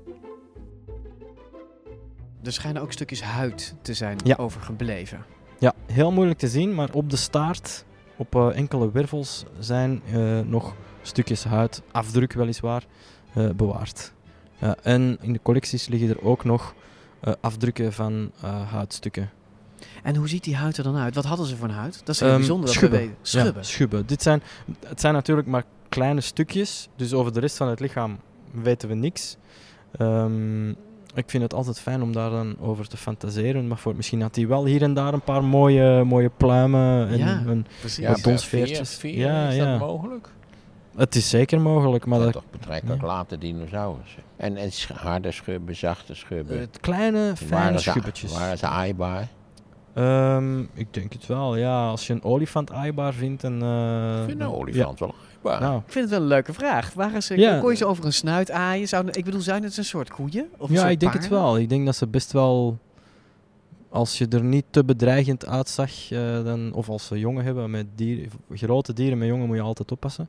Er 2.46 2.52
schijnen 2.52 2.82
ook 2.82 2.92
stukjes 2.92 3.22
huid 3.22 3.74
te 3.82 3.94
zijn 3.94 4.18
Ja. 4.24 4.36
overgebleven. 4.36 5.24
Ja, 5.58 5.74
heel 5.86 6.12
moeilijk 6.12 6.38
te 6.38 6.48
zien, 6.48 6.74
maar 6.74 6.88
op 6.92 7.10
de 7.10 7.16
staart, 7.16 7.84
op 8.16 8.34
eh, 8.34 8.56
enkele 8.56 8.90
wervels, 8.90 9.44
zijn 9.58 10.02
eh, 10.12 10.40
nog 10.40 10.74
stukjes 11.02 11.44
huid, 11.44 11.82
afdruk 11.92 12.32
weliswaar, 12.32 12.86
eh, 13.34 13.48
bewaard. 13.56 14.12
En 14.82 15.18
in 15.20 15.32
de 15.32 15.40
collecties 15.42 15.86
liggen 15.88 16.08
er 16.08 16.22
ook 16.24 16.44
nog 16.44 16.74
afdrukken 17.40 17.92
van 17.92 18.30
huidstukken. 18.70 19.30
En 20.02 20.16
hoe 20.16 20.28
ziet 20.28 20.44
die 20.44 20.56
huid 20.56 20.76
er 20.76 20.84
dan 20.84 20.96
uit? 20.96 21.14
Wat 21.14 21.24
hadden 21.24 21.46
ze 21.46 21.56
voor 21.56 21.68
een 21.68 21.74
huid? 21.74 22.00
Dat 22.04 22.14
is 22.14 22.20
heel 22.20 22.28
Ehm, 22.28 22.38
bijzonder 22.38 22.66
dat 22.66 22.74
schubben. 22.74 22.98
we 22.98 23.04
weten. 23.06 23.18
Schubben. 23.22 23.54
Ja, 23.54 23.62
schubben. 23.62 24.06
Dit 24.06 24.22
zijn, 24.22 24.42
het 24.86 25.00
zijn 25.00 25.14
natuurlijk 25.14 25.46
maar 25.48 25.64
kleine 25.88 26.20
stukjes, 26.20 26.88
dus 26.96 27.12
over 27.12 27.32
de 27.32 27.40
rest 27.40 27.56
van 27.56 27.68
het 27.68 27.80
lichaam 27.80 28.18
weten 28.50 28.88
we 28.88 28.94
niks. 28.94 29.36
Ehm, 29.98 30.72
ik 31.16 31.30
vind 31.30 31.42
het 31.42 31.54
altijd 31.54 31.80
fijn 31.80 32.02
om 32.02 32.12
daar 32.12 32.30
dan 32.30 32.56
over 32.60 32.88
te 32.88 32.96
fantaseren. 32.96 33.68
Maar 33.68 33.78
voor, 33.78 33.96
misschien 33.96 34.20
had 34.22 34.36
hij 34.36 34.46
wel 34.46 34.64
hier 34.64 34.82
en 34.82 34.94
daar 34.94 35.12
een 35.14 35.20
paar 35.20 35.44
mooie, 35.44 36.04
mooie 36.04 36.30
pluimen 36.36 37.08
en 37.08 37.18
Ja. 37.18 37.42
Ja, 37.96 38.08
wat 38.10 38.22
donsveertjes. 38.22 38.96
vier, 38.96 39.16
ja, 39.16 39.48
is 39.48 39.56
ja. 39.56 39.70
dat 39.70 39.88
mogelijk? 39.88 40.28
Het 40.96 41.14
is 41.14 41.28
zeker 41.28 41.60
mogelijk, 41.60 42.06
maar 42.06 42.18
dat 42.18 42.32
dat, 42.32 42.42
toch 42.42 42.50
betrekkelijk 42.60 43.00
ja. 43.00 43.06
late 43.06 43.38
dinosaurussen. 43.38 44.22
En, 44.36 44.56
en 44.56 44.70
harde 44.94 45.30
schubben, 45.30 45.76
zachte 45.76 46.14
schubben. 46.14 46.60
het 46.60 46.78
kleine, 46.80 47.32
fijne 47.36 47.54
waren 47.54 47.80
ze, 47.80 47.90
schubbetjes. 47.90 48.32
waren 48.32 48.58
ze 48.58 48.66
aaibaar? 48.66 49.28
Ehm, 49.94 50.60
ik 50.60 50.86
denk 50.94 51.12
het 51.12 51.26
wel, 51.26 51.56
ja. 51.56 51.88
Als 51.88 52.06
je 52.06 52.12
een 52.12 52.22
olifant 52.24 52.72
aaibaar 52.72 53.12
vindt 53.14 53.44
en... 53.44 53.62
eh, 53.62 54.20
Ik 54.20 54.28
vind 54.28 54.40
een 54.40 54.52
olifant 54.52 54.98
wel 54.98 55.14
Nou, 55.50 55.78
Ik 55.86 55.92
vind 55.92 56.04
het 56.04 56.10
wel 56.10 56.20
een 56.22 56.26
leuke 56.26 56.52
vraag. 56.52 56.92
Waren 56.92 57.22
ze, 57.22 57.38
Ja. 57.38 57.60
Kon 57.60 57.70
je 57.70 57.76
ze 57.76 57.86
over 57.86 58.04
een 58.04 58.12
snuit 58.12 58.50
aaien? 58.50 58.88
Zou, 58.88 59.08
ik 59.10 59.24
bedoel, 59.24 59.40
zijn 59.40 59.62
het 59.62 59.76
een 59.76 59.84
soort 59.84 60.10
koeien? 60.10 60.48
Of 60.56 60.70
ja, 60.70 60.76
soort 60.78 60.90
ik 60.90 61.00
denk 61.00 61.12
het 61.12 61.28
wel. 61.28 61.58
Ik 61.58 61.68
denk 61.68 61.86
dat 61.86 61.96
ze 61.96 62.06
best 62.06 62.32
wel... 62.32 62.78
Als 63.88 64.18
je 64.18 64.28
er 64.28 64.44
niet 64.44 64.64
te 64.70 64.84
bedreigend 64.84 65.46
uitzag, 65.46 66.10
eh, 66.10 66.44
dan, 66.44 66.72
of 66.72 66.88
als 66.88 67.06
ze 67.06 67.18
jongen 67.18 67.44
hebben 67.44 67.70
met 67.70 67.86
dieren, 67.94 68.30
grote 68.50 68.92
dieren 68.92 69.18
met 69.18 69.28
jongen 69.28 69.46
moet 69.46 69.56
je 69.56 69.62
altijd 69.62 69.92
oppassen. 69.92 70.28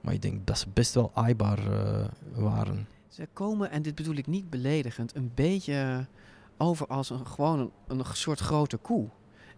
Maar 0.00 0.14
ik 0.14 0.22
denk 0.22 0.46
dat 0.46 0.58
ze 0.58 0.66
best 0.72 0.94
wel 0.94 1.10
aaibaar 1.14 1.58
eh, 1.58 2.04
waren. 2.34 2.86
Ze 3.08 3.28
komen, 3.32 3.70
en 3.70 3.82
dit 3.82 3.94
bedoel 3.94 4.14
ik 4.14 4.26
niet 4.26 4.50
beledigend, 4.50 5.16
een 5.16 5.30
beetje 5.34 6.06
over 6.56 6.86
als 6.86 7.10
een, 7.10 7.26
gewoon 7.26 7.58
een, 7.58 7.98
een 7.98 8.04
soort 8.12 8.38
grote 8.40 8.76
koe. 8.76 9.08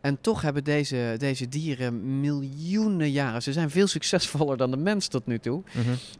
En 0.00 0.20
toch 0.20 0.42
hebben 0.42 0.64
deze, 0.64 1.14
deze 1.18 1.48
dieren 1.48 2.20
miljoenen 2.20 3.10
jaren. 3.10 3.42
Ze 3.42 3.52
zijn 3.52 3.70
veel 3.70 3.86
succesvoller 3.86 4.56
dan 4.56 4.70
de 4.70 4.76
mens 4.76 5.08
tot 5.08 5.26
nu 5.26 5.38
toe. 5.38 5.62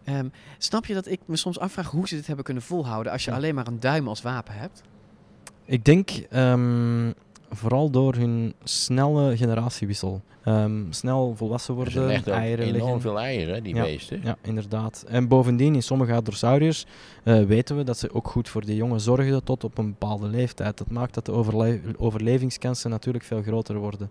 Ehm, 0.04 0.28
snap 0.58 0.86
je 0.86 0.94
dat 0.94 1.06
ik 1.06 1.20
me 1.26 1.36
soms 1.36 1.58
afvraag 1.58 1.90
hoe 1.90 2.08
ze 2.08 2.14
dit 2.14 2.26
hebben 2.26 2.44
kunnen 2.44 2.62
volhouden 2.62 3.12
als 3.12 3.24
je 3.24 3.30
Ja. 3.30 3.36
alleen 3.36 3.54
maar 3.54 3.66
een 3.66 3.80
duim 3.80 4.08
als 4.08 4.22
wapen 4.22 4.54
hebt? 4.54 4.82
Ik 5.64 5.84
denk 5.84 6.10
ehm, 6.10 7.12
vooral 7.50 7.90
door 7.90 8.14
hun 8.14 8.54
snelle 8.64 9.36
generatiewissel. 9.36 10.20
Ehm, 10.44 10.82
snel 10.90 11.34
volwassen 11.36 11.74
worden, 11.74 12.24
eieren 12.24 12.64
enorm 12.64 12.80
leggen. 12.82 13.00
veel 13.00 13.18
eieren, 13.20 13.62
die 13.62 13.74
ja, 13.74 13.82
beesten. 13.82 14.20
Ja, 14.24 14.36
inderdaad. 14.42 15.04
En 15.08 15.28
bovendien, 15.28 15.74
in 15.74 15.82
sommige 15.82 16.12
hadrosauriërs 16.12 16.86
eh, 17.24 17.42
weten 17.42 17.76
we 17.76 17.84
dat 17.84 17.98
ze 17.98 18.14
ook 18.14 18.28
goed 18.28 18.48
voor 18.48 18.64
die 18.64 18.76
jongen 18.76 19.00
zorgden 19.00 19.44
tot 19.44 19.64
op 19.64 19.78
een 19.78 19.88
bepaalde 19.88 20.28
leeftijd. 20.28 20.78
Dat 20.78 20.90
maakt 20.90 21.14
dat 21.14 21.26
de 21.26 21.32
overle- 21.32 21.80
overlevingskansen 21.96 22.90
natuurlijk 22.90 23.24
veel 23.24 23.42
groter 23.42 23.76
worden. 23.76 24.10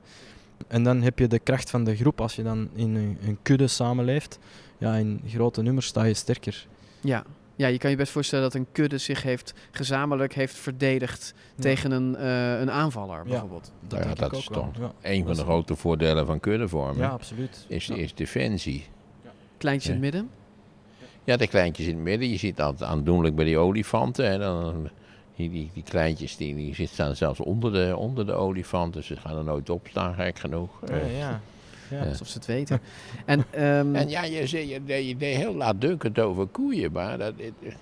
En 0.68 0.84
dan 0.84 1.02
heb 1.02 1.20
je 1.20 1.28
de 1.28 1.40
kracht 1.40 1.70
van 1.70 1.84
de 1.84 1.96
groep. 1.96 2.22
Als 2.22 2.36
je 2.36 2.44
dan 2.44 2.70
in 2.74 2.96
een, 2.96 3.18
een 3.26 3.38
kudde 3.42 3.68
samenleeft, 3.68 4.40
ja, 4.78 4.96
in 4.96 5.22
grote 5.28 5.62
nummers 5.62 5.88
sta 5.88 6.04
je 6.04 6.14
sterker. 6.14 6.68
Ja. 7.02 7.24
Ja, 7.60 7.68
je 7.68 7.78
kan 7.78 7.90
je 7.90 7.96
best 7.96 8.12
voorstellen 8.12 8.44
dat 8.44 8.54
een 8.54 8.68
kudde 8.72 8.98
zich 8.98 9.24
heeft 9.24 9.54
gezamenlijk 9.72 10.34
heeft 10.34 10.56
verdedigd 10.58 11.34
Ja. 11.56 11.62
tegen 11.62 11.92
een, 11.92 12.16
eh, 12.16 12.60
een 12.60 12.72
aanvaller 12.72 13.24
bijvoorbeeld. 13.24 13.72
Dat 13.88 14.04
ja, 14.04 14.14
dat 14.14 14.34
is 14.34 14.46
toch 14.46 14.68
Ja. 14.80 14.92
een 15.02 15.26
van 15.26 15.36
de 15.36 15.42
grote 15.42 15.76
voordelen 15.76 16.26
van 16.26 16.40
kuddevormen. 16.40 16.98
Ja, 16.98 17.08
absoluut. 17.10 17.66
Is, 17.68 17.86
Ja. 17.88 17.96
is 17.96 18.14
defensie. 18.16 18.86
Kleintje 19.58 19.88
in 19.90 19.96
het 19.96 20.04
midden. 20.04 20.30
Ja, 21.24 21.38
de 21.38 21.48
kleintjes 21.48 21.86
in 21.88 21.94
het 21.96 22.04
midden. 22.04 22.30
Je 22.30 22.38
ziet 22.38 22.58
dat 22.58 22.84
aandoenlijk 22.84 23.36
bij 23.36 23.46
die 23.46 23.58
olifanten. 23.58 24.32
Hè. 24.32 24.38
Dan, 24.38 24.90
die, 25.36 25.50
die, 25.50 25.70
die 25.74 25.84
kleintjes 25.84 26.38
die, 26.38 26.56
die 26.56 26.76
zitten 26.76 26.94
staan 26.96 27.16
zelfs 27.16 27.40
onder 27.40 27.74
de, 27.74 27.96
onder 27.98 28.26
de 28.26 28.34
olifanten. 28.34 29.04
Ze 29.04 29.16
gaan 29.16 29.38
er 29.38 29.44
nooit 29.44 29.70
op 29.70 29.88
staan, 29.90 30.14
gek 30.14 30.40
genoeg. 30.40 30.70
Ja, 30.88 30.94
Eh, 30.94 31.18
ja. 31.20 31.42
Ja. 31.90 32.06
Alsof 32.06 32.28
ze 32.28 32.38
het 32.38 32.46
weten. 32.48 32.80
en, 33.26 33.40
ehm, 33.52 33.96
En 33.96 34.10
ja, 34.10 34.24
je, 34.24 34.48
zei- 34.48 34.70
je, 34.70 34.84
deed- 34.84 35.08
je 35.08 35.18
deed 35.18 35.36
heel 35.36 35.56
laatdunkend 35.56 36.20
over 36.20 36.46
koeien, 36.48 36.92
maar 36.92 37.18
dat, 37.18 37.34
het- 37.38 37.76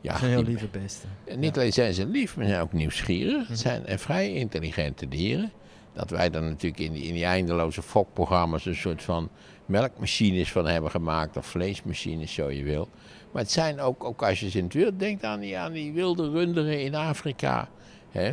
ja, 0.00 0.18
zijn 0.18 0.30
heel 0.30 0.42
lieve 0.42 0.66
beesten. 0.66 1.08
En 1.24 1.38
niet 1.40 1.56
alleen 1.56 1.72
zijn 1.72 1.94
ze 1.94 2.06
lief, 2.06 2.36
maar 2.36 2.44
ze 2.44 2.50
zijn 2.50 2.62
ook 2.62 2.72
nieuwsgierig. 2.72 3.40
Mhm. 3.42 3.50
Het 3.50 3.58
zijn 3.60 3.86
eh, 3.86 3.98
vrij 3.98 4.32
intelligente 4.32 5.08
dieren. 5.08 5.52
Dat 5.92 6.10
wij 6.10 6.30
dan 6.30 6.44
natuurlijk 6.44 6.80
in 6.82 6.92
die, 6.92 7.02
in 7.02 7.14
die 7.14 7.24
eindeloze 7.24 7.82
fokprogramma's 7.82 8.66
een 8.66 8.74
soort 8.76 9.02
van 9.02 9.28
melkmachines 9.66 10.52
van 10.52 10.66
hebben 10.66 10.90
gemaakt. 10.90 11.36
Of 11.36 11.46
vleesmachines, 11.46 12.34
zo 12.34 12.50
je 12.50 12.62
wil. 12.62 12.88
Maar 13.32 13.42
het 13.42 13.50
zijn 13.50 13.80
ook, 13.80 14.04
ook 14.04 14.22
als 14.22 14.40
je 14.40 14.50
ze 14.50 14.58
in 14.58 14.64
het 14.64 14.72
wild 14.74 14.98
denkt 14.98 15.24
aan 15.24 15.40
die, 15.40 15.58
aan 15.58 15.72
die 15.72 15.92
wilde 15.92 16.30
runderen 16.30 16.80
in 16.80 16.94
Afrika. 16.94 17.68
Hè? 18.10 18.32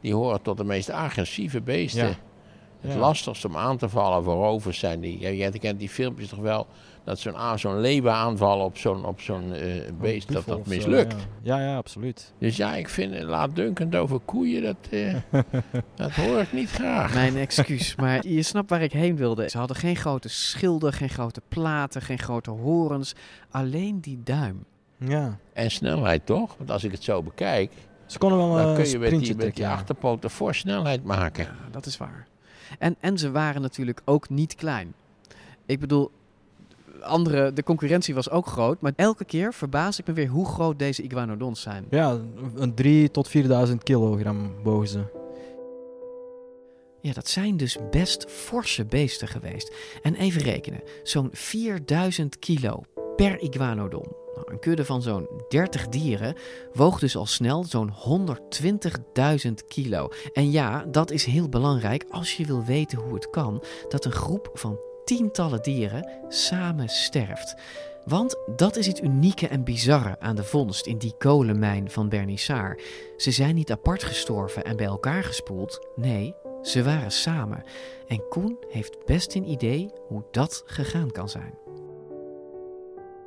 Die 0.00 0.14
horen 0.14 0.42
tot 0.42 0.56
de 0.56 0.64
meest 0.64 0.90
agressieve 0.90 1.60
beesten. 1.60 2.06
Ja. 2.08 2.16
Het 2.86 2.94
Ja. 2.94 3.00
lastigste 3.00 3.46
om 3.48 3.56
aan 3.56 3.76
te 3.76 3.88
vallen 3.88 4.22
voor 4.24 4.34
rovers 4.34 4.78
zijn 4.78 5.00
die. 5.00 5.20
Ja, 5.20 5.30
jij 5.30 5.50
kent 5.50 5.78
die 5.78 5.88
filmpjes 5.88 6.28
toch 6.28 6.38
wel? 6.38 6.66
Dat 7.04 7.18
zo'n 7.18 7.36
a- 7.36 7.56
zo'n 7.56 7.80
leeuwen 7.80 8.12
aanvallen 8.12 8.64
op 8.64 8.78
zo'n 8.78 9.04
op 9.04 9.20
zo'n 9.20 9.52
eh, 9.52 9.64
beest, 10.00 10.32
dat 10.32 10.46
dat 10.46 10.58
zo, 10.64 10.70
mislukt. 10.70 11.12
Ja. 11.42 11.56
ja, 11.58 11.66
ja, 11.70 11.76
absoluut. 11.76 12.32
Dus 12.38 12.56
ja, 12.56 12.74
ik 12.74 12.88
vind 12.88 13.22
laatdunkend 13.22 13.94
over 13.96 14.18
koeien, 14.24 14.62
dat, 14.62 14.76
eh, 14.90 15.14
dat 15.94 16.10
hoor 16.12 16.38
ik 16.40 16.52
niet 16.52 16.70
graag. 16.70 17.14
Mijn 17.14 17.36
excuus, 17.36 17.94
maar 17.96 18.26
je 18.26 18.42
snapt 18.42 18.70
waar 18.70 18.82
ik 18.82 18.92
heen 18.92 19.16
wilde. 19.16 19.48
Ze 19.50 19.58
hadden 19.58 19.76
geen 19.76 19.96
grote 19.96 20.28
schilden, 20.28 20.92
geen 20.92 21.08
grote 21.08 21.40
platen, 21.48 22.02
geen 22.02 22.18
grote 22.18 22.50
horens. 22.50 23.14
Alleen 23.50 24.00
die 24.00 24.20
duim. 24.24 24.64
Ja. 24.98 25.38
En 25.52 25.70
snelheid 25.70 26.26
toch? 26.26 26.54
Want 26.58 26.70
als 26.70 26.84
ik 26.84 26.92
het 26.92 27.02
zo 27.04 27.22
bekijk, 27.22 27.72
Ze 28.06 28.18
konden 28.18 28.38
wel 28.38 28.54
dan 28.56 28.66
een 28.68 28.74
kun 28.74 28.88
je 28.88 28.98
met 28.98 29.10
die, 29.10 29.36
met 29.36 29.56
die 29.56 29.66
achterpoten 29.68 30.30
voor 30.30 30.54
snelheid 30.54 31.04
maken. 31.04 31.44
Ja, 31.44 31.54
dat 31.70 31.86
is 31.86 31.96
waar. 31.96 32.26
En, 32.78 32.96
en 33.00 33.18
ze 33.18 33.30
waren 33.30 33.62
natuurlijk 33.62 34.00
ook 34.04 34.28
niet 34.28 34.54
klein. 34.54 34.94
Ik 35.66 35.80
bedoel, 35.80 36.10
andere, 37.00 37.52
de 37.52 37.62
concurrentie 37.62 38.14
was 38.14 38.30
ook 38.30 38.46
groot. 38.46 38.80
Maar 38.80 38.92
elke 38.96 39.24
keer 39.24 39.54
verbaas 39.54 39.98
ik 39.98 40.06
me 40.06 40.12
weer 40.12 40.28
hoe 40.28 40.46
groot 40.46 40.78
deze 40.78 41.02
iguanodons 41.02 41.60
zijn. 41.60 41.84
Ja, 41.90 42.18
een 42.54 42.74
3 42.74 43.10
tot 43.10 43.28
4000 43.28 43.82
kilogram 43.82 44.50
bogen 44.62 44.88
ze. 44.88 45.24
Ja, 47.00 47.12
dat 47.12 47.28
zijn 47.28 47.56
dus 47.56 47.78
best 47.90 48.30
forse 48.30 48.84
beesten 48.84 49.28
geweest. 49.28 49.74
En 50.02 50.14
even 50.14 50.42
rekenen, 50.42 50.82
zo'n 51.02 51.28
4000 51.32 52.38
kilo 52.38 52.82
per 53.16 53.40
iguanodon. 53.40 54.25
Nou, 54.36 54.52
een 54.52 54.58
kudde 54.58 54.84
van 54.84 55.02
zo'n 55.02 55.28
30 55.48 55.88
dieren 55.88 56.34
woog 56.72 56.98
dus 56.98 57.16
al 57.16 57.26
snel 57.26 57.64
zo'n 57.64 57.92
120.000 59.46 59.52
kilo. 59.68 60.08
En 60.32 60.50
ja, 60.50 60.84
dat 60.90 61.10
is 61.10 61.24
heel 61.24 61.48
belangrijk 61.48 62.04
als 62.10 62.36
je 62.36 62.44
wil 62.44 62.64
weten 62.64 62.98
hoe 62.98 63.14
het 63.14 63.30
kan 63.30 63.62
dat 63.88 64.04
een 64.04 64.12
groep 64.12 64.50
van 64.54 64.78
tientallen 65.04 65.62
dieren 65.62 66.10
samen 66.28 66.88
sterft. 66.88 67.54
Want 68.04 68.36
dat 68.56 68.76
is 68.76 68.86
het 68.86 69.02
unieke 69.02 69.48
en 69.48 69.64
bizarre 69.64 70.20
aan 70.20 70.36
de 70.36 70.44
vondst 70.44 70.86
in 70.86 70.98
die 70.98 71.14
kolenmijn 71.18 71.90
van 71.90 72.08
Bernissar. 72.08 72.78
Ze 73.16 73.30
zijn 73.30 73.54
niet 73.54 73.70
apart 73.70 74.02
gestorven 74.02 74.64
en 74.64 74.76
bij 74.76 74.86
elkaar 74.86 75.24
gespoeld. 75.24 75.86
Nee, 75.94 76.34
ze 76.62 76.82
waren 76.82 77.12
samen. 77.12 77.64
En 78.06 78.28
Koen 78.28 78.58
heeft 78.68 79.04
best 79.04 79.34
een 79.34 79.50
idee 79.50 79.90
hoe 80.08 80.24
dat 80.30 80.62
gegaan 80.66 81.10
kan 81.10 81.28
zijn. 81.28 81.65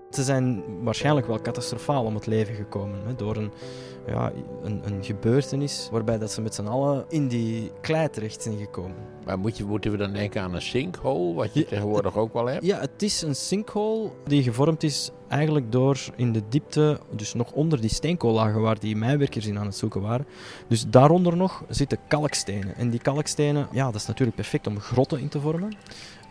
Ze 0.09 0.23
zijn 0.23 0.63
waarschijnlijk 0.83 1.27
wel 1.27 1.41
catastrofaal 1.41 2.05
om 2.05 2.15
het 2.15 2.25
leven 2.25 2.55
gekomen. 2.55 2.99
Hè, 3.05 3.15
door 3.15 3.35
een, 3.35 3.51
ja, 4.07 4.31
een, 4.63 4.81
een 4.85 5.03
gebeurtenis 5.03 5.87
waarbij 5.91 6.17
dat 6.17 6.31
ze 6.31 6.41
met 6.41 6.55
z'n 6.55 6.65
allen 6.65 7.05
in 7.09 7.27
die 7.27 7.71
klei 7.81 8.09
terecht 8.09 8.41
zijn 8.41 8.57
gekomen. 8.57 8.95
Maar 9.25 9.39
moet 9.39 9.57
je, 9.57 9.63
moeten 9.63 9.91
we 9.91 9.97
dan 9.97 10.13
denken 10.13 10.41
aan 10.41 10.53
een 10.53 10.61
sinkhole, 10.61 11.33
wat 11.33 11.53
je 11.53 11.65
tegenwoordig 11.65 12.17
ook 12.17 12.33
wel 12.33 12.45
hebt? 12.45 12.65
Ja, 12.65 12.79
het 12.79 13.03
is 13.03 13.21
een 13.21 13.35
sinkhole 13.35 14.09
die 14.25 14.43
gevormd 14.43 14.83
is 14.83 15.11
eigenlijk 15.27 15.71
door 15.71 15.99
in 16.15 16.31
de 16.31 16.41
diepte, 16.49 16.99
dus 17.11 17.33
nog 17.33 17.51
onder 17.51 17.81
die 17.81 17.89
steenkoollagen 17.89 18.61
waar 18.61 18.79
die 18.79 18.95
mijnwerkers 18.95 19.45
in 19.45 19.59
aan 19.59 19.65
het 19.65 19.75
zoeken 19.75 20.01
waren. 20.01 20.25
Dus 20.67 20.87
daaronder 20.87 21.37
nog 21.37 21.63
zitten 21.69 21.97
kalkstenen. 22.07 22.75
En 22.75 22.89
die 22.89 22.99
kalkstenen, 22.99 23.67
ja, 23.71 23.85
dat 23.85 23.95
is 23.95 24.07
natuurlijk 24.07 24.35
perfect 24.35 24.67
om 24.67 24.79
grotten 24.79 25.19
in 25.19 25.29
te 25.29 25.39
vormen. 25.39 25.77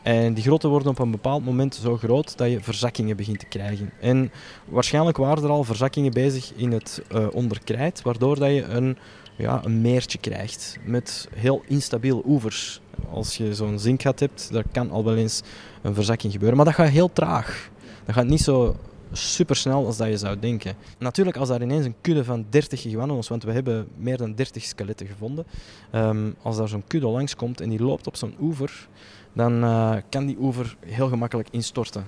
En 0.02 0.34
die 0.34 0.44
grotten 0.44 0.70
worden 0.70 0.90
op 0.90 0.98
een 0.98 1.10
bepaald 1.10 1.44
moment 1.44 1.74
zo 1.74 1.96
groot 1.96 2.38
dat 2.38 2.50
je 2.50 2.60
verzakkingen 2.60 3.16
begint 3.16 3.38
te 3.38 3.46
krijgen. 3.46 3.90
En 4.00 4.30
waarschijnlijk 4.64 5.16
waren 5.16 5.44
er 5.44 5.50
al 5.50 5.64
verzakkingen 5.64 6.12
bezig 6.12 6.52
in 6.56 6.72
het 6.72 7.02
eh 7.08 7.26
onderkrijt, 7.32 8.02
waardoor 8.02 8.38
dat 8.38 8.50
je 8.50 8.62
een, 8.62 8.96
ja, 9.36 9.64
een 9.64 9.80
meertje 9.80 10.18
krijgt 10.18 10.78
met 10.84 11.28
heel 11.34 11.62
instabiele 11.66 12.22
oevers. 12.26 12.80
Als 13.10 13.36
je 13.36 13.54
zo'n 13.54 13.78
zinkgat 13.78 14.20
hebt, 14.20 14.52
daar 14.52 14.64
kan 14.72 14.90
al 14.90 15.04
wel 15.04 15.16
eens 15.16 15.42
een 15.82 15.94
verzakking 15.94 16.32
gebeuren. 16.32 16.56
Maar 16.56 16.66
dat 16.66 16.74
gaat 16.74 16.88
heel 16.88 17.12
traag. 17.12 17.70
Dat 18.04 18.14
gaat 18.14 18.26
niet 18.26 18.42
zo 18.42 18.76
supersnel 19.12 19.86
als 19.86 19.96
dat 19.96 20.08
je 20.08 20.16
zou 20.16 20.38
denken. 20.38 20.74
Natuurlijk, 20.98 21.36
als 21.36 21.48
daar 21.48 21.62
ineens 21.62 21.84
een 21.84 21.94
kudde 22.00 22.24
van 22.24 22.46
30 22.48 22.84
iguanos, 22.84 23.28
want 23.28 23.42
we 23.42 23.52
hebben 23.52 23.88
meer 23.96 24.16
dan 24.16 24.34
30 24.34 24.62
skeletten 24.62 25.06
gevonden, 25.06 25.46
ehm, 25.90 26.30
als 26.42 26.56
daar 26.56 26.68
zo'n 26.68 26.84
kudde 26.86 27.08
langskomt 27.08 27.60
en 27.60 27.68
die 27.68 27.82
loopt 27.82 28.06
op 28.06 28.16
zo'n 28.16 28.34
oever, 28.40 28.88
dan 29.38 29.64
eh, 29.64 29.96
kan 30.08 30.26
die 30.26 30.36
oever 30.40 30.76
heel 30.86 31.08
gemakkelijk 31.08 31.48
instorten. 31.50 32.06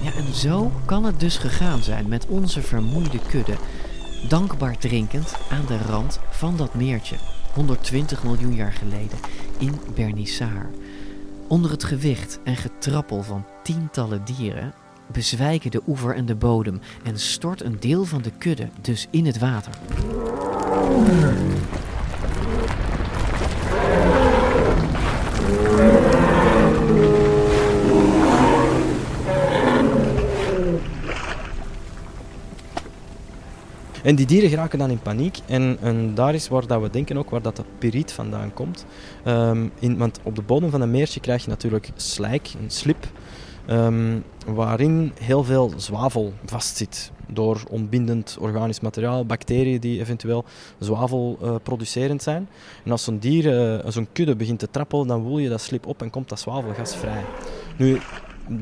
Ja, 0.00 0.12
en 0.16 0.34
Zo 0.34 0.70
kan 0.84 1.04
het 1.04 1.20
dus 1.20 1.36
gegaan 1.36 1.82
zijn 1.82 2.08
met 2.08 2.26
onze 2.26 2.62
vermoeide 2.62 3.18
kudde, 3.28 3.54
dankbaar 4.28 4.78
drinkend 4.78 5.36
aan 5.50 5.66
de 5.66 5.78
rand 5.78 6.20
van 6.30 6.56
dat 6.56 6.74
meertje, 6.74 7.16
120 7.54 8.24
miljoen 8.24 8.54
jaar 8.54 8.72
geleden, 8.72 9.18
in 9.58 9.74
Bernissar. 9.94 10.70
Onder 11.48 11.70
het 11.70 11.84
gewicht 11.84 12.40
en 12.44 12.56
getrappel 12.56 13.22
van 13.22 13.44
tientallen 13.62 14.24
dieren 14.24 14.74
bezwijken 15.12 15.70
de 15.70 15.82
oever 15.86 16.14
en 16.14 16.26
de 16.26 16.34
bodem 16.34 16.80
en 17.02 17.18
stort 17.18 17.62
een 17.62 17.80
deel 17.80 18.04
van 18.04 18.22
de 18.22 18.30
kudde 18.38 18.68
dus 18.80 19.06
in 19.10 19.26
het 19.26 19.38
water. 19.38 19.72
En 34.04 34.14
die 34.14 34.26
dieren 34.26 34.48
geraken 34.48 34.78
dan 34.78 34.90
in 34.90 34.98
paniek. 34.98 35.38
En, 35.46 35.78
en 35.80 36.14
daar 36.14 36.34
is 36.34 36.48
waar 36.48 36.66
dat 36.66 36.82
we 36.82 36.90
denken 36.90 37.16
ook 37.16 37.30
waar 37.30 37.42
dat 37.42 37.56
de 37.56 37.64
piriet 37.78 38.12
vandaan 38.12 38.52
komt. 38.52 38.86
Ehm, 39.24 39.68
in, 39.78 39.98
want 39.98 40.20
op 40.22 40.34
de 40.34 40.42
bodem 40.42 40.70
van 40.70 40.80
een 40.80 40.90
meertje 40.90 41.20
krijg 41.20 41.44
je 41.44 41.48
natuurlijk 41.48 41.90
slijk, 41.96 42.50
een 42.62 42.70
slip. 42.70 43.06
ehm, 43.66 44.18
waarin 44.46 45.12
heel 45.20 45.44
veel 45.44 45.72
zwavel 45.76 46.32
vastzit. 46.44 47.12
Door 47.28 47.62
ontbindend 47.70 48.36
organisch 48.40 48.80
materiaal, 48.80 49.24
bacteriën 49.26 49.80
die 49.80 50.00
eventueel 50.00 50.44
zwavel 50.78 51.38
eh, 51.42 51.54
producerend 51.62 52.22
zijn. 52.22 52.48
En 52.84 52.90
als 52.90 53.04
zo'n 53.04 53.18
dier, 53.18 53.78
eh, 53.78 53.90
zo'n 53.90 54.08
kudde 54.12 54.36
begint 54.36 54.58
te 54.58 54.70
trappelen, 54.70 55.06
dan 55.06 55.22
woel 55.22 55.38
je 55.38 55.48
dat 55.48 55.60
slip 55.60 55.86
op 55.86 56.02
en 56.02 56.10
komt 56.10 56.28
dat 56.28 56.40
zwavelgas 56.40 56.96
vrij. 56.96 57.22
Nu, 57.76 57.98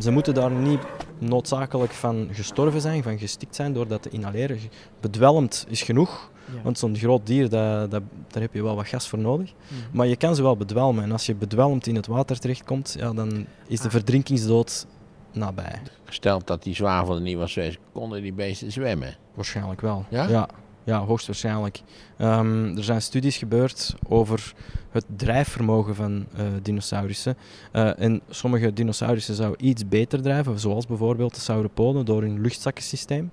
ze 0.00 0.10
moeten 0.10 0.34
daar 0.34 0.50
niet 0.50 0.80
noodzakelijk 1.18 1.92
van 1.92 2.28
gestorven 2.32 2.80
zijn, 2.80 3.02
van 3.02 3.18
gestikt 3.18 3.54
zijn 3.56 3.72
door 3.72 3.88
dat 3.88 4.02
te 4.02 4.08
inhaleren. 4.08 4.58
Bedwelmd 5.00 5.66
is 5.68 5.82
genoeg, 5.82 6.30
Ja. 6.54 6.62
want 6.62 6.78
zo'n 6.78 6.96
groot 6.96 7.26
dier, 7.26 7.48
dat, 7.48 7.90
dat, 7.90 8.02
daar 8.28 8.42
heb 8.42 8.54
je 8.54 8.62
wel 8.62 8.76
wat 8.76 8.86
gas 8.88 9.08
voor 9.08 9.18
nodig. 9.18 9.52
Mhm. 9.68 9.96
Maar 9.96 10.06
je 10.06 10.16
kan 10.16 10.34
ze 10.34 10.42
wel 10.42 10.56
bedwelmen. 10.56 11.04
En 11.04 11.12
als 11.12 11.26
je 11.26 11.34
bedwelmd 11.34 11.86
in 11.86 11.94
het 11.94 12.06
water 12.06 12.38
terechtkomt, 12.38 12.94
ja, 12.98 13.12
dan 13.12 13.46
is 13.66 13.78
de 13.80 13.84
Ah. 13.86 13.90
verdrinkingsdood 13.90 14.86
nabij. 15.34 15.80
Gesteld 16.04 16.46
dat 16.46 16.62
die 16.62 16.74
zwavel 16.74 17.14
er 17.14 17.20
niet 17.20 17.36
was 17.36 17.52
geweest, 17.52 17.78
konden 17.92 18.22
die 18.22 18.32
beesten 18.32 18.72
zwemmen. 18.72 19.16
Waarschijnlijk 19.34 19.80
wel. 19.80 20.04
Ja? 20.08 20.28
Ja, 20.28 20.48
ja, 20.84 21.04
hoogstwaarschijnlijk. 21.04 21.82
Ehm, 22.16 22.76
er 22.76 22.84
zijn 22.84 23.02
studies 23.02 23.36
gebeurd 23.36 23.94
over 24.08 24.54
het 24.90 25.04
drijfvermogen 25.16 25.94
van 25.94 26.26
eh, 26.36 26.44
dinosaurussen. 26.62 27.36
Eh, 27.72 27.98
en 27.98 28.20
sommige 28.28 28.72
dinosaurussen 28.72 29.34
zouden 29.34 29.66
iets 29.66 29.88
beter 29.88 30.22
drijven, 30.22 30.58
zoals 30.58 30.86
bijvoorbeeld 30.86 31.34
de 31.34 31.40
sauropoden 31.40 32.04
door 32.04 32.22
hun 32.22 32.40
luchtzakkensysteem. 32.40 33.30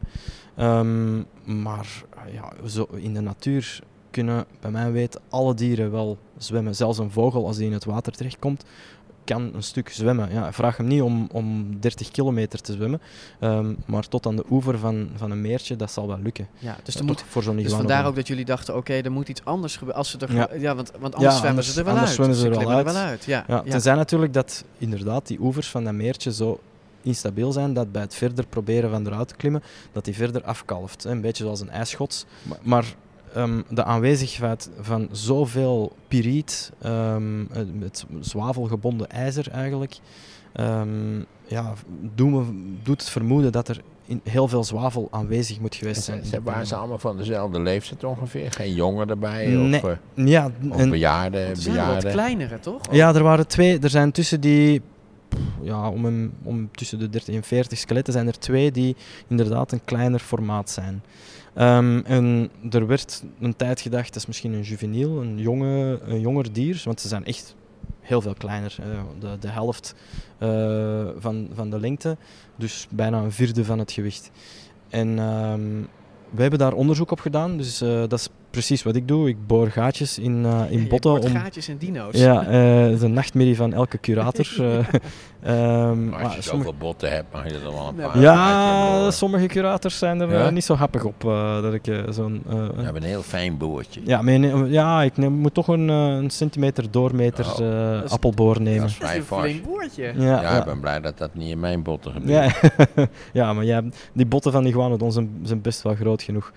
Ehm, 0.56 1.18
maar 1.44 2.04
eh, 2.10 2.34
ja, 2.34 2.68
zo 2.68 2.88
in 2.92 3.14
de 3.14 3.22
natuur 3.22 3.80
kunnen, 4.12 4.46
bij 4.60 4.72
mijn 4.72 4.92
weten, 4.92 5.22
alle 5.30 5.54
dieren 5.54 5.92
wel 5.92 6.18
zwemmen. 6.38 6.76
Zelfs 6.76 6.98
een 6.98 7.12
vogel, 7.12 7.48
als 7.48 7.58
die 7.58 7.68
in 7.68 7.74
het 7.74 7.86
water 7.86 8.14
terechtkomt, 8.14 8.64
kan 9.30 9.50
een 9.54 9.64
stuk 9.64 9.90
zwemmen. 9.90 10.32
Ja, 10.34 10.54
vraag 10.54 10.78
hem 10.78 10.88
niet 10.88 11.02
om, 11.02 11.28
om 11.32 11.80
30 11.80 12.12
kilometer 12.12 12.62
te 12.62 12.74
zwemmen, 12.74 13.02
ehm, 13.40 13.74
maar 13.86 14.08
tot 14.08 14.26
aan 14.26 14.36
de 14.36 14.46
oever 14.50 14.78
van, 14.78 15.10
van 15.16 15.32
een 15.32 15.42
meertje, 15.42 15.76
dat 15.76 15.92
zal 15.92 16.08
wel 16.08 16.20
lukken. 16.22 16.48
Ja, 16.58 16.78
dus, 16.84 16.96
er 16.96 17.04
moet, 17.06 17.24
voor 17.28 17.44
zo'n 17.44 17.56
dus 17.56 17.74
vandaar 17.74 18.06
ook 18.06 18.16
dat 18.16 18.28
jullie 18.28 18.46
dachten, 18.46 18.76
oké, 18.76 18.94
er 18.94 19.12
moet 19.12 19.30
iets 19.30 19.44
anders 19.46 19.74
gebeuren. 19.74 19.98
Als 19.98 20.10
ze 20.10 20.18
er, 20.18 20.34
Ja. 20.34 20.50
ja. 20.58 20.76
want, 20.76 20.92
want 21.00 21.16
anders 21.16 21.34
Ja, 21.34 21.40
zwemmen 21.40 21.64
ze 21.64 21.80
er 21.80 21.86
wel 21.86 21.94
anders 21.94 22.08
uit. 22.08 22.16
zwemmen 22.16 22.38
ze 22.38 22.44
er 22.44 22.50
wel 22.50 22.60
klimmen 22.60 22.78
uit. 22.78 22.88
er 22.88 22.94
wel 22.94 23.04
uit. 23.04 23.24
Ja, 23.26 23.44
Ja, 23.48 23.62
ja. 23.66 23.72
Tenzij 23.72 23.96
natuurlijk 23.96 24.34
dat 24.34 24.64
inderdaad 24.78 25.28
die 25.28 25.40
oevers 25.42 25.70
van 25.70 25.84
dat 25.84 25.94
meertje 25.94 26.34
zo 26.34 26.60
instabiel 27.02 27.52
zijn 27.52 27.74
dat 27.74 27.92
bij 27.92 28.02
het 28.02 28.16
verder 28.16 28.46
proberen 28.48 28.90
van 28.90 29.08
eruit 29.08 29.28
te 29.28 29.36
klimmen, 29.36 29.64
dat 29.92 30.06
die 30.06 30.16
verder 30.16 30.44
afkalft. 30.44 31.04
hè. 31.04 31.10
Een 31.10 31.22
beetje 31.22 31.44
zoals 31.44 31.62
een 31.62 31.70
ijsschots. 31.70 32.26
Maar, 32.44 32.58
maar 32.64 32.86
ehm, 33.34 33.62
de 33.70 33.84
aanwezigheid 33.84 34.70
van 34.80 35.10
zoveel 35.12 35.96
piriet, 36.08 36.72
ehm, 36.82 37.42
eh, 37.52 37.62
het 37.80 38.06
zwavelgebonden 38.20 39.10
ijzer 39.10 39.52
eigenlijk, 39.52 39.98
ehm, 40.54 41.20
ja, 41.48 41.74
doen 42.16 42.38
we, 42.38 42.76
doet 42.84 43.02
het 43.02 43.10
vermoeden 43.10 43.52
dat 43.52 43.68
er 43.68 43.82
in 44.06 44.22
heel 44.24 44.48
veel 44.48 44.64
zwavel 44.64 45.08
aanwezig 45.12 45.60
moet 45.60 45.76
geweest 45.76 46.04
zijn. 46.04 46.26
Ze, 46.26 46.42
waren 46.44 46.68
ze 46.68 46.76
allemaal 46.76 46.98
van 46.98 47.18
dezelfde 47.18 47.60
leeftijd 47.60 48.04
ongeveer? 48.04 48.52
Geen 48.52 48.74
jongen 48.74 49.10
erbij? 49.10 49.48
Nee. 49.48 49.84
Of, 49.84 49.90
eh, 49.90 50.26
Ja, 50.28 50.52
of 50.70 50.78
en- 50.78 50.90
bejaarden? 50.90 51.48
Het 51.48 51.62
zijn 51.62 51.88
wat 51.94 52.12
kleinere, 52.12 52.60
toch? 52.60 52.82
Ja, 52.92 53.14
er 53.16 53.24
waren 53.24 53.48
twee. 53.48 53.80
Er 53.80 53.90
zijn 53.90 54.12
tussen 54.12 54.42
die. 54.42 54.82
Ja, 55.62 55.90
om, 55.90 56.06
een, 56.06 56.34
om 56.44 56.70
tussen 56.72 57.00
de 57.00 57.10
30 57.10 57.36
en 57.36 57.44
40 57.44 57.78
skeletten 57.78 58.14
zijn 58.14 58.28
er 58.28 58.40
twee 58.40 58.72
die 58.72 58.96
inderdaad 59.28 59.72
een 59.72 59.82
kleiner 59.86 60.20
formaat 60.20 60.70
zijn. 60.70 61.04
Ehm, 61.54 62.00
en 62.06 62.50
er 62.70 62.88
werd 62.88 63.24
een 63.40 63.56
tijd 63.56 63.82
gedacht, 63.82 64.08
dat 64.08 64.16
is 64.16 64.26
misschien 64.26 64.54
een 64.54 64.62
juveniel, 64.62 65.22
een, 65.22 65.38
jonge, 65.38 66.00
een 66.04 66.20
jonger 66.20 66.54
dier, 66.54 66.82
want 66.86 67.02
ze 67.02 67.08
zijn 67.08 67.26
echt 67.26 67.56
heel 68.00 68.22
veel 68.22 68.34
kleiner. 68.34 68.76
eh, 68.80 69.02
de, 69.20 69.38
de 69.40 69.50
helft 69.50 69.96
eh, 70.38 71.08
van, 71.18 71.50
van 71.54 71.70
de 71.70 71.80
lengte, 71.80 72.18
dus 72.56 72.88
bijna 72.90 73.22
een 73.22 73.32
vierde 73.32 73.66
van 73.66 73.80
het 73.80 73.92
gewicht. 73.92 74.32
En 74.90 75.20
ehm, 75.20 75.82
we 76.30 76.42
hebben 76.42 76.60
daar 76.60 76.74
onderzoek 76.74 77.12
op 77.12 77.20
gedaan, 77.20 77.58
dus 77.58 77.82
eh, 77.82 78.00
dat 78.00 78.14
is 78.14 78.30
precies 78.52 78.84
wat 78.84 78.96
ik 78.96 79.08
doe. 79.08 79.28
Ik 79.30 79.48
boor 79.48 79.68
gaatjes 79.72 80.20
in, 80.20 80.46
eh, 80.46 80.62
in 80.70 80.88
botten. 80.88 81.12
boort 81.12 81.26
om, 81.26 81.32
gaatjes 81.32 81.70
in 81.70 81.78
dino's. 81.78 82.18
Ja, 82.18 82.46
eh, 82.48 82.84
dat 82.84 82.92
is 82.92 83.02
een 83.02 83.14
nachtmerrie 83.14 83.56
van 83.56 83.74
elke 83.74 84.00
curator. 84.00 84.48
eh. 84.60 84.78
Ehm, 85.44 86.10
Maar 86.10 86.20
maar 86.20 86.24
als 86.24 86.36
je 86.36 86.42
sommige- 86.42 86.70
zoveel 86.70 86.88
botten 86.88 87.12
hebt, 87.12 87.34
mag 87.34 87.44
je 87.48 87.54
er 87.54 87.62
wel 87.62 87.88
een 87.88 87.96
Ja, 87.98 88.08
paar 88.08 88.22
ja, 88.22 88.82
uitboren. 88.84 89.14
sommige 89.14 89.46
curators 89.46 89.98
zijn 89.98 90.20
er 90.22 90.32
Ja? 90.32 90.46
eh, 90.46 90.52
niet 90.52 90.64
zo 90.64 90.74
happig 90.76 91.04
op 91.04 91.26
eh, 91.26 91.62
dat 91.62 91.74
ik 91.74 91.88
eh, 91.88 91.98
zo'n... 92.10 92.44
eh, 92.50 92.54
We 92.56 92.82
hebben 92.84 93.02
een 93.02 93.08
heel 93.08 93.22
fijn 93.22 93.58
boordje. 93.58 94.02
ja, 94.06 94.22
mijn, 94.22 94.72
ja, 94.72 95.02
ik 95.04 95.18
neem, 95.18 95.34
moet 95.34 95.54
toch 95.54 95.68
een, 95.68 95.90
eh, 95.90 95.96
een 96.08 96.30
centimeter 96.30 96.92
doormeter 96.92 97.46
Oh, 97.62 97.96
eh, 98.04 98.12
appelboor 98.12 98.62
nemen. 98.62 98.82
Dat 98.82 98.90
is 98.90 98.98
Dat 99.00 99.10
is 99.16 99.24
vrij 99.26 99.50
een 99.50 99.62
flink. 99.64 99.92
Ja, 100.18 100.24
Ja, 100.26 100.42
ja. 100.42 100.58
ik 100.60 100.66
ben 100.66 100.80
blij 100.80 101.00
dat 101.00 101.18
dat 101.18 101.34
niet 101.34 101.50
in 101.50 101.60
mijn 101.60 101.84
botten 101.84 102.12
gebeurt. 102.12 102.60
Ja, 102.96 103.08
ja 103.34 103.54
maar 103.54 103.66
jij, 103.66 103.90
die 104.14 104.26
botten 104.26 104.52
van 104.52 104.64
die 104.64 104.72
iguanodon 104.72 105.12
zijn, 105.12 105.40
zijn 105.44 105.62
best 105.62 105.82
wel 105.82 105.96
groot 105.96 106.22
genoeg. 106.22 106.52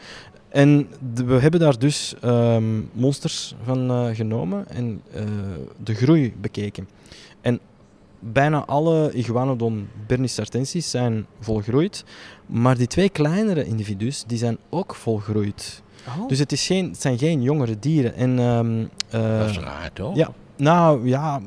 En 0.53 0.89
de- 1.15 1.25
we 1.25 1.35
hebben 1.39 1.61
daar 1.61 1.79
dus 1.79 2.15
ehm, 2.21 2.81
monsters 2.93 3.55
van 3.65 3.91
eh, 3.91 4.07
genomen 4.13 4.69
en 4.69 5.03
eh, 5.15 5.23
de 5.83 5.95
groei 5.95 6.35
bekeken. 6.41 6.89
En 7.41 7.61
bijna 8.19 8.65
alle 8.65 9.13
Iguanodon 9.13 9.89
bernisartensis 10.07 10.91
zijn 10.91 11.27
volgroeid, 11.41 12.05
maar 12.47 12.77
die 12.77 12.87
twee 12.87 13.09
kleinere 13.09 13.65
individu's 13.65 14.25
die 14.27 14.39
zijn 14.39 14.59
ook 14.71 14.95
volgroeid. 14.95 15.83
Oh. 16.09 16.29
Dus 16.29 16.39
het, 16.39 16.53
is 16.53 16.67
geen, 16.67 16.89
het 16.91 17.01
zijn 17.01 17.19
geen 17.19 17.43
jongere 17.43 17.79
dieren. 17.79 18.15
En, 18.15 18.39
ehm, 18.39 18.85
eh, 19.11 19.39
Dat 19.39 19.49
is 19.51 19.59
raar, 19.59 19.91
toch? 19.93 20.17
ja, 20.17 20.31
nou 20.57 21.09
ja, 21.09 21.41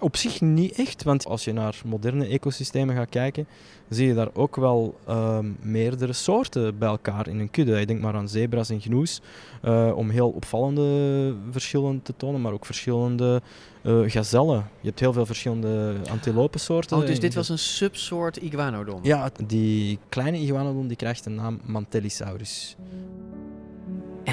op 0.00 0.16
zich 0.16 0.40
niet 0.40 0.72
echt. 0.72 1.02
Want 1.02 1.26
als 1.26 1.44
je 1.44 1.52
naar 1.52 1.80
moderne 1.84 2.26
ecosystemen 2.26 2.94
gaat 2.94 3.08
kijken, 3.08 3.46
zie 3.88 4.06
je 4.06 4.14
daar 4.14 4.28
ook 4.32 4.56
wel 4.56 4.98
ehm, 5.06 5.46
meerdere 5.60 6.12
soorten 6.12 6.78
bij 6.78 6.88
elkaar 6.88 7.28
in 7.28 7.38
een 7.38 7.50
kudde. 7.50 7.80
Ik 7.80 7.86
denk 7.86 8.00
maar 8.00 8.14
aan 8.14 8.28
zebra's 8.28 8.70
en 8.70 8.80
gnoes, 8.80 9.20
eh, 9.62 9.92
om 9.94 10.10
heel 10.10 10.28
opvallende 10.30 11.34
verschillen 11.50 12.02
te 12.02 12.14
tonen, 12.16 12.40
maar 12.40 12.52
ook 12.52 12.66
verschillende 12.66 13.42
eh, 13.82 14.00
gazellen. 14.06 14.70
Je 14.80 14.88
hebt 14.88 15.00
heel 15.00 15.12
veel 15.12 15.26
verschillende 15.26 15.94
antilopensoorten. 16.10 16.96
Oh, 16.96 17.06
dus 17.06 17.20
dit 17.20 17.34
was 17.34 17.48
een 17.48 17.58
subsoort 17.58 18.36
iguanodon? 18.36 19.00
Ja, 19.02 19.30
die 19.46 19.98
kleine 20.08 20.38
iguanodon 20.38 20.86
die 20.86 20.96
krijgt 20.96 21.24
de 21.24 21.30
naam 21.30 21.60
Mantellisaurus. 21.64 22.76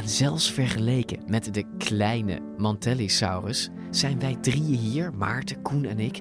Zelfs 0.08 0.52
vergeleken 0.52 1.20
met 1.28 1.54
de 1.54 1.64
kleine 1.78 2.40
Mantellisaurus 2.58 3.70
zijn 3.90 4.20
wij 4.20 4.36
drieën 4.42 4.78
hier, 4.80 5.14
Maarten, 5.14 5.62
Koen 5.62 5.86
en 5.86 6.00
ik, 6.00 6.20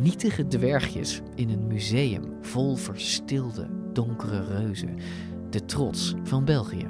nietige 0.00 0.46
dwergjes 0.46 1.20
in 1.34 1.50
een 1.50 1.66
museum 1.66 2.22
vol 2.42 2.76
verstilde, 2.76 3.68
donkere 3.92 4.44
reuzen. 4.44 4.96
De 5.50 5.64
trots 5.64 6.14
van 6.24 6.44
België. 6.44 6.86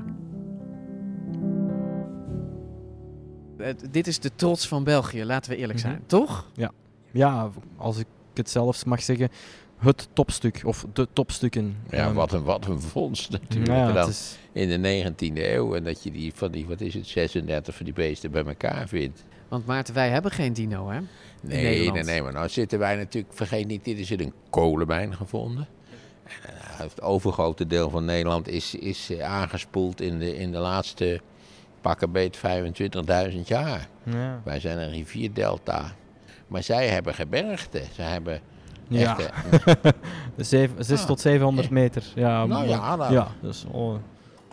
Dit 3.90 4.06
is 4.06 4.18
de 4.18 4.30
trots 4.34 4.68
van 4.68 4.84
België, 4.84 5.24
laten 5.24 5.50
we 5.50 5.56
eerlijk 5.56 5.78
zijn, 5.78 5.94
Mhm. 5.94 6.06
toch? 6.06 6.50
Ja. 6.54 6.70
ja, 7.10 7.50
als 7.76 7.98
ik 7.98 8.06
het 8.34 8.50
zelfs 8.50 8.84
mag 8.84 9.02
zeggen, 9.02 9.28
het 9.80 10.08
topstuk 10.12 10.60
of 10.64 10.86
de 10.92 11.08
topstukken. 11.12 11.76
Ja, 11.90 11.98
Ehm, 12.06 12.14
wat 12.14 12.32
een, 12.32 12.42
wat 12.42 12.66
een 12.66 12.80
vondst 12.80 13.30
natuurlijk. 13.30 13.66
ja, 13.70 13.80
En 13.80 13.86
het 13.86 13.94
dan 13.94 14.08
is- 14.08 14.38
in 14.52 14.68
de 14.68 14.78
19e 14.78 15.52
eeuw. 15.54 15.74
En 15.74 15.84
dat 15.84 16.02
je 16.02 16.10
die 16.10 16.32
van 16.34 16.50
die, 16.50 16.66
wat 16.66 16.80
is 16.80 16.94
het, 16.94 17.06
36 17.06 17.74
van 17.74 17.84
die 17.84 17.94
beesten 17.94 18.30
bij 18.30 18.44
elkaar 18.44 18.88
vindt. 18.88 19.24
Want 19.48 19.66
Maarten, 19.66 19.94
wij 19.94 20.08
hebben 20.08 20.30
geen 20.30 20.52
dino, 20.52 20.88
hè? 20.90 21.00
Nee, 21.42 21.90
nee, 21.90 22.02
nee. 22.04 22.22
Maar 22.22 22.32
nou 22.32 22.48
zitten 22.48 22.78
wij 22.78 22.96
natuurlijk, 22.96 23.34
vergeet 23.34 23.66
niet, 23.66 23.84
dit 23.84 23.98
is 23.98 24.10
in 24.10 24.20
een 24.20 24.32
kolenmijn 24.50 25.14
gevonden. 25.14 25.66
En, 26.24 26.54
eh, 26.54 26.78
het 26.78 27.02
overgrote 27.02 27.66
deel 27.66 27.90
van 27.90 28.04
Nederland 28.04 28.48
is, 28.48 28.74
is 28.74 29.10
eh, 29.10 29.22
aangespoeld 29.30 30.00
in 30.00 30.18
de, 30.18 30.36
in 30.36 30.52
de 30.52 30.58
laatste 30.58 31.20
pakkenbeet 31.80 32.36
25.000 32.36 33.48
jaar. 33.48 33.88
Ja. 34.02 34.40
Wij 34.44 34.60
zijn 34.60 34.78
een 34.78 34.90
rivierdelta. 34.90 35.94
Maar 36.46 36.62
zij 36.62 36.88
hebben 36.88 37.14
gebergte. 37.14 37.82
Zij 37.94 38.06
hebben 38.10 38.40
Ja. 38.98 39.18
Echt? 39.18 39.30
Zeven- 40.36 40.84
zes 40.84 41.00
Ah. 41.00 41.06
tot 41.06 41.20
700 41.20 41.70
meter. 41.70 42.02
Ja, 42.14 42.28
Nou 42.36 42.48
maar- 42.48 42.68
ja, 42.68 42.96
nou. 42.96 43.12
ja 43.12 43.28
dus 43.40 43.64
oh, 43.70 43.94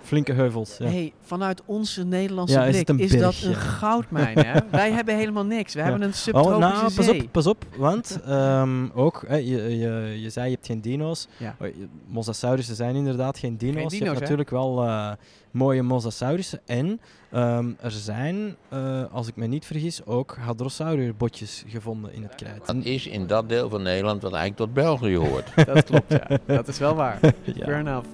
flinke 0.07 0.33
heuvels. 0.33 0.77
Ja. 0.77 0.85
Hey, 0.85 1.13
vanuit 1.21 1.61
onze 1.65 2.03
Nederlandse 2.05 2.55
Ja, 2.55 2.65
is 2.65 2.83
blik 2.83 2.99
is, 2.99 3.13
een 3.13 3.19
dat 3.19 3.41
een 3.43 3.55
goudmijn. 3.55 4.39
Hè? 4.39 4.59
Wij 4.71 4.91
hebben 4.91 5.15
helemaal 5.15 5.45
niks. 5.45 5.73
We 5.73 5.79
Ja. 5.79 5.85
hebben 5.85 6.03
een 6.03 6.09
Oh, 6.09 6.15
subtropische 6.15 6.59
nou, 6.59 6.93
pas 6.93 7.07
op, 7.09 7.31
pas 7.31 7.47
op, 7.47 7.65
want 7.77 8.19
ehm, 8.25 8.85
ook, 8.93 9.23
hè, 9.27 9.35
je, 9.35 9.77
je, 9.77 10.15
je 10.21 10.29
zei 10.29 10.45
je 10.49 10.53
hebt 10.53 10.65
geen 10.65 10.81
dino's. 10.81 11.27
Ja. 11.37 11.55
Oh, 11.61 11.67
je- 11.67 11.87
Mosasaurussen 12.07 12.75
zijn 12.75 12.95
inderdaad 12.95 13.37
geen 13.37 13.57
dino's. 13.57 13.83
je 13.83 13.89
dino's, 13.89 13.99
hebt 13.99 14.13
hè? 14.13 14.19
natuurlijk 14.19 14.49
wel 14.49 14.83
eh, 14.83 15.11
mooie 15.51 15.81
Mosasaurussen. 15.83 16.59
En 16.65 16.99
ehm, 17.31 17.69
er 17.81 17.91
zijn, 17.91 18.55
eh, 18.69 19.03
als 19.11 19.27
ik 19.27 19.35
me 19.35 19.45
niet 19.47 19.65
vergis, 19.65 20.05
ook 20.05 20.37
Hadrosaurus-botjes 20.39 21.63
gevonden 21.67 22.13
in 22.13 22.23
het 22.23 22.35
krijt. 22.35 22.65
Dat 22.65 22.75
is 22.83 23.07
in 23.07 23.27
dat 23.27 23.49
deel 23.49 23.69
van 23.69 23.81
Nederland 23.81 24.21
wat 24.21 24.33
eigenlijk 24.33 24.61
tot 24.61 24.73
België 24.83 25.15
hoort. 25.17 25.49
Dat 25.65 25.83
klopt, 25.83 26.11
ja. 26.11 26.27
Dat 26.45 26.67
is 26.67 26.79
wel 26.79 26.95
waar. 26.95 27.19
Ja. 27.55 27.65
Fair 27.65 27.79
enough. 27.79 28.07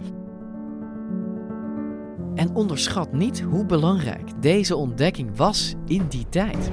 En 2.35 2.55
onderschat 2.55 3.13
niet 3.13 3.41
hoe 3.41 3.65
belangrijk 3.65 4.41
deze 4.41 4.75
ontdekking 4.75 5.37
was 5.37 5.73
in 5.85 6.05
die 6.09 6.25
tijd. 6.29 6.69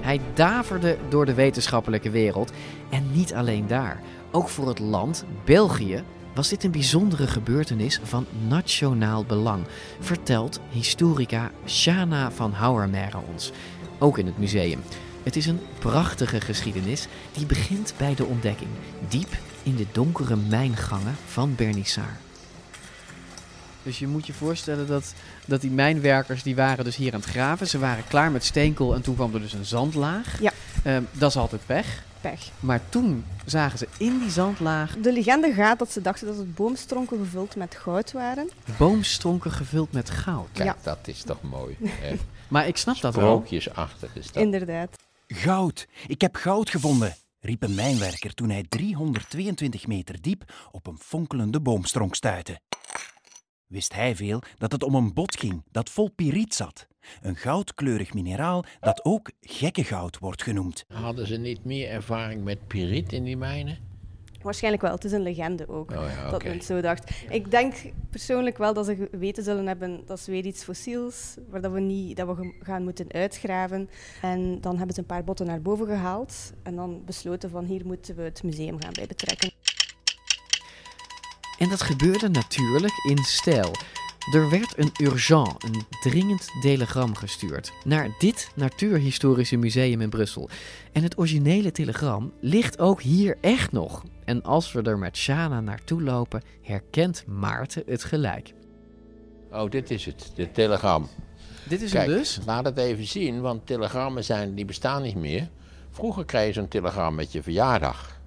Hij 0.00 0.20
daverde 0.34 0.96
door 1.08 1.26
de 1.26 1.34
wetenschappelijke 1.34 2.10
wereld 2.10 2.52
en 2.90 3.12
niet 3.12 3.34
alleen 3.34 3.66
daar. 3.66 4.00
Ook 4.30 4.48
voor 4.48 4.68
het 4.68 4.78
land, 4.78 5.24
België, 5.44 6.02
was 6.34 6.48
dit 6.48 6.64
een 6.64 6.70
bijzondere 6.70 7.26
gebeurtenis 7.26 8.00
van 8.02 8.26
nationaal 8.48 9.24
belang, 9.24 9.66
vertelt 10.00 10.60
historica 10.70 11.50
Shana 11.66 12.30
van 12.30 12.52
Houwermere 12.52 13.18
ons, 13.32 13.52
ook 13.98 14.18
in 14.18 14.26
het 14.26 14.38
museum. 14.38 14.80
Het 15.22 15.36
is 15.36 15.46
een 15.46 15.60
prachtige 15.78 16.40
geschiedenis 16.40 17.08
die 17.32 17.46
begint 17.46 17.94
bij 17.96 18.14
de 18.14 18.24
ontdekking, 18.24 18.70
diep 19.08 19.36
in 19.62 19.76
de 19.76 19.86
donkere 19.92 20.36
mijngangen 20.36 21.14
van 21.26 21.54
Bernissar. 21.54 22.16
Dus 23.82 23.98
je 23.98 24.06
moet 24.06 24.26
je 24.26 24.32
voorstellen 24.32 24.86
dat, 24.86 25.14
dat 25.44 25.60
die 25.60 25.70
mijnwerkers 25.70 26.42
die 26.42 26.56
waren 26.56 26.84
dus 26.84 26.96
hier 26.96 27.14
aan 27.14 27.20
het 27.20 27.28
graven. 27.28 27.66
Ze 27.66 27.78
waren 27.78 28.04
klaar 28.08 28.30
met 28.30 28.44
steenkool 28.44 28.94
en 28.94 29.02
toen 29.02 29.14
kwam 29.14 29.34
er 29.34 29.40
dus 29.40 29.52
een 29.52 29.64
zandlaag. 29.64 30.40
Ja. 30.40 30.52
Ehm, 30.84 31.02
dat 31.12 31.30
is 31.30 31.36
altijd 31.36 31.66
pech. 31.66 32.06
Pech. 32.20 32.50
Maar 32.60 32.80
toen 32.88 33.24
zagen 33.44 33.78
ze 33.78 33.88
in 33.98 34.18
die 34.18 34.30
zandlaag 34.30 34.96
De 35.02 35.12
legende 35.12 35.52
gaat 35.52 35.78
dat 35.78 35.92
ze 35.92 36.00
dachten 36.00 36.26
dat 36.26 36.36
het 36.36 36.54
boomstronken 36.54 37.18
gevuld 37.18 37.56
met 37.56 37.74
goud 37.74 38.12
waren. 38.12 38.48
boomstronken 38.78 39.50
gevuld 39.52 39.92
met 39.92 40.10
goud. 40.10 40.48
Kijk, 40.52 40.68
Ja. 40.68 40.76
dat 40.82 40.98
is 41.08 41.22
toch 41.22 41.42
mooi. 41.42 41.76
hè? 41.82 42.14
Maar 42.48 42.66
ik 42.66 42.76
snap 42.76 43.00
dat 43.00 43.14
wel. 43.14 43.24
Sprookjesachtig 43.24 44.16
is 44.16 44.26
dat. 44.32 44.42
Inderdaad. 44.42 44.96
Goud! 45.26 45.86
Ik 46.06 46.20
heb 46.20 46.34
goud 46.36 46.70
gevonden, 46.70 47.14
riep 47.40 47.62
een 47.62 47.74
mijnwerker 47.74 48.34
toen 48.34 48.50
hij 48.50 48.64
322 48.68 49.86
meter 49.86 50.16
diep 50.20 50.44
op 50.70 50.86
een 50.86 50.98
fonkelende 51.00 51.60
boomstronk 51.60 52.14
stuitte. 52.14 52.60
Wist 53.68 53.94
hij 53.94 54.16
veel 54.16 54.42
dat 54.58 54.72
het 54.72 54.82
om 54.82 54.94
een 54.94 55.14
bot 55.14 55.38
ging 55.38 55.62
dat 55.70 55.90
vol 55.90 56.10
piriet 56.10 56.54
zat, 56.54 56.86
een 57.20 57.36
goudkleurig 57.36 58.14
mineraal 58.14 58.64
dat 58.80 59.04
ook 59.04 59.30
gekkengoud 59.40 60.18
wordt 60.18 60.42
genoemd. 60.42 60.84
Hadden 60.92 61.26
ze 61.26 61.36
niet 61.36 61.64
meer 61.64 61.88
ervaring 61.88 62.44
met 62.44 62.66
piriet 62.66 63.12
in 63.12 63.24
die 63.24 63.36
mijnen? 63.36 63.78
Waarschijnlijk 64.42 64.82
wel. 64.82 64.92
Het 64.92 65.04
is 65.04 65.12
een 65.12 65.22
legende 65.22 65.68
ook. 65.68 65.90
Oh 65.90 65.96
ja, 65.96 66.30
Dat 66.30 66.42
men 66.42 66.52
het 66.52 66.64
zo 66.64 66.80
dacht. 66.80 67.10
Ik 67.28 67.50
denk 67.50 67.74
persoonlijk 68.10 68.58
wel 68.58 68.74
dat 68.74 68.86
ze 68.86 69.08
geweten 69.10 69.44
zullen 69.44 69.66
hebben 69.66 70.02
dat 70.06 70.18
is 70.18 70.26
weer 70.26 70.44
iets 70.44 70.64
fossiels, 70.64 71.36
waar 71.48 71.60
dat 71.60 71.72
we, 71.72 71.80
niet, 71.80 72.16
dat 72.16 72.36
we 72.36 72.54
gaan 72.60 72.84
moeten 72.84 73.12
uitgraven. 73.12 73.90
En 74.22 74.60
dan 74.60 74.76
hebben 74.76 74.94
ze 74.94 75.00
een 75.00 75.06
paar 75.06 75.24
botten 75.24 75.46
naar 75.46 75.62
boven 75.62 75.86
gehaald 75.86 76.52
en 76.62 76.76
dan 76.76 77.02
besloten 77.04 77.50
van 77.50 77.64
hier 77.64 77.86
moeten 77.86 78.16
we 78.16 78.22
het 78.22 78.42
museum 78.42 78.80
gaan 78.80 78.92
bij 78.92 79.06
betrekken. 79.06 79.50
En 81.58 81.68
dat 81.68 81.82
gebeurde 81.82 82.28
natuurlijk 82.28 82.92
in 83.08 83.18
stijl. 83.18 83.74
Er 84.34 84.50
werd 84.50 84.78
een 84.78 84.92
urgent, 85.02 85.64
een 85.64 85.84
dringend 86.02 86.48
telegram 86.60 87.14
gestuurd 87.14 87.72
naar 87.84 88.14
dit 88.18 88.50
Natuurhistorische 88.54 89.56
Museum 89.56 90.00
in 90.00 90.10
Brussel. 90.10 90.48
En 90.92 91.02
het 91.02 91.18
originele 91.18 91.72
telegram 91.72 92.32
ligt 92.40 92.78
ook 92.78 93.02
hier 93.02 93.36
echt 93.40 93.72
nog. 93.72 94.02
En 94.24 94.42
als 94.42 94.72
we 94.72 94.82
er 94.82 94.98
met 94.98 95.16
Shana 95.16 95.60
naartoe 95.60 96.02
lopen, 96.02 96.42
herkent 96.62 97.24
Maarten 97.26 97.82
het 97.86 98.04
gelijk. 98.04 98.52
Oh, 99.52 99.70
dit 99.70 99.90
is 99.90 100.04
het, 100.04 100.32
dit 100.34 100.54
telegram. 100.54 101.08
Dit 101.68 101.82
is 101.82 101.90
Kijk, 101.90 102.06
hem 102.06 102.16
dus? 102.16 102.38
laat 102.46 102.64
het 102.64 102.78
even 102.78 103.06
zien, 103.06 103.40
want 103.40 103.66
telegrammen 103.66 104.24
zijn, 104.24 104.54
die 104.54 104.64
bestaan 104.64 105.02
niet 105.02 105.16
meer. 105.16 105.48
Vroeger 105.90 106.24
kreeg 106.24 106.46
je 106.46 106.52
zo'n 106.52 106.68
telegram 106.68 107.14
met 107.14 107.32
je 107.32 107.42
verjaardag. 107.42 108.17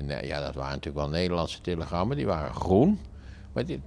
En 0.00 0.10
eh, 0.20 0.28
ja, 0.28 0.40
dat 0.40 0.54
waren 0.54 0.70
natuurlijk 0.74 1.04
wel 1.06 1.08
Nederlandse 1.08 1.60
telegrammen, 1.60 2.16
die 2.16 2.26
waren 2.26 2.54
groen. 2.54 2.98
Maar 3.52 3.64
dit, 3.64 3.80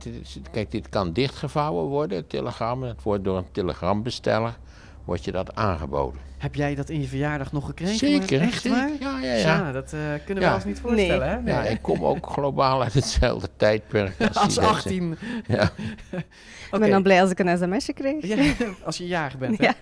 kijk, 0.51 0.71
dit 0.71 0.89
kan 0.89 1.13
dichtgevouwen 1.13 1.85
worden, 1.85 2.17
het 2.17 2.29
telegram. 2.29 2.83
Het 2.83 3.03
wordt 3.03 3.23
door 3.23 3.37
een 3.37 3.51
telegrambesteller, 3.51 4.57
wordt 5.05 5.23
je 5.25 5.31
dat 5.31 5.55
aangeboden. 5.55 6.19
Heb 6.37 6.55
jij 6.55 6.75
dat 6.75 6.89
in 6.89 7.01
je 7.01 7.07
verjaardag 7.07 7.51
nog 7.51 7.65
gekregen? 7.65 7.97
Zeker, 7.97 8.41
Echt 8.41 8.61
zeker. 8.61 8.77
waar? 8.79 8.89
Ja, 8.99 9.19
ja, 9.19 9.33
ja. 9.33 9.71
Dat 9.71 9.93
eh, 9.93 9.99
kunnen 10.25 10.43
we 10.43 10.49
Ja. 10.49 10.55
ons 10.55 10.65
niet 10.65 10.79
voorstellen, 10.79 11.27
hè? 11.29 11.51
Ja, 11.51 11.63
ik 11.63 11.81
kom 11.81 12.05
ook 12.05 12.27
globaal 12.27 12.83
uit 12.83 12.93
hetzelfde 12.93 13.47
tijdperk. 13.57 14.15
Als 14.27 14.39
mensen. 14.41 14.63
18. 14.63 15.17
Ja. 15.47 15.63
Ik 16.71 16.79
ben 16.79 16.89
dan 16.89 17.03
blij 17.03 17.21
als 17.21 17.31
ik 17.31 17.39
een 17.39 17.57
sms'je 17.57 17.93
krijg. 17.93 18.25
Ja, 18.25 18.53
als 18.85 18.97
je 18.97 19.07
jarig 19.07 19.37
bent. 19.37 19.57
Hè? 19.57 19.63
Ja. 19.65 19.73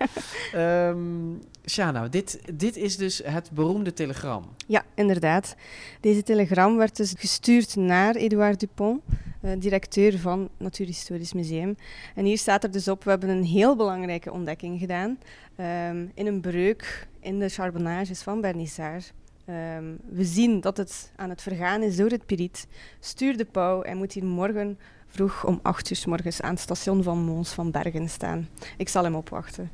Shana, 1.66 2.08
dit, 2.08 2.42
dit 2.54 2.78
is 2.78 2.98
dus 2.98 3.22
het 3.24 3.52
beroemde 3.52 3.94
telegram. 3.94 4.46
Ja, 4.68 4.84
inderdaad. 4.96 5.56
Deze 6.00 6.24
telegram 6.24 6.78
werd 6.78 6.96
dus 6.96 7.14
gestuurd 7.18 7.76
naar 7.76 8.16
Edouard 8.16 8.60
Dupont, 8.60 9.02
eh, 9.42 9.52
directeur 9.60 10.20
van 10.20 10.50
Natuurhistorisch 10.58 11.34
Museum. 11.34 11.76
En 12.16 12.26
hier 12.26 12.38
staat 12.38 12.64
er 12.64 12.72
dus 12.72 12.88
op, 12.88 13.04
we 13.04 13.10
hebben 13.10 13.30
een 13.30 13.44
heel 13.44 13.76
belangrijke 13.76 14.32
ontdekking 14.32 14.80
gedaan 14.80 15.18
ehm, 15.56 16.06
in 16.14 16.28
een 16.28 16.42
breuk 16.42 17.08
in 17.20 17.40
de 17.40 17.50
charbonnages 17.50 18.22
van 18.22 18.42
Bernissart. 18.42 19.14
Ehm, 19.46 19.86
we 20.10 20.24
zien 20.24 20.62
dat 20.62 20.78
het 20.78 21.12
aan 21.16 21.30
het 21.30 21.42
vergaan 21.42 21.82
is 21.82 21.96
door 21.96 22.10
het 22.10 22.26
piriet. 22.26 22.68
Stuur 23.00 23.38
de 23.38 23.46
pauw, 23.46 23.82
hij 23.82 23.96
moet 23.96 24.14
hier 24.14 24.26
morgen 24.26 24.78
vroeg 25.08 25.46
om 25.46 25.60
8 25.62 25.90
uur 25.90 25.98
's 25.98 26.06
morgens 26.06 26.42
aan 26.42 26.52
het 26.52 26.60
station 26.60 27.04
van 27.04 27.18
Mons 27.18 27.50
van 27.50 27.72
Bergen 27.72 28.10
staan. 28.10 28.48
Ik 28.78 28.90
zal 28.90 29.04
hem 29.04 29.16
opwachten. 29.16 29.72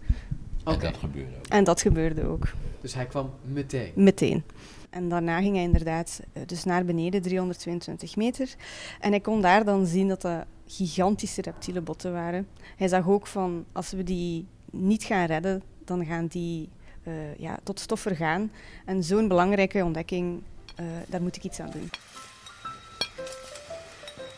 En 0.74 0.80
dat 0.80 0.97
gebeurde 0.97 1.36
ook. 1.38 1.47
En 1.47 1.63
dat 1.63 1.82
gebeurde 1.82 2.26
ook. 2.26 2.47
Dus 2.82 2.93
hij 2.93 3.05
kwam 3.05 3.34
meteen. 3.41 3.91
Meteen. 3.95 4.43
En 4.89 5.09
daarna 5.09 5.41
ging 5.41 5.55
hij 5.55 5.63
inderdaad 5.63 6.20
eh, 6.34 6.41
dus 6.45 6.63
naar 6.63 6.86
beneden, 6.86 7.22
322 7.22 8.15
meter. 8.15 8.55
En 8.99 9.09
hij 9.09 9.20
kon 9.20 9.41
daar 9.41 9.65
dan 9.65 9.86
zien 9.86 10.07
dat 10.07 10.22
dat 10.22 10.45
gigantische 10.68 11.41
reptiele 11.41 11.82
botten 11.82 12.13
waren. 12.13 12.47
Hij 12.78 12.88
zag 12.88 13.07
ook 13.07 13.28
van, 13.28 13.65
als 13.72 13.91
we 13.91 14.03
die 14.03 14.47
niet 14.72 15.03
gaan 15.03 15.26
redden, 15.26 15.63
dan 15.86 16.05
gaan 16.05 16.28
die 16.28 16.70
eh, 17.03 17.38
ja, 17.38 17.59
tot 17.63 17.80
stof 17.80 17.99
vergaan. 17.99 18.51
En 18.86 19.03
zo'n 19.03 19.28
belangrijke 19.28 19.84
ontdekking, 19.84 20.41
eh, 20.76 20.86
daar 21.07 21.22
moet 21.22 21.36
ik 21.36 21.43
iets 21.43 21.59
aan 21.59 21.72
doen. 21.72 21.89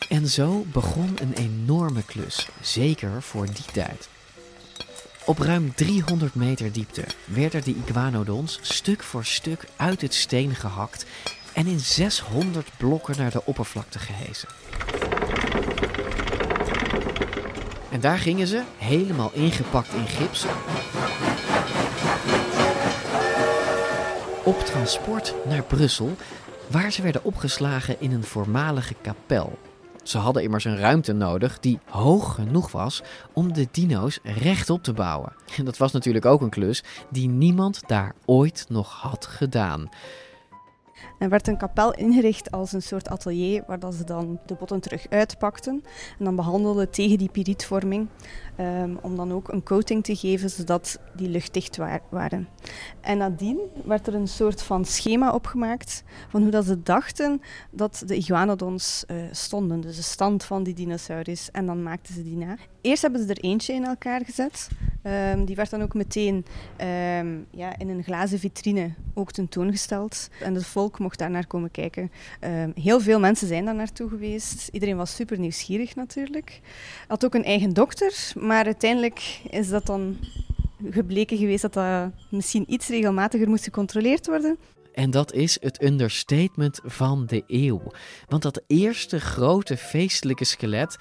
En 0.08 0.26
zo 0.26 0.64
begon 0.72 1.16
een 1.20 1.32
enorme 1.32 2.04
klus, 2.04 2.48
zeker 2.60 3.22
voor 3.22 3.46
die 3.46 3.64
tijd. 3.72 4.08
Op 5.24 5.38
ruim 5.38 5.74
300 5.74 6.34
meter 6.34 6.72
diepte 6.72 7.04
werden 7.24 7.64
de 7.64 7.74
iguanodons 7.74 8.58
stuk 8.62 9.02
voor 9.02 9.24
stuk 9.24 9.64
uit 9.76 10.00
het 10.00 10.14
steen 10.14 10.54
gehakt 10.54 11.06
en 11.52 11.66
in 11.66 11.80
600 11.80 12.70
blokken 12.76 13.14
naar 13.18 13.30
de 13.30 13.44
oppervlakte 13.44 13.98
gehesen. 13.98 14.48
En 17.90 18.00
daar 18.00 18.18
gingen 18.18 18.46
ze, 18.46 18.62
helemaal 18.76 19.30
ingepakt 19.32 19.94
in 19.94 20.06
gips, 20.06 20.44
op 24.44 24.60
transport 24.60 25.34
naar 25.44 25.62
Brussel, 25.62 26.16
waar 26.66 26.92
ze 26.92 27.02
werden 27.02 27.24
opgeslagen 27.24 28.00
in 28.00 28.12
een 28.12 28.24
voormalige 28.24 28.94
kapel. 29.02 29.58
Ze 30.02 30.18
hadden 30.18 30.42
immers 30.42 30.64
een 30.64 30.78
ruimte 30.78 31.12
nodig 31.12 31.58
die 31.58 31.78
hoog 31.84 32.34
genoeg 32.34 32.72
was 32.72 33.02
om 33.32 33.52
de 33.52 33.68
dino's 33.70 34.18
rechtop 34.22 34.82
te 34.82 34.92
bouwen. 34.92 35.32
En 35.56 35.64
dat 35.64 35.76
was 35.76 35.92
natuurlijk 35.92 36.24
ook 36.24 36.40
een 36.40 36.50
klus 36.50 36.82
die 37.10 37.28
niemand 37.28 37.80
daar 37.86 38.14
ooit 38.24 38.66
nog 38.68 38.92
had 38.92 39.26
gedaan. 39.26 39.88
Er 41.20 41.28
werd 41.28 41.48
een 41.48 41.56
kapel 41.56 41.94
ingericht 41.94 42.50
als 42.50 42.72
een 42.72 42.82
soort 42.82 43.08
atelier 43.08 43.62
waar 43.66 43.78
dat 43.78 43.94
ze 43.94 44.04
dan 44.04 44.38
de 44.46 44.54
botten 44.54 44.80
terug 44.80 45.06
uitpakten 45.08 45.84
en 46.18 46.24
dan 46.24 46.36
behandelden 46.36 46.90
tegen 46.90 47.18
die 47.18 47.30
pirietvorming 47.30 48.08
ehm, 48.56 48.94
om 49.00 49.16
dan 49.16 49.32
ook 49.32 49.48
een 49.48 49.62
coating 49.62 50.04
te 50.04 50.16
geven 50.16 50.50
zodat 50.50 50.98
die 51.14 51.28
luchtdicht 51.28 51.76
wa- 51.76 52.00
waren. 52.08 52.48
En 53.00 53.18
nadien 53.18 53.58
werd 53.84 54.06
er 54.06 54.14
een 54.14 54.28
soort 54.28 54.62
van 54.62 54.84
schema 54.84 55.32
opgemaakt 55.32 56.04
van 56.28 56.42
hoe 56.42 56.50
dat 56.50 56.64
ze 56.64 56.82
dachten 56.82 57.40
dat 57.70 58.02
de 58.06 58.16
iguanodons 58.16 59.04
eh, 59.06 59.16
stonden, 59.30 59.80
dus 59.80 59.96
de 59.96 60.02
stand 60.02 60.44
van 60.44 60.62
die 60.62 60.74
dinosaurus. 60.74 61.50
En 61.50 61.66
dan 61.66 61.82
maakten 61.82 62.14
ze 62.14 62.22
die 62.22 62.36
na. 62.36 62.56
Eerst 62.80 63.02
hebben 63.02 63.22
ze 63.22 63.28
er 63.28 63.44
eentje 63.44 63.72
in 63.72 63.84
elkaar 63.84 64.24
gezet 64.24 64.68
Ehm, 65.02 65.44
die 65.44 65.56
werd 65.56 65.70
dan 65.70 65.82
ook 65.82 65.94
meteen 65.94 66.44
ehm, 66.76 67.38
ja, 67.50 67.78
in 67.78 67.88
een 67.88 68.02
glazen 68.02 68.38
vitrine 68.38 68.90
ook 69.14 69.32
tentoongesteld. 69.32 70.28
En 70.40 70.54
het 70.54 70.66
volk 70.66 70.98
mocht 70.98 71.09
daar 71.16 71.30
naar 71.30 71.46
komen 71.46 71.70
kijken. 71.70 72.10
Ehm, 72.40 72.70
heel 72.74 73.00
veel 73.00 73.20
mensen 73.20 73.48
zijn 73.48 73.64
daar 73.64 73.74
naartoe 73.74 74.08
geweest. 74.08 74.68
Iedereen 74.72 74.96
was 74.96 75.14
super 75.14 75.38
nieuwsgierig 75.38 75.96
natuurlijk. 75.96 76.60
Had 77.08 77.24
ook 77.24 77.34
een 77.34 77.44
eigen 77.44 77.72
dokter, 77.72 78.32
maar 78.38 78.64
uiteindelijk 78.64 79.40
is 79.50 79.68
dat 79.68 79.86
dan 79.86 80.16
gebleken 80.90 81.36
geweest 81.36 81.62
dat 81.62 81.72
dat 81.72 82.10
misschien 82.30 82.64
iets 82.72 82.88
regelmatiger 82.88 83.48
moest 83.48 83.64
gecontroleerd 83.64 84.26
worden. 84.26 84.58
En 84.92 85.10
dat 85.10 85.32
is 85.32 85.60
het 85.60 85.82
understatement 85.82 86.80
van 86.84 87.26
de 87.26 87.42
eeuw. 87.46 87.82
Want 88.28 88.42
dat 88.42 88.62
eerste 88.66 89.20
grote 89.20 89.76
feestelijke 89.76 90.44
skelet 90.44 90.96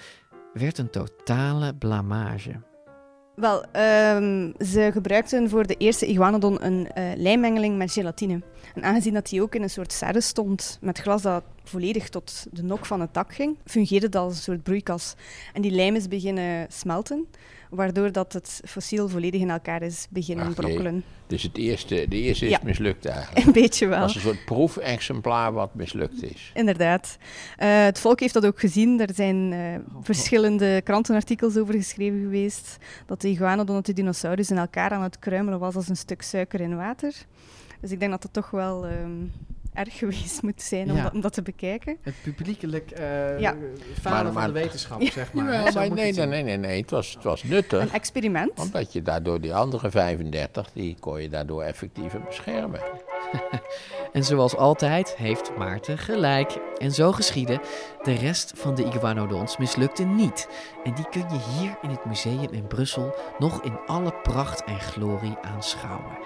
werd 0.53 0.77
een 0.77 0.89
totale 0.89 1.75
blamage. 1.75 2.68
Wel, 3.39 3.63
ehm, 3.71 4.51
ze 4.65 4.89
gebruikten 4.91 5.49
voor 5.49 5.67
de 5.67 5.75
eerste 5.77 6.05
iguanodon 6.05 6.65
een 6.65 6.87
uh, 6.97 7.03
lijmmengeling 7.15 7.77
met 7.77 7.91
gelatine. 7.91 8.41
En 8.75 8.83
aangezien 8.83 9.13
dat 9.13 9.29
die 9.29 9.41
ook 9.41 9.55
in 9.55 9.61
een 9.61 9.69
soort 9.69 9.93
serre 9.93 10.21
stond, 10.21 10.77
met 10.81 10.99
glas 10.99 11.21
dat 11.21 11.43
volledig 11.63 12.09
tot 12.09 12.45
de 12.51 12.63
nok 12.63 12.85
van 12.85 13.01
het 13.01 13.13
dak 13.13 13.33
ging, 13.33 13.57
fungeerde 13.65 14.09
dat 14.09 14.23
als 14.23 14.35
een 14.35 14.41
soort 14.41 14.63
broeikas. 14.63 15.15
En 15.53 15.61
die 15.61 15.71
lijm 15.71 15.95
is 15.95 16.07
beginnen 16.07 16.67
smelten, 16.69 17.27
waardoor 17.69 18.11
dat 18.11 18.33
het 18.33 18.61
fossiel 18.65 19.09
volledig 19.09 19.41
in 19.41 19.49
elkaar 19.49 19.81
is 19.81 20.07
beginnen 20.09 20.45
Ach, 20.45 20.53
brokkelen. 20.53 21.03
Dus 21.27 21.43
het 21.43 21.57
eerste, 21.57 22.05
de 22.09 22.15
eerste 22.15 22.45
is 22.45 22.51
Ja. 22.51 22.59
mislukt 22.63 23.05
eigenlijk. 23.05 23.45
Een 23.47 23.51
beetje 23.53 23.87
wel. 23.87 23.99
Dat 23.99 24.09
is 24.09 24.15
een 24.15 24.21
soort 24.21 24.45
proefexemplaar 24.45 25.53
wat 25.53 25.73
mislukt 25.75 26.23
is. 26.23 26.51
Inderdaad. 26.53 27.17
Eh, 27.57 27.83
het 27.83 27.99
volk 27.99 28.19
heeft 28.19 28.33
dat 28.33 28.45
ook 28.45 28.59
gezien. 28.59 28.99
Er 28.99 29.13
zijn 29.13 29.53
eh, 29.53 29.59
verschillende 30.01 30.81
krantenartikels 30.83 31.57
over 31.57 31.73
geschreven 31.73 32.19
geweest. 32.19 32.77
Dat 33.05 33.21
de 33.21 33.27
iguanodon, 33.27 33.75
dat 33.75 33.85
de 33.85 33.93
dinosaurus 33.93 34.49
in 34.51 34.57
elkaar 34.57 34.91
aan 34.91 35.03
het 35.03 35.19
kruimelen 35.19 35.59
was 35.59 35.75
als 35.75 35.89
een 35.89 35.97
stuk 35.97 36.21
suiker 36.21 36.59
in 36.61 36.75
water. 36.75 37.13
Dus 37.81 37.91
ik 37.91 37.99
denk 37.99 38.11
dat 38.11 38.21
dat 38.21 38.33
toch 38.33 38.49
wel 38.51 38.85
ehm, 38.85 39.11
erg 39.73 39.97
geweest 39.97 40.41
moet 40.41 40.61
zijn 40.61 40.89
om, 40.89 40.95
Ja. 40.95 41.03
dat, 41.03 41.13
om 41.13 41.21
dat 41.21 41.33
te 41.33 41.41
bekijken. 41.41 41.97
Het 42.01 42.13
publiekelijk 42.23 42.91
eh 42.91 43.39
Ja. 43.39 43.55
falen 44.01 44.33
van 44.33 44.43
de 44.43 44.51
wetenschap, 44.51 45.01
zeg 45.03 45.33
maar. 45.33 45.43
Nee, 45.45 45.55
het 45.55 45.93
nee, 45.93 46.13
zien. 46.13 46.29
nee, 46.29 46.43
nee, 46.43 46.57
nee, 46.57 46.81
het 46.81 46.91
was, 46.91 47.13
het 47.13 47.23
was 47.23 47.43
nuttig. 47.43 47.81
Een 47.81 47.91
experiment. 47.91 48.59
Omdat 48.59 48.93
je 48.93 49.01
daardoor 49.01 49.41
die 49.41 49.53
andere 49.55 49.91
35, 49.91 50.71
die 50.73 50.97
kon 50.99 51.21
je 51.21 51.29
daardoor 51.29 51.61
effectiever 51.63 52.21
beschermen. 52.21 52.79
En 54.13 54.23
zoals 54.23 54.55
altijd 54.55 55.15
heeft 55.15 55.55
Maarten 55.57 55.97
gelijk. 55.97 56.57
En 56.77 56.91
zo 56.91 57.11
geschiedde. 57.11 57.59
De 58.03 58.13
rest 58.13 58.51
van 58.55 58.75
de 58.75 58.83
iguanodons 58.83 59.57
mislukte 59.57 60.03
niet. 60.03 60.47
En 60.83 60.93
die 60.95 61.09
kun 61.09 61.21
je 61.29 61.39
hier 61.59 61.77
in 61.81 61.89
het 61.89 62.05
museum 62.05 62.47
in 62.51 62.67
Brussel 62.67 63.15
nog 63.37 63.63
in 63.63 63.79
alle 63.85 64.13
pracht 64.23 64.63
en 64.63 64.79
glorie 64.79 65.37
aanschouwen. 65.41 66.17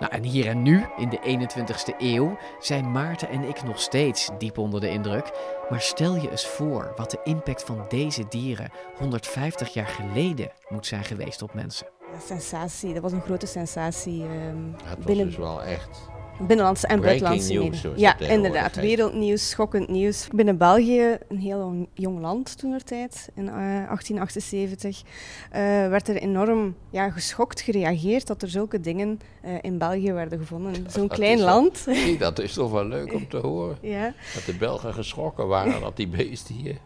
Nou, 0.00 0.12
en 0.12 0.22
hier 0.22 0.46
en 0.46 0.62
nu, 0.62 0.86
in 0.96 1.08
de 1.08 1.48
21ste 1.48 1.96
eeuw, 1.98 2.38
zijn 2.58 2.92
Maarten 2.92 3.28
en 3.28 3.42
ik 3.42 3.62
nog 3.62 3.80
steeds 3.80 4.30
diep 4.38 4.58
onder 4.58 4.80
de 4.80 4.90
indruk. 4.90 5.30
Maar 5.70 5.80
stel 5.80 6.16
je 6.16 6.30
eens 6.30 6.46
voor 6.46 6.92
wat 6.96 7.10
de 7.10 7.20
impact 7.24 7.62
van 7.62 7.84
deze 7.88 8.24
dieren 8.28 8.70
150 8.96 9.68
jaar 9.68 9.86
geleden 9.86 10.50
moet 10.68 10.86
zijn 10.86 11.04
geweest 11.04 11.42
op 11.42 11.54
mensen. 11.54 11.86
Sensatie, 12.26 12.92
dat 12.92 13.02
was 13.02 13.12
een 13.12 13.20
grote 13.20 13.46
sensatie 13.46 14.22
ehm, 14.22 14.56
Het 14.84 14.96
was 14.96 15.06
binnen 15.06 15.26
dus 15.26 15.36
wel 15.36 15.62
echt 15.62 16.09
binnenlandse 16.46 16.86
en 16.86 17.00
breaking 17.00 17.22
buitenlandse 17.22 17.52
news, 17.52 17.64
media. 17.64 17.80
zoals 17.80 18.00
Ja, 18.00 18.14
dat 18.18 18.28
inderdaad. 18.28 18.74
Wereldnieuws, 18.76 19.48
schokkend 19.48 19.88
nieuws. 19.88 20.28
Binnen 20.34 20.56
België, 20.58 21.18
een 21.28 21.38
heel 21.38 21.86
jong- 21.94 22.20
land 22.20 22.58
toen 22.58 22.72
er 22.72 22.84
tijd, 22.84 23.28
in 23.34 23.48
eh, 23.48 23.54
1878, 23.54 25.02
eh, 25.50 25.60
werd 25.88 26.08
er 26.08 26.16
enorm 26.16 26.74
ja, 26.90 27.10
geschokt 27.10 27.60
gereageerd 27.60 28.26
dat 28.26 28.42
er 28.42 28.48
zulke 28.48 28.80
dingen 28.80 29.20
eh, 29.42 29.52
in 29.60 29.78
België 29.78 30.12
werden 30.12 30.38
gevonden. 30.38 30.74
Zo'n 30.88 31.06
Dat 31.06 31.16
klein 31.16 31.38
is 31.38 31.44
land. 31.44 31.86
Zie, 31.90 32.18
dat 32.18 32.38
is 32.38 32.52
toch 32.52 32.70
wel 32.70 32.84
leuk 32.86 33.14
om 33.14 33.28
te 33.28 33.36
horen. 33.46 33.78
Ja. 33.82 34.14
Dat 34.34 34.44
de 34.44 34.54
Belgen 34.54 34.94
geschrokken 34.94 35.46
waren 35.48 35.80
dat 35.80 35.96
die 35.96 36.08
beesten 36.08 36.54
hier 36.54 36.76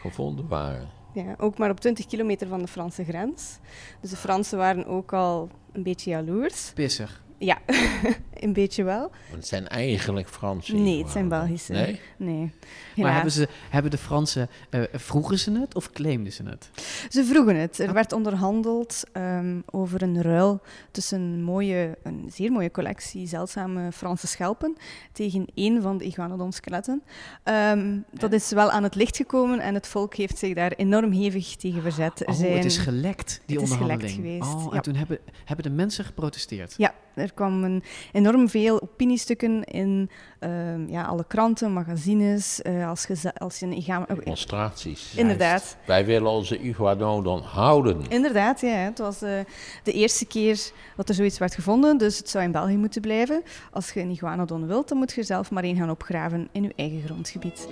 gevonden 0.00 0.48
waren. 0.48 0.88
Ja, 1.12 1.34
ook 1.38 1.58
maar 1.58 1.70
op 1.70 1.80
20 1.80 2.06
kilometer 2.06 2.46
van 2.48 2.58
de 2.60 2.66
Franse 2.68 3.04
grens. 3.04 3.58
Dus 4.00 4.10
de 4.10 4.16
Fransen 4.16 4.58
waren 4.58 4.86
ook 4.86 5.12
al 5.12 5.48
een 5.72 5.82
beetje 5.82 6.10
jaloers. 6.10 6.70
Pissig. 6.74 7.22
Ja, 7.38 7.58
een 8.40 8.52
beetje 8.52 8.84
wel. 8.84 9.00
Want 9.00 9.12
het 9.36 9.46
zijn 9.46 9.68
eigenlijk 9.68 10.28
Franse 10.28 10.74
Nee, 10.74 11.02
het 11.02 11.10
zijn. 11.10 11.28
Belgische. 11.28 11.72
Nee? 11.72 12.00
Nee. 12.16 12.52
Maar 12.96 13.12
hebben, 13.14 13.32
ze, 13.32 13.48
hebben 13.70 13.90
de 13.90 13.98
Fransen, 13.98 14.48
eh, 14.70 14.80
vroegen 14.92 15.38
ze 15.38 15.52
het 15.52 15.74
of 15.74 15.92
claimden 15.92 16.32
ze 16.32 16.42
het? 16.42 16.70
Ze 17.08 17.24
vroegen 17.24 17.56
het. 17.56 17.78
Er 17.78 17.92
werd 17.92 18.12
onderhandeld 18.12 19.02
ehm, 19.12 19.60
over 19.66 20.02
een 20.02 20.22
ruil 20.22 20.60
tussen 20.90 21.20
een, 21.20 21.42
mooie, 21.42 21.98
een 22.02 22.28
zeer 22.32 22.52
mooie 22.52 22.70
collectie 22.70 23.26
zeldzame 23.26 23.92
Franse 23.92 24.26
schelpen 24.26 24.76
tegen 25.12 25.46
één 25.54 25.82
van 25.82 25.98
de 25.98 26.04
iguanodon-skeletten. 26.04 27.02
Ehm, 27.42 27.98
dat 28.12 28.32
is 28.32 28.50
wel 28.50 28.70
aan 28.70 28.82
het 28.82 28.94
licht 28.94 29.16
gekomen 29.16 29.60
en 29.60 29.74
het 29.74 29.86
volk 29.86 30.14
heeft 30.14 30.38
zich 30.38 30.54
daar 30.54 30.72
enorm 30.72 31.12
hevig 31.12 31.56
tegen 31.56 31.82
verzet. 31.82 32.20
Er 32.20 32.26
Oh, 32.28 32.34
zijn- 32.34 32.52
het 32.56 32.64
is 32.64 32.78
gelekt, 32.78 33.40
die 33.46 33.58
het 33.58 33.68
is 33.68 33.74
gelekt 33.74 34.10
geweest. 34.10 34.54
Oh, 34.54 34.62
en 34.68 34.74
ja. 34.74 34.80
toen 34.80 34.94
hebben, 34.94 35.18
hebben 35.44 35.64
de 35.64 35.70
mensen 35.70 36.04
geprotesteerd. 36.04 36.74
Ja, 36.76 36.94
er 37.14 37.32
kwamen 37.34 37.82
enorm 38.26 38.48
veel 38.48 38.82
opiniestukken 38.82 39.64
in 39.64 40.10
ehm, 40.38 40.88
ja, 40.88 41.04
alle 41.04 41.24
kranten, 41.28 41.72
magazines. 41.72 42.62
eh, 42.62 42.88
als, 42.88 43.06
je, 43.06 43.34
als 43.34 43.58
je 43.58 43.66
een 43.66 43.98
oh, 43.98 44.18
Demonstraties. 44.18 45.14
Inderdaad. 45.16 45.76
Wij 45.86 46.04
willen 46.04 46.30
onze 46.30 46.58
iguanodon 46.58 47.42
houden. 47.42 48.04
Inderdaad, 48.08 48.60
ja. 48.60 48.68
Het 48.68 48.98
was 48.98 49.22
eh, 49.22 49.38
de 49.82 49.92
eerste 49.92 50.26
keer 50.26 50.70
dat 50.96 51.08
er 51.08 51.14
zoiets 51.14 51.38
werd 51.38 51.54
gevonden, 51.54 51.98
dus 51.98 52.18
het 52.18 52.28
zou 52.30 52.44
in 52.44 52.52
België 52.52 52.76
moeten 52.76 53.00
blijven. 53.00 53.42
Als 53.70 53.90
je 53.92 54.00
een 54.00 54.10
iguanodon 54.10 54.66
wilt, 54.66 54.88
dan 54.88 54.98
moet 54.98 55.12
je 55.12 55.20
er 55.20 55.26
zelf 55.26 55.50
maar 55.50 55.64
één 55.64 55.76
gaan 55.76 55.90
opgraven 55.90 56.48
in 56.52 56.62
je 56.62 56.72
eigen 56.76 57.02
grondgebied. 57.02 57.68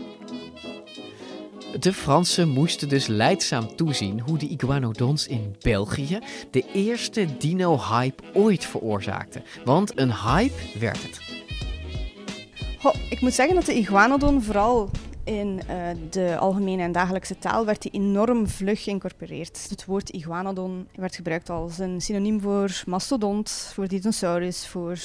De 1.78 1.92
Fransen 1.92 2.48
moesten 2.48 2.88
dus 2.88 3.06
leidzaam 3.06 3.76
toezien 3.76 4.20
hoe 4.20 4.38
de 4.38 4.48
iguanodons 4.48 5.26
in 5.26 5.56
België 5.60 6.18
de 6.50 6.64
eerste 6.72 7.36
dino-hype 7.36 8.22
ooit 8.34 8.64
veroorzaakten. 8.64 9.44
Want 9.64 9.98
een 9.98 10.14
hype 10.14 10.78
werd 10.78 11.02
het. 11.02 11.20
Goh, 12.78 12.94
ik 13.10 13.20
moet 13.20 13.34
zeggen 13.34 13.54
dat 13.54 13.64
de 13.64 13.74
iguanodon 13.74 14.42
vooral 14.42 14.90
in 15.24 15.62
eh, 15.66 15.76
de 16.10 16.36
algemene 16.38 16.82
en 16.82 16.92
dagelijkse 16.92 17.38
taal 17.38 17.66
werd 17.66 17.82
die 17.82 17.90
enorm 17.90 18.48
vlug 18.48 18.82
geïncorporeerd. 18.82 19.66
Het 19.68 19.84
woord 19.84 20.10
iguanodon 20.10 20.88
werd 20.94 21.16
gebruikt 21.16 21.50
als 21.50 21.78
een 21.78 22.00
synoniem 22.00 22.40
voor 22.40 22.82
mastodont, 22.86 23.70
voor 23.74 23.88
dinosaurus, 23.88 24.66
voor 24.66 24.98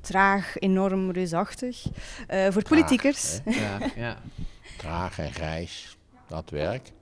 traag, 0.00 0.58
enorm, 0.58 1.10
reusachtig. 1.10 1.86
Eh, 2.26 2.46
voor 2.50 2.62
politiekers. 2.62 3.38
Ja, 3.44 3.78
ja. 3.96 4.18
Traag 4.76 5.18
en 5.18 5.32
grijs, 5.32 5.96
dat 6.34 6.50
werkt. 6.50 6.92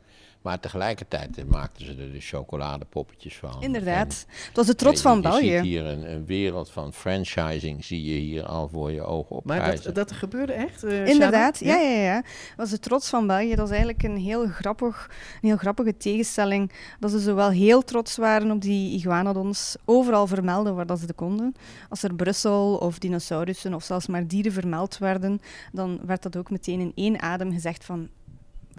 Maar 0.42 0.60
tegelijkertijd 0.60 1.48
maakten 1.48 1.84
ze 1.86 1.90
er 1.90 2.12
de 2.12 2.20
chocoladepoppetjes 2.20 3.36
van. 3.38 3.62
Inderdaad. 3.62 4.26
Het 4.46 4.56
was 4.56 4.66
de 4.66 4.74
trots 4.74 4.96
je- 4.96 5.02
van 5.02 5.16
je 5.16 5.22
België. 5.22 5.50
ziet 5.52 5.62
hier 5.62 5.84
een, 5.86 6.12
een 6.12 6.26
wereld 6.26 6.70
van 6.70 6.92
franchising, 6.92 7.84
zie 7.84 8.04
je 8.04 8.20
hier 8.20 8.44
al 8.46 8.68
voor 8.68 8.90
je 8.92 9.02
ogen 9.02 9.36
op 9.36 9.44
Maar 9.44 9.82
dat, 9.82 9.94
dat 9.94 10.12
gebeurde 10.12 10.52
echt? 10.52 10.84
eh, 10.84 11.06
Inderdaad, 11.06 11.58
ja, 11.58 11.76
ja, 11.76 12.02
ja. 12.02 12.14
Dat 12.14 12.24
was 12.56 12.70
de 12.70 12.78
trots 12.78 13.08
van 13.08 13.26
België. 13.26 13.54
Dat 13.54 13.64
is 13.66 13.70
eigenlijk 13.70 14.02
een 14.02 14.16
heel, 14.16 14.46
grappig, 14.46 15.10
een 15.42 15.48
heel 15.48 15.56
grappige 15.56 15.96
tegenstelling. 15.96 16.72
Dat 17.00 17.10
ze 17.10 17.18
zowel 17.20 17.50
heel 17.50 17.82
trots 17.84 18.16
waren 18.16 18.50
op 18.50 18.60
die 18.60 18.94
iguanodons, 18.94 19.76
overal 19.84 20.26
vermelden 20.26 20.74
waar 20.74 20.86
dat 20.86 20.98
ze 20.98 21.06
de 21.06 21.12
konden. 21.12 21.54
Als 21.88 22.02
er 22.02 22.14
Brussel 22.14 22.76
of 22.76 22.98
dinosaurussen 22.98 23.74
of 23.74 23.84
zelfs 23.84 24.06
maar 24.06 24.26
dieren 24.26 24.52
vermeld 24.52 24.98
werden, 24.98 25.40
dan 25.72 26.00
werd 26.06 26.22
dat 26.22 26.36
ook 26.36 26.50
meteen 26.50 26.80
in 26.80 26.92
één 26.94 27.20
adem 27.22 27.52
gezegd 27.52 27.84
van... 27.84 28.08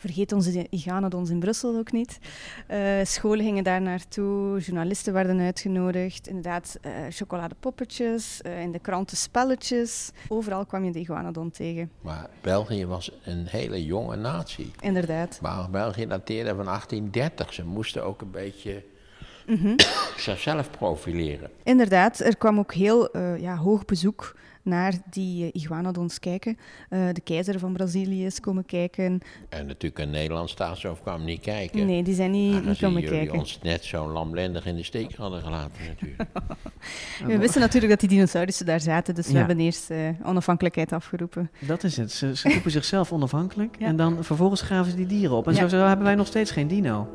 Vergeet 0.02 0.32
onze 0.32 0.68
iguanodons 0.70 1.30
in 1.30 1.40
Brussel 1.40 1.78
ook 1.78 1.92
niet. 1.92 2.20
Eh, 2.68 2.80
scholen 3.04 3.46
gingen 3.46 3.64
daar 3.64 3.82
naartoe, 3.82 4.60
journalisten 4.60 5.14
werden 5.14 5.40
uitgenodigd. 5.40 6.28
Inderdaad, 6.28 6.78
eh 6.82 6.92
chocoladepoppetjes, 7.10 8.42
eh, 8.42 8.62
in 8.62 8.72
de 8.72 8.80
kranten 8.80 9.18
spelletjes. 9.18 10.12
Overal 10.28 10.66
kwam 10.66 10.84
je 10.84 10.92
de 10.92 11.00
iguanodon 11.00 11.52
tegen. 11.52 11.92
Maar 12.02 12.30
België 12.42 12.86
was 12.86 13.12
een 13.24 13.46
hele 13.48 13.86
jonge 13.86 14.16
natie. 14.16 14.72
Inderdaad. 14.80 15.40
Maar 15.42 15.70
België 15.70 16.08
dateerde 16.08 16.56
van 16.56 16.68
1830. 16.68 17.54
Ze 17.54 17.66
moesten 17.66 18.04
ook 18.06 18.22
een 18.22 18.32
beetje 18.32 18.84
Mhm. 19.46 19.74
zichzelf 20.18 20.72
profileren. 20.72 21.50
Inderdaad, 21.64 22.20
er 22.20 22.38
kwam 22.38 22.60
ook 22.60 22.74
heel 22.74 23.18
ja, 23.38 23.56
hoog 23.58 23.86
bezoek 23.86 24.36
naar 24.64 24.94
die 25.10 25.44
eh, 25.44 25.50
iguanodons 25.62 26.20
kijken. 26.20 26.58
Eh, 26.90 27.00
de 27.14 27.22
keizer 27.22 27.60
van 27.60 27.74
Brazilië 27.74 28.26
is 28.26 28.40
komen 28.40 28.66
kijken. 28.66 29.20
En 29.50 29.66
natuurlijk 29.66 30.02
een 30.02 30.10
Nederlands 30.10 30.52
staatshoofd 30.52 31.02
kwam 31.02 31.24
niet 31.24 31.42
kijken. 31.42 31.86
Nee, 31.86 32.04
die 32.04 32.14
zijn 32.14 32.32
niet, 32.32 32.42
niet 32.54 32.56
Aangezien 32.56 32.88
komen 32.88 33.02
jullie 33.02 33.18
kijken. 33.18 33.40
ons 33.40 33.60
net 33.64 33.84
zo 33.84 34.12
lamlendig 34.12 34.66
in 34.66 34.76
de 34.76 34.84
steek 34.84 35.16
hadden 35.16 35.42
gelaten 35.42 35.82
natuurlijk. 35.88 36.30
We 37.28 37.38
wisten 37.38 37.62
natuurlijk 37.62 37.92
dat 37.92 38.00
die 38.00 38.10
dinosaurussen 38.10 38.66
daar 38.66 38.82
zaten, 38.82 39.16
dus 39.16 39.28
we 39.32 39.38
hebben 39.38 39.60
eerst 39.60 39.90
eh, 39.92 39.98
onafhankelijkheid 40.24 40.94
afgeroepen. 40.94 41.52
Dat 41.60 41.84
is 41.84 41.98
het. 41.98 42.12
Ze, 42.12 42.36
ze 42.36 42.50
roepen 42.54 42.72
zichzelf 42.72 43.12
onafhankelijk 43.14 43.76
Ja. 43.80 43.86
en 43.86 43.96
dan 43.96 44.24
vervolgens 44.24 44.62
graven 44.62 44.92
ze 44.92 44.98
die 44.98 45.06
dieren 45.06 45.36
op. 45.38 45.48
En 45.48 45.54
Ja. 45.54 45.60
zo, 45.60 45.68
zo 45.68 45.86
hebben 45.86 46.06
wij 46.06 46.16
nog 46.16 46.28
steeds 46.28 46.52
geen 46.52 46.68
dino. 46.68 47.08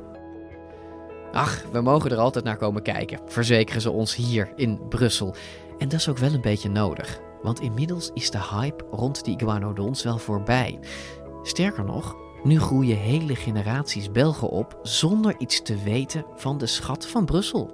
Ach, 1.32 1.64
we 1.72 1.80
mogen 1.80 2.10
er 2.10 2.16
altijd 2.16 2.44
naar 2.44 2.56
komen 2.56 2.82
kijken, 2.82 3.18
verzekeren 3.26 3.80
ze 3.80 3.90
ons 3.90 4.14
hier 4.14 4.52
in 4.56 4.88
Brussel. 4.88 5.34
En 5.78 5.88
dat 5.88 6.00
is 6.00 6.08
ook 6.08 6.18
wel 6.18 6.32
een 6.32 6.40
beetje 6.40 6.68
nodig, 6.68 7.20
want 7.46 7.60
inmiddels 7.60 8.10
is 8.14 8.30
de 8.30 8.38
hype 8.54 8.84
rond 8.90 9.24
die 9.24 9.36
iguanodons 9.40 10.02
wel 10.02 10.18
voorbij. 10.18 10.78
Sterker 11.42 11.84
nog, 11.84 12.16
nu 12.42 12.60
groeien 12.60 12.96
hele 12.96 13.34
generaties 13.34 14.10
Belgen 14.12 14.48
op 14.48 14.78
zonder 14.82 15.34
iets 15.38 15.62
te 15.62 15.76
weten 15.82 16.24
van 16.36 16.58
de 16.58 16.66
schat 16.66 17.06
van 17.06 17.24
Brussel. 17.24 17.70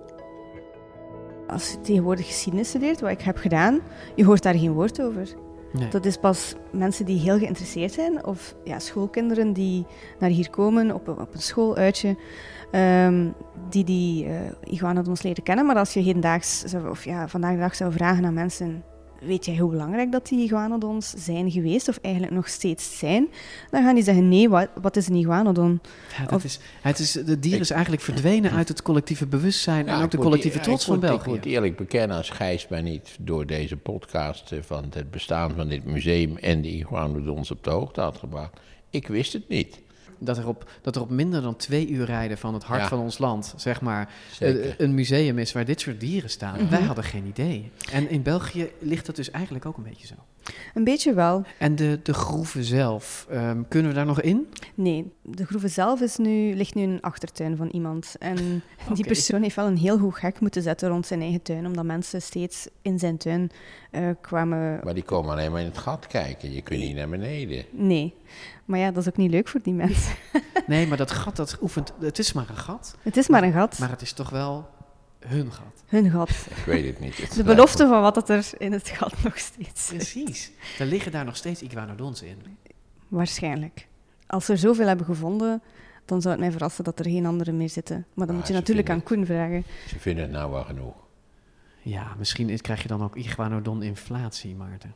Als 1.47 1.71
je 1.71 1.81
tegenwoordig 1.81 2.27
geschiedenis 2.27 2.69
studeert, 2.69 3.01
wat 3.01 3.11
ik 3.11 3.21
heb 3.21 3.37
gedaan, 3.37 3.81
je 4.15 4.25
hoort 4.25 4.43
daar 4.43 4.55
geen 4.59 4.73
woord 4.73 5.03
over. 5.03 5.29
Nee. 5.73 5.89
Dat 5.89 6.05
is 6.05 6.17
pas 6.17 6.55
mensen 6.73 7.05
die 7.07 7.19
heel 7.21 7.39
geïnteresseerd 7.39 7.93
zijn, 7.93 8.25
of 8.27 8.55
ja, 8.65 8.79
schoolkinderen 8.79 9.53
die 9.53 9.87
naar 10.19 10.31
hier 10.31 10.51
komen 10.51 10.95
op, 10.95 11.09
een- 11.09 11.21
op 11.21 11.35
een 11.35 11.41
schooluitje, 11.43 12.17
ehm, 12.71 13.31
die 13.69 13.85
die 13.85 14.25
uh, 14.27 14.31
iguanodons 14.65 15.23
leren 15.23 15.43
kennen. 15.43 15.67
Maar 15.67 15.77
als 15.77 15.93
je 15.95 16.01
hedendaags, 16.01 16.65
of 16.91 17.05
ja, 17.05 17.29
vandaag 17.29 17.53
de 17.53 17.59
dag 17.59 17.75
zou 17.75 17.93
vragen 17.93 18.25
aan 18.25 18.35
mensen, 18.35 18.85
weet 19.27 19.45
jij 19.45 19.57
hoe 19.57 19.71
belangrijk 19.71 20.13
dat 20.13 20.29
die 20.29 20.45
iguanodons 20.45 21.15
zijn 21.17 21.51
geweest, 21.51 21.89
of 21.89 21.99
eigenlijk 22.03 22.35
nog 22.35 22.49
steeds 22.49 22.99
zijn, 22.99 23.29
dan 23.71 23.83
gaan 23.83 23.95
die 23.95 24.05
zeggen, 24.05 24.29
nee, 24.29 24.49
wat, 24.49 24.69
wat 24.83 24.97
is 24.97 25.09
een 25.09 25.15
iguanodon? 25.15 25.81
Ja, 26.19 26.25
dat 26.25 26.33
Of- 26.33 26.45
is, 26.45 26.59
het 26.83 26.99
is, 26.99 27.13
de 27.13 27.39
dier 27.39 27.61
is 27.61 27.71
eigenlijk 27.71 28.03
verdwenen 28.03 28.51
uit 28.51 28.69
het 28.69 28.83
collectieve 28.83 29.27
bewustzijn 29.27 29.89
en 29.89 30.03
ook 30.03 30.11
de 30.11 30.17
moet 30.17 30.27
collectieve 30.27 30.61
trots 30.61 30.83
ik 30.83 30.89
van 30.89 31.01
België. 31.01 31.31
Ik 31.31 31.37
moet 31.37 31.45
eerlijk 31.45 31.77
bekennen, 31.77 32.17
als 32.17 32.31
Gijs 32.31 32.69
mij 32.69 32.83
niet 32.83 33.17
door 33.21 33.47
deze 33.47 33.77
podcast 33.77 34.53
eh, 34.53 34.59
van 34.63 34.85
het 34.95 35.11
bestaan 35.11 35.53
van 35.57 35.69
dit 35.69 35.85
museum 35.85 36.37
en 36.37 36.63
de 36.63 36.69
iguanodons 36.71 37.51
op 37.51 37.65
de 37.65 37.71
hoogte 37.71 38.01
had 38.01 38.17
gebracht, 38.17 38.61
ik 38.91 39.09
wist 39.09 39.33
het 39.33 39.49
niet. 39.49 39.81
Dat 40.25 40.39
er, 40.39 40.49
op, 40.49 40.71
dat 40.83 40.97
er 40.97 41.03
op 41.03 41.11
minder 41.11 41.43
dan 41.43 41.57
twee 41.57 41.89
uur 41.89 42.05
rijden 42.05 42.39
van 42.39 42.55
het 42.55 42.63
hart 42.65 42.81
Ja. 42.81 42.89
van 42.89 42.99
ons 42.99 43.19
land, 43.19 43.55
zeg 43.57 43.81
maar, 43.81 44.09
Zeker. 44.31 44.61
eh, 44.65 44.73
een 44.79 44.95
museum 44.95 45.39
is 45.39 45.53
waar 45.53 45.65
dit 45.65 45.81
soort 45.81 46.01
dieren 46.01 46.31
staan. 46.31 46.61
Mhm. 46.61 46.69
Wij 46.71 46.83
hadden 46.83 47.05
geen 47.05 47.27
idee. 47.27 47.71
En 47.93 48.11
in 48.11 48.23
België 48.23 48.71
ligt 48.79 49.07
dat 49.07 49.17
dus 49.17 49.31
eigenlijk 49.31 49.67
ook 49.67 49.77
een 49.77 49.83
beetje 49.83 50.07
zo. 50.07 50.15
Een 50.75 50.85
beetje 50.85 51.15
wel. 51.15 51.45
En 51.59 51.77
de, 51.77 52.01
de 52.03 52.15
groeven 52.15 52.65
zelf, 52.65 53.27
ehm, 53.31 53.63
kunnen 53.69 53.91
we 53.91 53.97
daar 53.97 54.07
nog 54.07 54.21
in? 54.21 54.47
Nee, 54.75 55.13
de 55.23 55.47
groeve 55.47 55.69
zelf 55.69 56.01
is 56.01 56.17
nu, 56.17 56.55
ligt 56.55 56.75
nu 56.75 56.83
in 56.83 56.91
een 56.91 57.01
achtertuin 57.01 57.57
van 57.57 57.69
iemand. 57.69 58.15
En 58.19 58.37
die 58.95 59.07
persoon 59.07 59.43
heeft 59.43 59.57
wel 59.57 59.67
een 59.67 59.77
heel 59.77 59.99
goed 59.99 60.21
hek 60.21 60.41
moeten 60.41 60.63
zetten 60.63 60.89
rond 60.89 61.07
zijn 61.07 61.21
eigen 61.21 61.43
tuin, 61.43 61.67
omdat 61.67 61.85
mensen 61.85 62.23
steeds 62.23 62.67
in 62.83 62.99
zijn 62.99 63.17
tuin 63.17 63.51
eh, 63.91 64.09
kwamen. 64.21 64.81
Maar 64.85 64.95
die 64.95 65.03
komen 65.03 65.31
alleen 65.31 65.51
maar 65.53 65.61
in 65.61 65.67
het 65.67 65.79
gat 65.79 66.07
kijken, 66.07 66.53
je 66.53 66.63
kunt 66.63 66.81
niet 66.81 66.97
naar 66.97 67.09
beneden. 67.09 67.65
Nee, 67.71 68.15
maar 68.65 68.79
ja, 68.79 68.91
dat 68.91 69.03
is 69.03 69.09
ook 69.09 69.17
niet 69.17 69.31
leuk 69.31 69.49
voor 69.49 69.61
die 69.63 69.75
mensen. 69.75 70.15
Nee, 70.67 70.87
maar 70.87 70.97
dat 70.97 71.11
gat, 71.11 71.37
dat 71.37 71.59
oefent, 71.63 71.93
het 72.01 72.19
is 72.19 72.33
maar 72.33 72.49
een 72.49 72.57
gat. 72.57 72.97
Het 73.03 73.17
is 73.17 73.29
maar 73.29 73.43
een 73.43 73.53
gat. 73.53 73.79
Maar 73.79 73.91
het 73.91 74.03
is 74.03 74.13
toch 74.13 74.31
wel 74.31 74.69
hun 75.27 75.53
gat. 75.53 75.83
Hun 75.87 76.11
gat. 76.11 76.31
Ik 76.31 76.65
weet 76.67 76.85
het 76.87 77.01
niet. 77.01 77.17
Het 77.17 77.35
De 77.35 77.43
belofte 77.45 77.87
van 77.87 78.01
wat 78.03 78.15
dat 78.15 78.29
er 78.29 78.49
in 78.59 78.73
het 78.73 78.89
gat 78.89 79.23
nog 79.23 79.39
steeds 79.39 79.87
zit. 79.87 79.97
Precies. 79.97 80.51
Er 80.79 80.87
liggen 80.87 81.13
daar 81.13 81.25
nog 81.25 81.37
steeds 81.37 81.63
iguanodons 81.63 82.23
in. 82.23 82.39
Waarschijnlijk. 83.09 83.87
Als 84.27 84.45
ze 84.45 84.53
er 84.53 84.59
zoveel 84.59 84.87
hebben 84.87 85.07
gevonden, 85.07 85.63
dan 86.05 86.21
zou 86.21 86.35
het 86.35 86.43
mij 86.43 86.53
verrassen 86.53 86.85
dat 86.85 86.99
er 86.99 87.05
geen 87.05 87.27
andere 87.27 87.53
meer 87.53 87.69
zitten. 87.71 88.07
Maar 88.15 88.27
dan 88.27 88.35
Ah, 88.35 88.41
moet 88.41 88.49
je 88.51 88.55
natuurlijk 88.55 88.91
aan 88.91 89.03
Koen 89.03 89.27
vragen. 89.27 89.65
Ze 89.89 89.99
vinden 89.99 90.23
het 90.25 90.33
nou 90.33 90.51
wel 90.51 90.65
genoeg. 90.65 90.95
Ja, 91.83 92.15
misschien 92.19 92.49
is- 92.51 92.61
krijg 92.61 92.83
je 92.83 92.89
dan 92.89 93.03
ook 93.03 93.17
iguanodon-inflatie, 93.17 94.55
Maarten. 94.55 94.95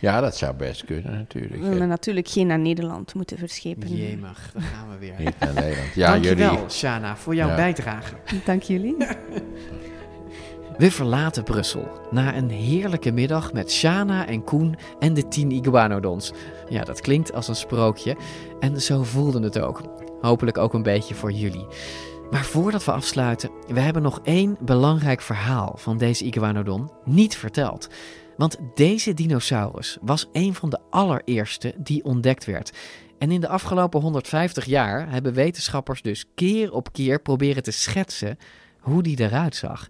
Ja, 0.00 0.20
dat 0.20 0.36
zou 0.36 0.54
best 0.54 0.84
kunnen 0.84 1.12
natuurlijk. 1.12 1.62
We 1.62 1.68
willen 1.68 1.88
natuurlijk 1.88 2.28
geen 2.28 2.46
naar 2.46 2.58
Nederland 2.58 3.14
moeten 3.14 3.38
verschepen. 3.38 3.96
Jemig, 3.96 4.50
daar 4.54 4.62
gaan 4.62 4.90
we 4.90 4.98
weer. 4.98 5.14
Niet 5.18 5.38
naar 5.38 5.54
Nederland. 5.54 5.94
Ja, 5.94 6.10
Dankjewel, 6.12 6.52
jullie. 6.54 6.70
Shana, 6.70 7.16
voor 7.16 7.34
jouw 7.34 7.48
Ja. 7.48 7.54
bijdrage. 7.54 8.14
Dank 8.44 8.62
jullie. 8.62 8.96
We 10.78 10.90
verlaten 10.90 11.44
Brussel 11.44 11.88
na 12.10 12.36
een 12.36 12.50
heerlijke 12.50 13.12
middag 13.12 13.52
met 13.52 13.72
Shana 13.72 14.26
en 14.26 14.44
Koen 14.44 14.76
en 14.98 15.14
de 15.14 15.28
tien 15.28 15.50
iguanodons. 15.50 16.32
Ja, 16.68 16.84
dat 16.84 17.00
klinkt 17.00 17.32
als 17.32 17.48
een 17.48 17.56
sprookje 17.56 18.16
en 18.60 18.80
zo 18.80 19.02
voelde 19.02 19.42
het 19.42 19.58
ook. 19.58 19.82
Hopelijk 20.20 20.58
ook 20.58 20.74
een 20.74 20.82
beetje 20.82 21.14
voor 21.14 21.32
jullie. 21.32 21.66
Maar 22.30 22.44
voordat 22.44 22.84
we 22.84 22.92
afsluiten, 22.92 23.50
we 23.66 23.80
hebben 23.80 24.02
nog 24.02 24.20
één 24.22 24.56
belangrijk 24.60 25.20
verhaal 25.20 25.74
van 25.76 25.98
deze 25.98 26.24
iguanodon 26.24 26.90
niet 27.04 27.36
verteld. 27.36 27.88
Want 28.36 28.56
deze 28.74 29.14
dinosaurus 29.14 29.98
was 30.00 30.28
een 30.32 30.54
van 30.54 30.70
de 30.70 30.78
allereerste 30.90 31.74
die 31.78 32.04
ontdekt 32.04 32.44
werd. 32.44 32.72
En 33.18 33.30
in 33.30 33.40
de 33.40 33.48
afgelopen 33.48 34.00
150 34.00 34.64
jaar 34.64 35.10
hebben 35.10 35.32
wetenschappers 35.32 36.02
dus 36.02 36.24
keer 36.34 36.72
op 36.72 36.92
keer 36.92 37.20
proberen 37.20 37.62
te 37.62 37.70
schetsen 37.70 38.38
hoe 38.80 39.02
die 39.02 39.20
eruit 39.20 39.56
zag. 39.56 39.88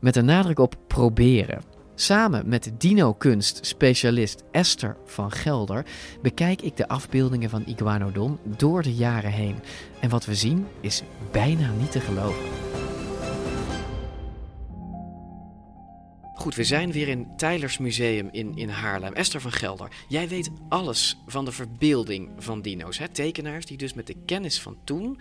Met 0.00 0.16
een 0.16 0.24
nadruk 0.24 0.58
op 0.58 0.76
proberen. 0.86 1.62
Samen 1.94 2.48
met 2.48 2.72
dino-kunst-specialist 2.78 4.42
Esther 4.50 4.96
van 5.04 5.30
Gelder 5.32 5.86
bekijk 6.22 6.62
ik 6.62 6.76
de 6.76 6.88
afbeeldingen 6.88 7.50
van 7.50 7.62
Iguanodon 7.66 8.38
door 8.56 8.82
de 8.82 8.94
jaren 8.94 9.30
heen. 9.30 9.56
En 10.00 10.08
wat 10.10 10.24
we 10.24 10.34
zien 10.34 10.66
is 10.80 11.02
bijna 11.32 11.70
niet 11.78 11.92
te 11.92 12.00
geloven. 12.00 12.83
Goed, 16.34 16.54
we 16.54 16.64
zijn 16.64 16.92
weer 16.92 17.08
in 17.08 17.36
Tylers 17.36 17.78
Museum 17.78 18.28
in, 18.32 18.56
in 18.56 18.68
Haarlem. 18.68 19.12
Esther 19.12 19.40
van 19.40 19.52
Gelder, 19.52 19.88
jij 20.08 20.28
weet 20.28 20.50
alles 20.68 21.16
van 21.26 21.44
de 21.44 21.52
verbeelding 21.52 22.30
van 22.38 22.62
dino's. 22.62 22.98
Hè? 22.98 23.08
Tekenaars 23.08 23.66
die 23.66 23.76
dus 23.76 23.94
met 23.94 24.06
de 24.06 24.16
kennis 24.26 24.60
van 24.60 24.76
toen 24.84 25.18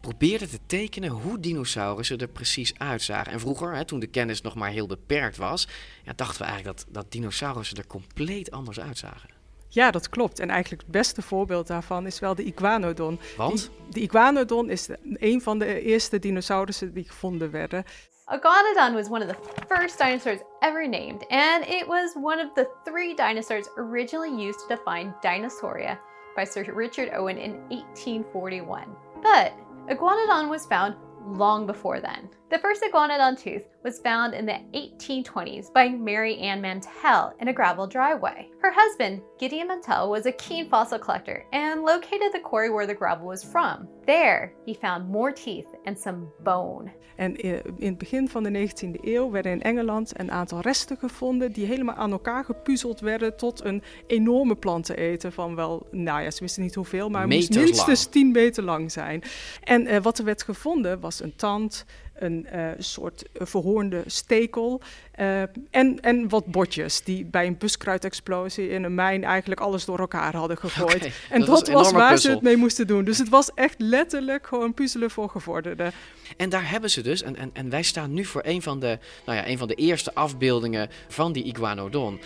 probeerden 0.00 0.48
te 0.48 0.58
tekenen 0.66 1.10
hoe 1.10 1.40
dinosaurussen 1.40 2.18
er 2.18 2.28
precies 2.28 2.78
uitzagen. 2.78 3.32
En 3.32 3.40
vroeger, 3.40 3.74
hè, 3.74 3.84
toen 3.84 3.98
de 4.00 4.06
kennis 4.06 4.40
nog 4.40 4.54
maar 4.54 4.70
heel 4.70 4.86
beperkt 4.86 5.36
was, 5.36 5.68
ja, 6.04 6.12
dachten 6.16 6.40
we 6.42 6.46
eigenlijk 6.48 6.78
dat, 6.78 6.86
dat 6.94 7.12
dinosaurussen 7.12 7.76
er 7.76 7.86
compleet 7.86 8.50
anders 8.50 8.80
uitzagen. 8.80 9.30
Ja, 9.68 9.90
dat 9.90 10.08
klopt. 10.08 10.38
En 10.38 10.50
eigenlijk 10.50 10.82
het 10.82 10.90
beste 10.90 11.22
voorbeeld 11.22 11.66
daarvan 11.66 12.06
is 12.06 12.18
wel 12.18 12.34
de 12.34 12.44
iguanodon. 12.44 13.18
Want? 13.36 13.58
Die- 13.60 13.92
de 13.92 14.00
iguanodon 14.00 14.70
is 14.70 14.86
de- 14.86 14.98
een 15.02 15.40
van 15.40 15.58
de 15.58 15.82
eerste 15.82 16.18
dinosaurussen 16.18 16.94
die 16.94 17.04
gevonden 17.08 17.50
werden. 17.50 17.84
Iguanodon 18.30 18.94
was 18.94 19.10
one 19.10 19.20
of 19.20 19.28
the 19.28 19.36
first 19.68 19.98
dinosaurs 19.98 20.40
ever 20.62 20.86
named, 20.86 21.24
and 21.30 21.62
it 21.64 21.86
was 21.86 22.14
one 22.14 22.40
of 22.40 22.54
the 22.54 22.70
three 22.82 23.12
dinosaurs 23.14 23.68
originally 23.76 24.34
used 24.42 24.60
to 24.60 24.76
define 24.76 25.14
Dinosauria 25.22 25.98
by 26.34 26.44
Sir 26.44 26.64
Richard 26.72 27.10
Owen 27.14 27.36
in 27.36 27.52
1841. 27.68 28.96
But 29.22 29.52
Iguanodon 29.90 30.48
was 30.48 30.64
found 30.64 30.96
long 31.26 31.66
before 31.66 32.00
then. 32.00 32.30
The 32.54 32.60
first 32.60 32.84
iguanodon 32.84 33.36
tooth 33.36 33.66
was 33.82 33.98
found 33.98 34.32
in 34.32 34.46
the 34.46 34.60
1820s 34.74 35.72
by 35.72 35.88
Mary 35.88 36.38
Ann 36.38 36.60
Mantell 36.60 37.34
in 37.40 37.48
a 37.48 37.52
gravel 37.52 37.88
driveway. 37.88 38.48
Her 38.62 38.70
husband, 38.72 39.22
Gideon 39.40 39.66
Mantell, 39.66 40.08
was 40.08 40.26
a 40.26 40.32
keen 40.32 40.68
fossil 40.68 41.00
collector 41.00 41.44
and 41.52 41.82
located 41.82 42.32
the 42.32 42.38
quarry 42.38 42.70
where 42.70 42.86
the 42.86 42.94
gravel 42.94 43.26
was 43.26 43.42
from. 43.42 43.88
There, 44.06 44.52
he 44.64 44.74
found 44.74 45.08
more 45.08 45.32
teeth 45.32 45.66
and 45.84 45.98
some 45.98 46.28
bone. 46.44 46.92
En 47.16 47.36
in 47.36 47.76
het 47.78 47.98
begin 47.98 48.28
van 48.28 48.42
de 48.42 48.68
19e 48.68 49.00
eeuw 49.00 49.30
werden 49.30 49.52
in 49.52 49.62
Engeland 49.62 50.20
een 50.20 50.30
aantal 50.30 50.60
resten 50.60 50.96
gevonden 50.96 51.52
die 51.52 51.66
helemaal 51.66 51.94
aan 51.94 52.12
elkaar 52.12 52.44
gepuzzeld 52.44 53.00
werden 53.00 53.36
tot 53.36 53.64
een 53.64 53.82
enorme 54.06 54.56
planteneten 54.56 55.32
van 55.32 55.54
wel, 55.54 55.86
nou 55.90 56.22
ja, 56.22 56.30
ze 56.30 56.40
wisten 56.40 56.62
niet 56.62 56.74
hoeveel, 56.74 57.08
maar 57.08 57.20
het 57.20 57.30
moest 57.30 57.48
Meters 57.48 57.66
minstens 57.66 58.02
lang. 58.02 58.12
10 58.12 58.30
meter 58.30 58.62
lang 58.62 58.92
zijn. 58.92 59.22
En 59.62 59.86
eh, 59.86 60.02
wat 60.02 60.18
er 60.18 60.24
werd 60.24 60.42
gevonden 60.42 61.00
was 61.00 61.22
een 61.22 61.36
tand, 61.36 61.84
een 62.14 62.46
eh, 62.46 62.68
soort 62.78 63.22
eh, 63.32 63.46
verhoornde 63.46 64.02
stekel 64.06 64.80
eh, 65.12 65.40
en, 65.70 66.00
en 66.00 66.28
wat 66.28 66.46
botjes 66.46 67.02
die 67.02 67.24
bij 67.24 67.46
een 67.46 67.58
buskruidexplosie 67.58 68.68
in 68.68 68.84
een 68.84 68.94
mijn 68.94 69.24
eigenlijk 69.24 69.60
alles 69.60 69.84
door 69.84 69.98
elkaar 69.98 70.36
hadden 70.36 70.56
gegooid. 70.56 71.10
En 71.30 71.40
dat 71.40 71.48
dat, 71.48 71.68
was 71.68 71.92
waar 71.92 72.08
ze 72.08 72.14
puzzel. 72.14 72.30
het 72.32 72.42
mee 72.42 72.56
moesten 72.56 72.86
doen. 72.86 73.04
Dus 73.04 73.18
het 73.18 73.28
was 73.28 73.50
echt 73.54 73.74
letterlijk 73.78 74.46
gewoon 74.46 74.74
puzzelen 74.74 75.10
voor 75.10 75.28
gevorderden. 75.28 75.92
En 76.36 76.48
daar 76.48 76.70
hebben 76.70 76.90
ze 76.90 77.02
dus, 77.02 77.22
en, 77.22 77.36
en, 77.36 77.50
en 77.52 77.70
wij 77.70 77.82
staan 77.82 78.14
nu 78.14 78.24
voor 78.24 78.42
een 78.44 78.62
van, 78.62 78.80
de, 78.80 78.98
nou 79.26 79.38
ja, 79.38 79.48
een 79.48 79.58
van 79.58 79.68
de 79.68 79.74
eerste 79.74 80.14
afbeeldingen 80.14 80.88
van 81.08 81.32
die 81.32 81.44
iguanodon. 81.44 82.20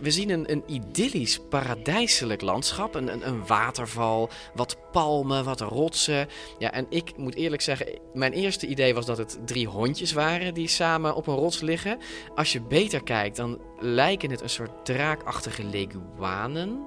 We 0.00 0.10
zien 0.10 0.30
een, 0.30 0.52
een 0.52 0.62
idyllisch, 0.66 1.38
paradijselijk 1.48 2.42
landschap. 2.42 2.94
Een, 2.94 3.12
een, 3.12 3.28
een 3.28 3.46
waterval, 3.46 4.30
wat 4.54 4.76
palmen, 4.92 5.44
wat 5.44 5.60
rotsen. 5.60 6.28
Ja, 6.58 6.72
en 6.72 6.86
ik 6.88 7.16
moet 7.16 7.34
eerlijk 7.34 7.62
zeggen, 7.62 7.98
mijn 8.14 8.32
eerste 8.32 8.66
idee 8.66 8.94
was 8.94 9.06
dat 9.06 9.18
het 9.18 9.38
drie 9.44 9.66
hondjes 9.66 10.12
waren 10.12 10.54
die 10.54 10.68
samen 10.68 11.14
op 11.14 11.26
een 11.26 11.34
rots 11.34 11.60
liggen. 11.60 11.98
Als 12.34 12.52
je 12.52 12.60
beter 12.60 13.02
kijkt, 13.02 13.36
dan 13.36 13.60
lijken 13.80 14.30
het 14.30 14.40
een 14.40 14.50
soort 14.50 14.84
draakachtige 14.84 15.64
leguanen. 15.64 16.86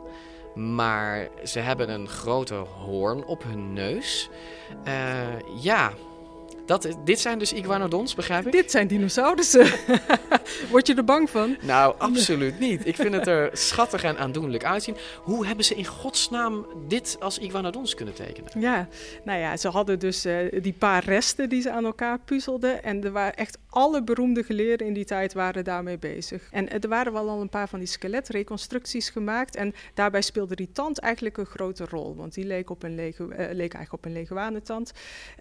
Maar 0.56 1.30
ze 1.44 1.60
hebben 1.60 1.90
een 1.90 2.08
grote 2.08 2.54
hoorn 2.56 3.26
op 3.26 3.44
hun 3.44 3.74
neus. 3.74 4.30
Eh, 4.84 5.40
ja, 5.62 5.94
Dat, 6.72 6.88
dit 7.04 7.20
zijn 7.20 7.40
dus 7.40 7.54
iguanodons, 7.54 8.16
begrijp 8.16 8.46
ik? 8.46 8.52
Dit 8.52 8.72
zijn 8.72 8.88
dinosaurussen. 8.88 9.66
Word 10.72 10.88
je 10.88 10.96
er 10.96 11.04
bang 11.04 11.30
van? 11.30 11.58
Nou, 11.62 11.96
absoluut 11.98 12.60
niet. 12.60 12.88
Ik 12.88 12.96
vind 12.96 13.14
het 13.14 13.28
er 13.28 13.50
schattig 13.54 14.04
en 14.04 14.18
aandoenlijk 14.18 14.66
uitzien. 14.66 14.98
Hoe 15.22 15.46
hebben 15.46 15.66
ze 15.66 15.76
in 15.76 15.86
godsnaam 15.86 16.66
dit 16.88 17.18
als 17.20 17.38
iguanodons 17.38 17.96
kunnen 17.96 18.14
tekenen? 18.14 18.52
Ja, 18.60 18.88
nou 19.24 19.40
ja, 19.40 19.58
ze 19.58 19.68
hadden 19.68 20.00
dus 20.00 20.26
eh, 20.26 20.62
die 20.62 20.74
paar 20.74 21.04
resten 21.04 21.50
die 21.50 21.62
ze 21.62 21.72
aan 21.72 21.86
elkaar 21.86 22.20
puzzelden. 22.20 22.84
En 22.84 23.04
er 23.04 23.12
waren 23.12 23.36
echt 23.36 23.58
alle 23.70 24.04
beroemde 24.04 24.44
geleerden 24.44 24.88
in 24.88 24.94
die 24.94 25.06
tijd 25.06 25.34
waren 25.34 25.64
daarmee 25.64 25.98
bezig. 25.98 26.48
En 26.52 26.70
er 26.82 26.90
waren 26.90 27.14
wel 27.14 27.30
al 27.30 27.42
een 27.42 27.50
paar 27.50 27.70
van 27.70 27.80
die 27.80 27.88
skeletreconstructies 27.88 29.10
gemaakt. 29.10 29.56
En 29.56 29.74
daarbij 29.94 30.22
speelde 30.22 30.56
die 30.56 30.72
tand 30.72 31.00
eigenlijk 31.00 31.38
een 31.38 31.46
grote 31.46 31.86
rol. 31.86 32.16
Want 32.16 32.34
die 32.34 32.46
leek, 32.46 32.70
op 32.70 32.84
een 32.84 32.96
legu, 32.96 33.30
eh, 33.30 33.38
leek 33.38 33.74
eigenlijk 33.74 33.94
op 33.94 34.06
een 34.06 34.14
leguanentand. 34.14 34.92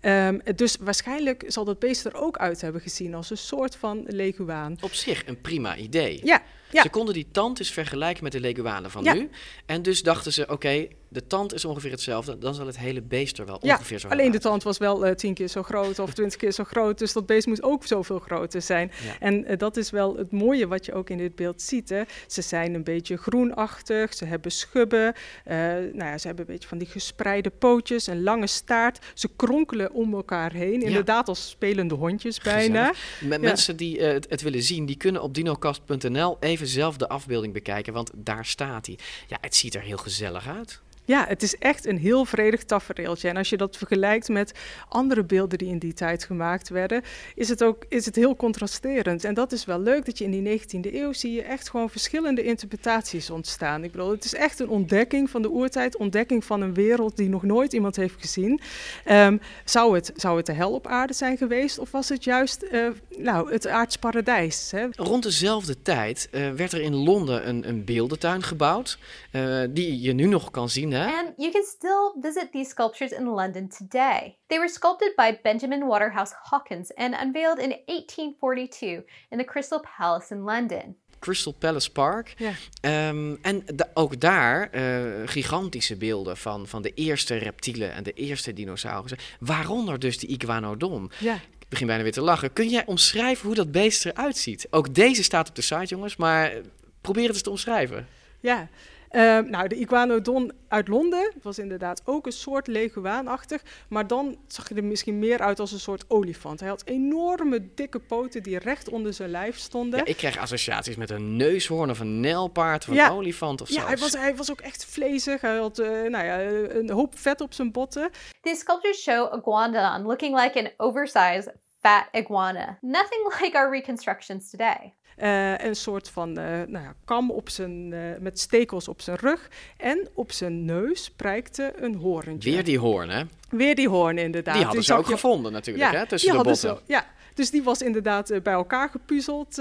Ehm, 0.00 0.38
dus 0.54 0.76
waarschijnlijk 0.80 1.18
zal 1.46 1.64
dat 1.64 1.78
beest 1.78 2.04
er 2.04 2.14
ook 2.14 2.38
uit 2.38 2.60
hebben 2.60 2.80
gezien 2.80 3.14
als 3.14 3.30
een 3.30 3.36
soort 3.36 3.76
van 3.76 4.04
leguaan. 4.06 4.76
Op 4.80 4.92
zich 4.92 5.26
een 5.26 5.40
prima 5.40 5.76
idee. 5.76 6.20
Ja, 6.24 6.42
ja. 6.70 6.82
Ze 6.82 6.88
konden 6.88 7.14
die 7.14 7.26
tand 7.32 7.58
eens 7.58 7.70
vergelijken 7.70 8.22
met 8.22 8.32
de 8.32 8.40
leguanen 8.40 8.90
van 8.90 9.04
Ja. 9.04 9.12
nu. 9.14 9.30
En 9.66 9.82
dus 9.82 10.02
dachten 10.02 10.32
ze, 10.32 10.46
oké, 10.48 10.86
de 11.08 11.26
tand 11.26 11.54
is 11.54 11.64
ongeveer 11.64 11.90
hetzelfde. 11.90 12.38
Dan 12.38 12.54
zal 12.54 12.66
het 12.66 12.78
hele 12.78 13.02
beest 13.02 13.38
er 13.38 13.46
wel 13.46 13.58
Ja, 13.62 13.74
ongeveer 13.74 13.98
zo 13.98 14.08
alleen 14.08 14.30
de 14.30 14.38
tand 14.38 14.62
was 14.62 14.78
wel 14.78 15.06
eh, 15.06 15.14
tien 15.14 15.34
keer 15.34 15.48
zo 15.48 15.62
groot 15.62 15.98
of 15.98 16.14
twintig 16.14 16.36
keer 16.38 16.52
zo 16.52 16.64
groot. 16.64 16.98
Dus 16.98 17.12
dat 17.12 17.26
beest 17.26 17.46
moet 17.46 17.62
ook 17.62 17.86
zoveel 17.86 18.18
groter 18.18 18.62
zijn. 18.62 18.92
En 19.20 19.44
eh, 19.44 19.58
dat 19.58 19.76
is 19.76 19.90
wel 19.90 20.16
het 20.16 20.30
mooie 20.32 20.66
wat 20.66 20.84
je 20.86 20.92
ook 20.94 21.10
in 21.10 21.18
dit 21.18 21.34
beeld 21.34 21.62
ziet. 21.62 21.88
Hè. 21.88 22.02
Ze 22.26 22.42
zijn 22.42 22.74
een 22.74 22.84
beetje 22.84 23.16
groenachtig, 23.16 24.14
ze 24.14 24.24
hebben 24.24 24.50
schubben. 24.52 25.14
eh, 25.44 25.56
nou 25.56 25.94
ja, 26.04 26.18
ze 26.18 26.26
hebben 26.26 26.46
een 26.46 26.52
beetje 26.52 26.68
van 26.68 26.78
die 26.78 26.86
gespreide 26.88 27.50
pootjes, 27.50 28.06
een 28.06 28.22
lange 28.22 28.46
staart. 28.46 28.98
Ze 29.14 29.28
kronkelen 29.36 29.92
om 29.92 30.14
elkaar 30.14 30.52
heen. 30.52 30.82
Inderdaad 30.82 31.28
als 31.28 31.48
spelende 31.50 31.94
hondjes 31.94 32.38
bijna. 32.40 32.92
Met 33.20 33.40
Ja. 33.40 33.46
Mensen 33.46 33.76
die 33.76 34.00
het, 34.02 34.26
het 34.28 34.42
willen 34.42 34.62
zien, 34.62 34.86
die 34.86 34.96
kunnen 34.96 35.22
op 35.22 35.34
dinocast.nl 35.34 36.36
even 36.40 36.59
zelf 36.66 36.96
de 36.96 37.08
afbeelding 37.08 37.52
bekijken, 37.52 37.92
want 37.92 38.10
daar 38.14 38.46
staat 38.46 38.86
hij. 38.86 38.98
Ja, 39.26 39.38
het 39.40 39.56
ziet 39.56 39.74
er 39.74 39.82
heel 39.82 39.96
gezellig 39.96 40.48
uit. 40.48 40.80
Ja, 41.10 41.24
het 41.28 41.42
is 41.42 41.56
echt 41.58 41.86
een 41.86 41.98
heel 41.98 42.24
vredig 42.24 42.64
tafereeltje. 42.64 43.28
En 43.28 43.36
als 43.36 43.50
je 43.50 43.56
dat 43.56 43.76
vergelijkt 43.76 44.28
met 44.28 44.52
andere 44.88 45.24
beelden 45.24 45.58
die 45.58 45.68
in 45.68 45.78
die 45.78 45.92
tijd 45.92 46.24
gemaakt 46.24 46.68
werden, 46.68 47.02
is 47.34 47.48
het 47.48 47.62
ook 47.62 47.84
is 47.88 48.04
het 48.04 48.16
heel 48.16 48.36
contrasterend. 48.36 49.24
En 49.24 49.34
dat 49.34 49.52
is 49.52 49.64
wel 49.64 49.80
leuk 49.80 50.04
dat 50.04 50.18
je 50.18 50.24
in 50.24 50.44
die 50.44 50.60
19e 50.60 50.94
eeuw 50.94 51.12
zie 51.12 51.32
je 51.32 51.42
echt 51.42 51.70
gewoon 51.70 51.90
verschillende 51.90 52.42
interpretaties 52.42 53.30
ontstaan. 53.30 53.84
Ik 53.84 53.92
bedoel, 53.92 54.10
het 54.10 54.24
is 54.24 54.34
echt 54.34 54.60
een 54.60 54.68
ontdekking 54.68 55.30
van 55.30 55.42
de 55.42 55.50
oertijd, 55.50 55.96
ontdekking 55.96 56.44
van 56.44 56.60
een 56.60 56.74
wereld 56.74 57.16
die 57.16 57.28
nog 57.28 57.42
nooit 57.42 57.72
iemand 57.72 57.96
heeft 57.96 58.14
gezien. 58.18 58.60
Ehm, 59.04 59.36
zou, 59.64 59.94
het, 59.94 60.12
zou 60.16 60.36
het 60.36 60.46
de 60.46 60.52
hel 60.52 60.72
op 60.72 60.86
aarde 60.86 61.12
zijn 61.12 61.36
geweest 61.36 61.78
of 61.78 61.90
was 61.90 62.08
het 62.08 62.24
juist 62.24 62.62
eh, 62.62 62.86
nou, 63.18 63.52
het 63.52 63.66
aards 63.66 63.96
paradijs? 63.96 64.70
Hè? 64.70 64.86
Rond 64.90 65.22
dezelfde 65.22 65.82
tijd 65.82 66.28
eh, 66.30 66.50
werd 66.50 66.72
er 66.72 66.80
in 66.80 66.94
Londen 66.94 67.48
een, 67.48 67.68
een 67.68 67.84
beeldentuin 67.84 68.42
gebouwd, 68.42 68.98
eh, 69.30 69.60
die 69.70 70.00
je 70.00 70.12
nu 70.12 70.26
nog 70.26 70.50
kan 70.50 70.68
zien. 70.68 70.92
Hè? 70.92 70.99
And 71.08 71.34
you 71.36 71.50
can 71.52 71.64
still 71.64 72.12
visit 72.20 72.52
these 72.52 72.68
sculptures 72.70 73.12
in 73.12 73.26
London 73.26 73.68
today. 73.68 74.36
They 74.46 74.58
were 74.58 74.68
sculpted 74.68 75.14
by 75.16 75.38
Benjamin 75.42 75.86
Waterhouse 75.86 76.32
Hawkins 76.42 76.94
and 76.94 77.14
unveiled 77.22 77.58
in 77.58 77.70
1842 77.86 79.04
in 79.30 79.38
the 79.38 79.44
Crystal 79.44 79.80
Palace 79.98 80.34
in 80.34 80.40
London. 80.44 80.96
Crystal 81.18 81.52
Palace 81.52 81.90
Park. 81.90 82.34
Ja. 82.36 82.52
Ehm, 82.80 83.36
en 83.42 83.62
da- 83.74 83.90
ook 83.94 84.20
daar 84.20 84.70
eh, 84.70 84.82
gigantische 85.24 85.96
beelden 85.96 86.36
van, 86.36 86.66
van 86.66 86.82
de 86.82 86.94
eerste 86.94 87.36
reptielen 87.36 87.92
en 87.92 88.02
de 88.02 88.12
eerste 88.12 88.52
dinosaurussen. 88.52 89.18
Waaronder 89.40 89.98
dus 89.98 90.18
de 90.18 90.26
iguanodon. 90.26 91.10
Ja. 91.18 91.34
Ik 91.34 91.68
begin 91.68 91.86
bijna 91.86 92.02
weer 92.02 92.12
te 92.12 92.20
lachen. 92.20 92.52
Kun 92.52 92.68
jij 92.68 92.86
omschrijven 92.86 93.46
hoe 93.46 93.54
dat 93.54 93.72
beest 93.72 94.06
eruit 94.06 94.36
ziet? 94.36 94.66
Ook 94.70 94.94
deze 94.94 95.22
staat 95.22 95.48
op 95.48 95.54
de 95.54 95.62
site, 95.62 95.84
jongens, 95.84 96.16
maar 96.16 96.52
probeer 97.00 97.24
het 97.24 97.32
eens 97.32 97.42
te 97.42 97.50
omschrijven. 97.50 98.06
Ja, 98.40 98.68
Ehm, 99.10 99.50
nou, 99.50 99.68
de 99.68 99.74
iguanodon 99.74 100.52
uit 100.68 100.88
Londen 100.88 101.32
was 101.42 101.58
inderdaad 101.58 102.02
ook 102.04 102.26
een 102.26 102.32
soort 102.32 102.66
leguaanachtig, 102.66 103.62
maar 103.88 104.06
dan 104.06 104.38
zag 104.46 104.68
je 104.68 104.74
er 104.74 104.84
misschien 104.84 105.18
meer 105.18 105.38
uit 105.38 105.60
als 105.60 105.72
een 105.72 105.80
soort 105.80 106.04
olifant. 106.08 106.60
Hij 106.60 106.68
had 106.68 106.82
enorme 106.84 107.74
dikke 107.74 107.98
poten 107.98 108.42
die 108.42 108.58
recht 108.58 108.88
onder 108.88 109.12
zijn 109.12 109.30
lijf 109.30 109.58
stonden. 109.58 109.98
Ja, 109.98 110.04
ik 110.04 110.16
krijg 110.16 110.38
associaties 110.38 110.96
met 110.96 111.10
een 111.10 111.36
neushoorn 111.36 111.90
of 111.90 112.00
een 112.00 112.20
nijlpaard 112.20 112.88
of 112.88 112.96
een 112.96 113.10
olifant 113.10 113.60
of 113.60 113.68
zo. 113.68 113.80
Ja, 113.80 113.86
hij 113.86 113.96
was, 113.96 114.12
hij 114.12 114.36
was 114.36 114.50
ook 114.50 114.60
echt 114.60 114.84
vlezig. 114.84 115.40
Hij 115.40 115.56
had 115.56 115.78
eh, 115.78 115.88
nou 115.88 116.24
ja, 116.24 116.40
een 116.74 116.90
hoop 116.90 117.18
vet 117.18 117.40
op 117.40 117.52
zijn 117.52 117.72
botten. 117.72 118.10
These 118.40 118.60
sculptures 118.60 119.02
show 119.02 119.34
Iguanodon 119.34 120.06
looking 120.06 120.40
like 120.40 120.58
an 120.58 120.86
oversized 120.86 121.52
fat 121.80 122.08
iguana. 122.12 122.78
Nothing 122.82 123.32
like 123.40 123.56
our 123.56 123.70
reconstructions 123.70 124.50
today. 124.50 124.94
Eh, 125.20 125.58
een 125.58 125.76
soort 125.76 126.08
van 126.08 126.38
eh, 126.38 126.44
nou 126.44 126.84
ja, 126.84 126.94
kam 127.04 127.30
op 127.30 127.48
zijn, 127.48 127.92
eh, 127.92 128.00
met 128.20 128.40
stekels 128.40 128.88
op 128.88 129.00
zijn 129.00 129.16
rug. 129.16 129.48
En 129.76 130.08
op 130.14 130.32
zijn 130.32 130.64
neus 130.64 131.10
prijkte 131.10 131.72
een 131.76 131.94
hoorntje. 131.94 132.50
Weer 132.50 132.64
die 132.64 132.78
hoorn, 132.78 133.08
hè? 133.08 133.22
Weer 133.50 133.74
die 133.74 133.88
hoorn, 133.88 134.18
inderdaad. 134.18 134.54
Die 134.54 134.64
hadden 134.64 134.84
ze 134.84 134.94
ook 134.94 135.06
je- 135.06 135.12
gevonden 135.12 135.52
natuurlijk, 135.52 135.90
hè, 135.92 136.06
tussen 136.06 136.30
die 136.30 136.38
de 136.42 136.44
botten. 136.48 136.76
Ze, 136.76 136.82
ja, 136.86 137.06
dus 137.34 137.50
die 137.50 137.62
was 137.62 137.82
inderdaad 137.82 138.42
bij 138.42 138.52
elkaar 138.52 138.88
gepuzzeld. 138.88 139.58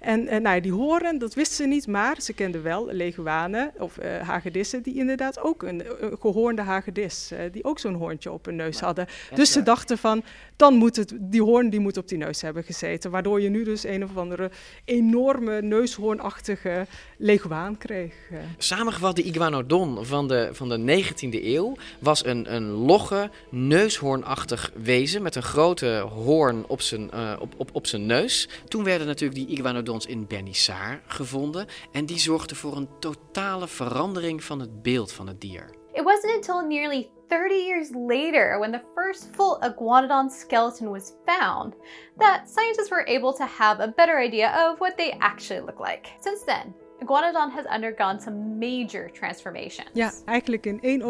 en 0.00 0.26
eh, 0.28 0.40
nou, 0.40 0.54
ja, 0.54 0.60
die 0.60 0.72
hoorn, 0.72 1.18
dat 1.18 1.34
wisten 1.34 1.56
ze 1.56 1.66
niet, 1.66 1.86
maar 1.86 2.20
ze 2.20 2.32
kenden 2.32 2.62
wel 2.62 2.86
leguanen 2.92 3.72
of 3.78 3.96
hagedissen... 4.22 4.82
die 4.82 4.94
inderdaad 4.94 5.40
ook 5.42 5.62
een, 5.62 5.82
gehoornde 6.20 6.62
hagedis, 6.62 7.32
die 7.52 7.64
ook 7.64 7.78
zo'n 7.78 7.94
hoorntje 7.94 8.32
op 8.32 8.44
hun 8.44 8.56
neus 8.56 8.80
hadden. 8.80 9.06
Dus 9.34 9.52
ze 9.52 9.62
dachten 9.62 9.98
van, 9.98 10.22
dan 10.60 10.74
moet 10.74 10.96
het, 10.96 11.14
die 11.20 11.42
hoorn 11.42 11.70
die 11.70 11.80
moet 11.80 11.96
op 11.96 12.08
die 12.08 12.18
neus 12.18 12.42
hebben 12.42 12.64
gezeten. 12.64 13.10
Waardoor 13.10 13.40
je 13.40 13.48
nu 13.48 13.64
dus 13.64 13.84
een 13.84 14.04
of 14.04 14.16
andere 14.16 14.50
enorme 14.84 15.62
neushoornachtige 15.62 16.86
leguaan 17.18 17.78
kreeg. 17.78 18.14
eh. 18.30 18.38
Samengevat, 18.58 19.16
de 19.16 19.22
iguanodon 19.22 20.04
van 20.04 20.28
de, 20.28 20.48
van 20.52 20.68
de 20.68 21.04
19e 21.04 21.44
eeuw 21.44 21.76
was 21.98 22.24
een, 22.24 22.54
een 22.54 22.70
logge, 22.70 23.30
neushoornachtig 23.50 24.72
wezen 24.82 25.22
met 25.22 25.34
een 25.34 25.42
grote 25.42 26.06
hoorn 26.14 26.64
op 26.68 26.80
zijn, 26.80 27.10
eh, 27.10 27.36
op, 27.40 27.54
op, 27.56 27.70
op 27.72 27.86
zijn 27.86 28.06
neus. 28.06 28.48
Toen 28.68 28.84
werden 28.84 29.06
natuurlijk 29.06 29.46
die 29.46 29.56
iguanodons 29.58 30.06
in 30.06 30.26
Bernissar 30.26 31.00
gevonden 31.06 31.66
en 31.92 32.06
die 32.06 32.18
zorgden 32.18 32.56
voor 32.56 32.76
een 32.76 32.88
totale 33.00 33.68
verandering 33.68 34.44
van 34.44 34.60
het 34.60 34.82
beeld 34.82 35.12
van 35.12 35.26
het 35.26 35.40
dier. 35.40 35.79
It 36.00 36.06
wasn't 36.06 36.32
until 36.32 36.62
nearly 36.62 37.12
30 37.28 37.54
years 37.56 37.90
later, 37.94 38.58
when 38.58 38.72
the 38.72 38.80
first 38.94 39.34
full 39.34 39.58
iguanodon 39.62 40.30
skeleton 40.30 40.90
was 40.90 41.12
found, 41.26 41.76
that 42.18 42.48
scientists 42.48 42.90
were 42.90 43.04
able 43.06 43.34
to 43.34 43.44
have 43.44 43.80
a 43.80 43.88
better 43.88 44.18
idea 44.18 44.48
of 44.56 44.80
what 44.80 44.96
they 44.96 45.12
actually 45.20 45.60
look 45.60 45.78
like. 45.78 46.06
Since 46.18 46.44
then, 46.44 46.72
Iguanodon 47.02 47.50
has 47.52 47.66
undergone 47.66 48.18
some 48.18 48.58
major 48.58 49.10
transformations. 49.10 49.90
Ja, 49.92 50.10
eigenlijk 50.24 50.66
in 50.66 50.80
één 50.80 51.02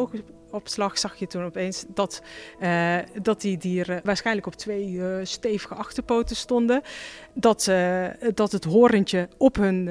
oogopslag 0.51 0.99
zag 0.99 1.17
je 1.17 1.27
toen 1.27 1.45
opeens 1.45 1.85
dat, 1.89 2.23
eh, 2.59 2.97
dat 3.23 3.41
die 3.41 3.59
dieren 3.59 4.01
waarschijnlijk 4.05 4.47
op 4.47 4.55
twee 4.55 5.01
eh, 5.03 5.19
stevige 5.23 5.75
achterpoten 5.75 6.37
stonden. 6.37 6.83
Dat, 7.35 7.69
eh, 7.69 8.07
dat 8.35 8.53
het 8.53 8.65
horentje 8.65 9.29
op, 9.39 9.57
hun, 9.57 9.89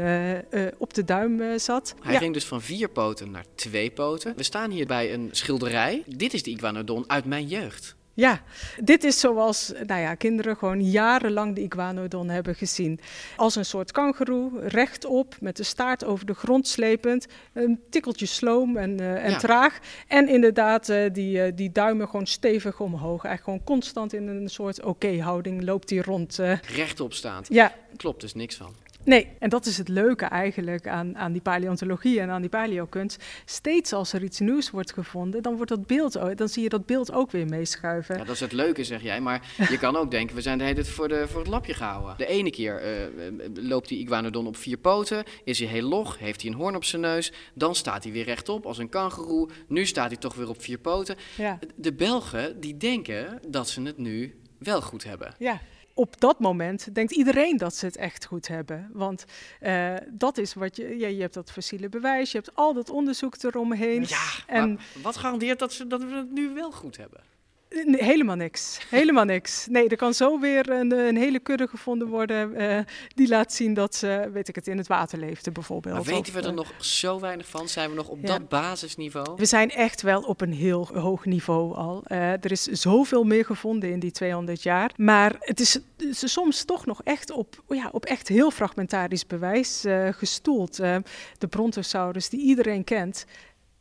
op 0.77 0.93
de 0.93 1.03
duim 1.03 1.59
zat. 1.59 1.95
Hij 2.01 2.13
Ja. 2.13 2.19
ging 2.19 2.33
dus 2.33 2.45
van 2.45 2.61
vier 2.61 2.89
poten 2.89 3.31
naar 3.31 3.45
twee 3.55 3.91
poten. 3.91 4.33
We 4.35 4.43
staan 4.43 4.71
hier 4.71 4.85
bij 4.85 5.13
een 5.13 5.29
schilderij. 5.31 6.03
Dit 6.07 6.33
is 6.33 6.43
de 6.43 6.51
iguanodon 6.51 7.03
uit 7.07 7.25
mijn 7.25 7.47
jeugd. 7.47 7.95
Ja, 8.19 8.41
dit 8.83 9.03
is 9.03 9.19
zoals 9.19 9.71
nou 9.85 10.01
ja, 10.01 10.15
kinderen 10.15 10.57
gewoon 10.57 10.81
jarenlang 10.81 11.55
de 11.55 11.61
iguanodon 11.61 12.29
hebben 12.29 12.55
gezien. 12.55 12.99
Als 13.35 13.55
een 13.55 13.65
soort 13.65 13.91
kangoeroe, 13.91 14.51
rechtop, 14.67 15.35
met 15.39 15.57
de 15.57 15.63
staart 15.63 16.05
over 16.05 16.25
de 16.25 16.33
grond 16.33 16.67
slepend. 16.67 17.27
Een 17.53 17.79
tikkeltje 17.89 18.25
sloom 18.25 18.77
en, 18.77 18.99
eh, 18.99 19.23
en 19.25 19.31
Ja. 19.31 19.37
traag. 19.37 19.79
En 20.07 20.27
inderdaad, 20.27 20.89
eh, 20.89 21.13
die, 21.13 21.41
eh, 21.41 21.51
die 21.55 21.71
duimen 21.71 22.07
gewoon 22.09 22.27
stevig 22.27 22.79
omhoog. 22.79 23.23
Eigenlijk 23.25 23.43
gewoon 23.43 23.63
constant 23.63 24.13
in 24.13 24.27
een 24.27 24.49
soort 24.49 24.83
oké-houding 24.83 25.63
loopt 25.63 25.89
hij 25.89 25.99
rond. 25.99 26.39
Rechtop 26.75 27.13
staat. 27.13 27.47
Ja. 27.49 27.73
Klopt 27.97 28.21
dus 28.21 28.33
niks 28.33 28.55
van. 28.55 28.75
Nee, 29.03 29.27
en 29.39 29.49
dat 29.49 29.65
is 29.65 29.77
het 29.77 29.87
leuke 29.87 30.25
eigenlijk 30.25 30.87
aan, 30.87 31.17
aan 31.17 31.31
die 31.31 31.41
paleontologie 31.41 32.19
en 32.19 32.29
aan 32.29 32.41
die 32.41 32.49
paleokunst. 32.49 33.23
Steeds 33.45 33.93
als 33.93 34.13
er 34.13 34.23
iets 34.23 34.39
nieuws 34.39 34.69
wordt 34.69 34.93
gevonden, 34.93 35.41
dan, 35.41 35.55
wordt 35.55 35.69
dat 35.69 35.87
beeld, 35.87 36.37
dan 36.37 36.49
zie 36.49 36.63
je 36.63 36.69
dat 36.69 36.85
beeld 36.85 37.11
ook 37.11 37.31
weer 37.31 37.45
meeschuiven. 37.45 38.17
Ja, 38.17 38.23
dat 38.23 38.33
is 38.33 38.39
het 38.39 38.51
leuke, 38.51 38.83
zeg 38.83 39.01
jij. 39.01 39.21
Maar 39.21 39.53
je 39.69 39.77
kan 39.77 39.95
ook 39.95 40.11
denken, 40.11 40.35
we 40.35 40.41
zijn 40.41 40.57
de 40.57 40.63
hele 40.63 40.75
tijd 40.75 40.89
voor, 40.89 41.07
de, 41.07 41.27
voor 41.27 41.39
het 41.39 41.49
lapje 41.49 41.73
gehouden. 41.73 42.17
De 42.17 42.25
ene 42.25 42.49
keer 42.49 42.81
eh, 42.81 43.05
eh, 43.05 43.11
loopt 43.53 43.87
die 43.87 43.99
iguanodon 43.99 44.47
op 44.47 44.57
vier 44.57 44.77
poten, 44.77 45.23
is 45.43 45.59
hij 45.59 45.67
heel 45.67 45.87
log, 45.87 46.17
heeft 46.17 46.41
hij 46.41 46.51
een 46.51 46.57
hoorn 46.57 46.75
op 46.75 46.83
zijn 46.83 47.01
neus. 47.01 47.31
Dan 47.53 47.75
staat 47.75 48.03
hij 48.03 48.13
weer 48.13 48.25
rechtop 48.25 48.65
als 48.65 48.77
een 48.77 48.89
kangoeroe. 48.89 49.49
Nu 49.67 49.85
staat 49.85 50.07
hij 50.07 50.17
toch 50.17 50.35
weer 50.35 50.49
op 50.49 50.61
vier 50.61 50.77
poten. 50.77 51.15
Ja. 51.37 51.59
De 51.75 51.93
Belgen, 51.93 52.59
die 52.59 52.77
denken 52.77 53.39
dat 53.47 53.69
ze 53.69 53.81
het 53.81 53.97
nu 53.97 54.39
wel 54.57 54.81
goed 54.81 55.03
hebben. 55.03 55.33
Ja. 55.37 55.61
Op 55.99 56.19
dat 56.19 56.39
moment 56.39 56.95
denkt 56.95 57.11
iedereen 57.11 57.57
dat 57.57 57.75
ze 57.75 57.85
het 57.85 57.95
echt 57.95 58.25
goed 58.25 58.47
hebben. 58.47 58.89
Want 58.93 59.25
eh, 59.59 59.95
dat 60.09 60.37
is 60.37 60.53
wat 60.53 60.75
je. 60.75 60.97
Ja, 60.97 61.07
je 61.07 61.21
hebt 61.21 61.33
dat 61.33 61.51
fossiele 61.51 61.89
bewijs, 61.89 62.31
je 62.31 62.37
hebt 62.37 62.55
al 62.55 62.73
dat 62.73 62.89
onderzoek 62.89 63.43
eromheen. 63.43 64.05
Ja, 64.07 64.27
en 64.47 64.73
maar 64.73 64.83
wat 65.01 65.17
garandeert 65.17 65.59
dat, 65.59 65.73
ze, 65.73 65.87
dat 65.87 66.03
we 66.03 66.15
het 66.15 66.31
nu 66.31 66.53
wel 66.53 66.71
goed 66.71 66.97
hebben? 66.97 67.21
Nee, 67.69 68.03
helemaal 68.03 68.35
niks. 68.35 68.79
Helemaal 68.89 69.23
niks. 69.23 69.67
Nee, 69.67 69.87
er 69.87 69.97
kan 69.97 70.13
zo 70.13 70.39
weer 70.39 70.69
een, 70.69 70.91
een 70.91 71.17
hele 71.17 71.39
kudde 71.39 71.67
gevonden 71.67 72.07
worden 72.07 72.61
uh, 72.61 72.79
die 73.15 73.27
laat 73.27 73.53
zien 73.53 73.73
dat 73.73 73.95
ze, 73.95 74.29
weet 74.33 74.47
ik 74.47 74.55
het, 74.55 74.67
in 74.67 74.77
het 74.77 74.87
water 74.87 75.19
leefde 75.19 75.51
bijvoorbeeld. 75.51 75.95
Maar 75.95 76.03
weten 76.03 76.33
we 76.33 76.41
er 76.41 76.53
nog 76.53 76.73
zo 76.77 77.19
weinig 77.19 77.47
van? 77.47 77.67
Zijn 77.67 77.89
we 77.89 77.95
nog 77.95 78.07
op 78.07 78.17
ja. 78.21 78.27
dat 78.27 78.49
basisniveau? 78.49 79.35
We 79.35 79.45
zijn 79.45 79.69
echt 79.69 80.01
wel 80.01 80.21
op 80.21 80.41
een 80.41 80.53
heel 80.53 80.87
hoog 80.93 81.25
niveau 81.25 81.75
al. 81.75 82.03
Uh, 82.07 82.31
er 82.31 82.51
is 82.51 82.63
zoveel 82.63 83.23
meer 83.23 83.45
gevonden 83.45 83.91
in 83.91 83.99
die 83.99 84.11
200 84.11 84.63
jaar. 84.63 84.91
Maar 84.95 85.35
het 85.39 85.59
is, 85.59 85.79
is 85.97 86.31
soms 86.31 86.63
toch 86.63 86.85
nog 86.85 87.01
echt 87.03 87.31
op, 87.31 87.63
ja, 87.67 87.89
op 87.91 88.05
echt 88.05 88.27
heel 88.27 88.51
fragmentarisch 88.51 89.27
bewijs 89.27 89.85
uh, 89.85 90.07
gestoeld. 90.11 90.75
de 91.37 91.47
Brontosaurus 91.49 92.29
die 92.29 92.41
iedereen 92.41 92.83
kent. 92.83 93.25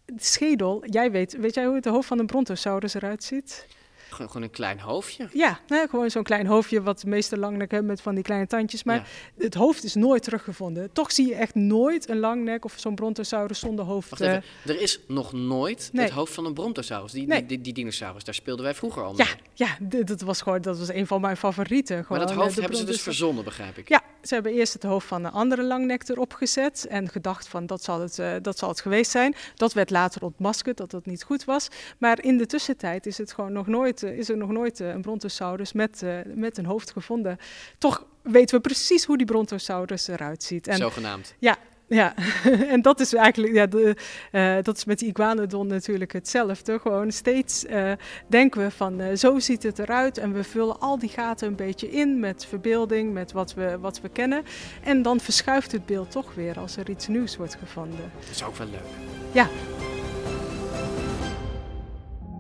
De 0.05 0.15
schedel, 0.17 0.85
jij 0.87 1.11
weet, 1.11 1.37
weet 1.37 1.55
jij 1.55 1.65
hoe 1.65 1.75
het 1.75 1.85
hoofd 1.85 2.09
van 2.09 2.19
een 2.19 2.27
Brontosaurus 2.27 2.95
eruit 2.95 3.25
ziet? 3.25 3.67
Gewoon 4.11 4.43
een 4.43 4.51
klein 4.51 4.81
hoofdje. 4.81 5.29
Ja, 5.33 5.61
nou, 5.67 5.89
gewoon 5.89 6.11
zo'n 6.11 6.23
klein 6.23 6.47
hoofdje 6.47 6.83
wat 6.83 7.01
de 7.01 7.09
meeste 7.09 7.39
langnek 7.39 7.71
hebben 7.71 7.89
met 7.89 8.01
van 8.01 8.15
die 8.15 8.25
kleine 8.25 8.47
tandjes. 8.47 8.85
Maar 8.85 8.97
ja. 8.97 9.45
het 9.45 9.55
hoofd 9.55 9.85
is 9.85 9.95
nooit 9.95 10.23
teruggevonden. 10.23 10.93
Toch 10.93 11.13
zie 11.13 11.29
je 11.29 11.35
echt 11.35 11.55
nooit 11.55 12.09
een 12.09 12.19
langnek 12.19 12.65
of 12.65 12.75
zo'n 12.77 12.95
brontosaurus 12.95 13.59
zonder 13.59 13.85
hoofd. 13.85 14.11
Wacht 14.11 14.23
even, 14.23 14.45
uh, 14.67 14.75
er 14.75 14.81
is 14.81 15.01
nog 15.07 15.33
nooit 15.33 15.91
nee. 15.93 16.05
het 16.05 16.15
hoofd 16.15 16.35
van 16.35 16.45
een 16.45 16.55
brontosaurus. 16.55 17.13
Die, 17.13 17.27
nee. 17.27 17.39
die, 17.39 17.47
die, 17.47 17.61
die, 17.61 17.73
dinosaurus, 17.73 18.25
daar 18.25 18.35
speelden 18.35 18.65
wij 18.65 18.75
vroeger 18.75 19.03
al 19.03 19.15
mee. 19.15 19.27
Ja, 19.55 19.77
ja 19.79 20.03
dat, 20.05 20.21
was 20.21 20.43
gewoon, 20.43 20.61
dat 20.61 20.79
was 20.79 20.89
een 20.89 21.07
van 21.07 21.21
mijn 21.21 21.37
favorieten. 21.37 22.05
Gewoon, 22.05 22.19
maar 22.19 22.27
dat 22.27 22.37
hoofd 22.37 22.57
hebben 22.57 22.77
ze 22.77 22.85
dus 22.85 23.01
verzonnen, 23.01 23.45
begrijp 23.45 23.79
ik. 23.79 23.89
Ja, 23.89 24.03
ze 24.29 24.35
hebben 24.35 24.53
eerst 24.53 24.73
het 24.73 24.83
hoofd 24.83 25.07
van 25.07 25.25
een 25.25 25.33
andere 25.33 25.63
langnek 25.63 26.09
erop 26.09 26.33
gezet. 26.33 26.87
En 26.87 27.09
gedacht 27.09 27.49
van 27.49 27.67
dat 27.67 27.83
zal, 27.83 28.01
het, 28.01 28.19
uh, 28.19 28.33
dat 28.43 28.59
zal 28.59 28.69
het 28.69 28.81
geweest 28.81 29.11
zijn. 29.11 29.35
Dat 29.55 29.73
werd 29.73 29.91
later 29.91 30.23
ontmaskerd, 30.23 30.77
dat 30.77 30.91
dat 30.91 31.07
niet 31.07 31.23
goed 31.23 31.45
was. 31.45 31.69
Maar 31.99 32.23
in 32.23 32.39
de 32.39 32.47
tussentijd 32.47 33.07
is 33.07 33.19
het 33.19 33.33
gewoon 33.33 33.53
nog 33.53 33.67
nooit, 33.67 34.03
uh, 34.03 34.19
is 34.19 34.29
er 34.29 34.37
nog 34.37 34.51
nooit 34.51 34.81
uh, 34.81 34.89
een 34.89 35.03
brontosaurus 35.03 35.73
met, 35.73 36.03
met 36.35 36.59
een 36.59 36.67
hoofd 36.67 36.91
gevonden. 36.91 37.39
Toch 37.79 38.07
weten 38.23 38.57
we 38.57 38.61
precies 38.61 39.05
hoe 39.05 39.17
die 39.17 39.27
brontosaurus 39.27 40.09
eruit 40.09 40.43
ziet. 40.43 40.67
En, 40.67 40.77
Zogenaamd. 40.77 41.35
Ja, 41.39 41.57
ja, 41.89 42.15
en 42.75 42.83
dat 42.83 43.01
is 43.01 43.15
eigenlijk, 43.15 43.55
ja, 43.55 43.67
de, 43.67 43.97
uh, 44.33 44.57
dat 44.63 44.77
is 44.77 44.85
met 44.85 44.99
die 44.99 45.09
iguanodon 45.09 45.67
natuurlijk 45.67 46.13
hetzelfde. 46.13 46.79
Gewoon 46.79 47.13
steeds 47.13 47.65
uh, 47.65 47.93
denken 48.27 48.63
we 48.63 48.71
van 48.71 49.01
uh, 49.01 49.17
zo 49.17 49.39
ziet 49.39 49.63
het 49.63 49.79
eruit 49.79 50.19
en 50.19 50.33
we 50.33 50.45
vullen 50.45 50.81
al 50.81 50.99
die 50.99 51.09
gaten 51.09 51.49
een 51.49 51.57
beetje 51.57 51.91
in 51.91 52.21
met 52.21 52.47
verbeelding, 52.47 53.13
met 53.13 53.33
wat 53.33 53.55
we, 53.55 53.79
wat 53.81 54.01
we 54.01 54.09
kennen. 54.09 54.43
En 54.83 55.03
dan 55.03 55.21
verschuift 55.21 55.73
het 55.73 55.87
beeld 55.87 56.11
toch 56.11 56.35
weer 56.35 56.59
als 56.59 56.77
er 56.77 56.91
iets 56.91 57.09
nieuws 57.09 57.37
wordt 57.37 57.57
gevonden. 57.61 58.11
Dat 58.21 58.31
is 58.31 58.45
ook 58.45 58.57
wel 58.57 58.67
leuk. 58.67 58.81
Ja. 59.33 59.49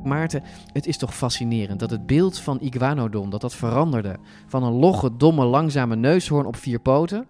Maarten, 0.04 0.42
het 0.72 0.86
is 0.86 0.96
toch 0.96 1.14
fascinerend 1.14 1.80
dat 1.80 1.90
het 1.90 2.06
beeld 2.06 2.38
van 2.38 2.60
Iguanodon 2.60 3.30
dat 3.30 3.40
dat 3.40 3.54
veranderde 3.54 4.16
van 4.46 4.62
een 4.62 4.72
logge, 4.72 5.16
domme, 5.16 5.44
langzame 5.44 5.96
neushoorn 5.96 6.46
op 6.46 6.56
vier 6.56 6.78
poten 6.78 7.26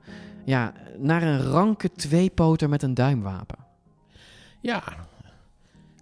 ja, 0.49 0.73
naar 0.99 1.23
een 1.23 1.43
ranke 1.43 1.93
tweepoter 1.93 2.69
met 2.69 2.83
een 2.83 2.95
duimwapen. 2.95 3.59
Ja, 4.61 4.83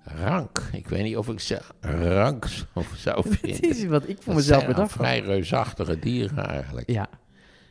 rank. 0.03 0.63
Ik 0.73 0.89
weet 0.89 1.03
niet 1.03 1.17
of 1.17 1.29
ik 1.29 1.41
ze 1.41 1.63
rank 1.81 2.47
zou 2.95 3.23
vinden. 3.29 3.63
Dat 3.63 3.71
is 3.71 3.85
wat 3.85 4.09
ik 4.09 4.23
voor 4.23 4.35
mezelf 4.35 4.67
bedacht 4.67 4.93
vrij 4.93 5.21
reusachtige 5.21 5.99
dieren 5.99 6.47
eigenlijk. 6.47 6.91
Ja. 6.91 7.09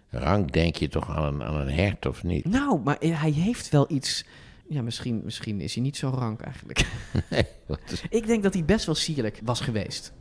Rank 0.09 0.51
denk 0.51 0.75
je 0.75 0.87
toch 0.87 1.09
aan 1.09 1.33
een, 1.33 1.43
aan 1.43 1.55
een 1.55 1.73
hert 1.73 2.05
of 2.05 2.23
niet? 2.23 2.45
Nou, 2.45 2.79
maar 2.83 2.97
hij 2.99 3.31
heeft 3.31 3.69
wel 3.69 3.85
iets... 3.89 4.25
Ja, 4.67 4.81
misschien, 4.81 5.21
misschien 5.23 5.61
is 5.61 5.73
hij 5.73 5.83
niet 5.83 5.97
zo 5.97 6.09
rank 6.09 6.41
eigenlijk. 6.41 6.85
Nee, 7.29 7.45
is... 7.87 8.03
Ik 8.09 8.27
denk 8.27 8.43
dat 8.43 8.53
hij 8.53 8.65
best 8.65 8.85
wel 8.85 8.95
sierlijk 8.95 9.39
was 9.43 9.61
geweest. 9.61 10.13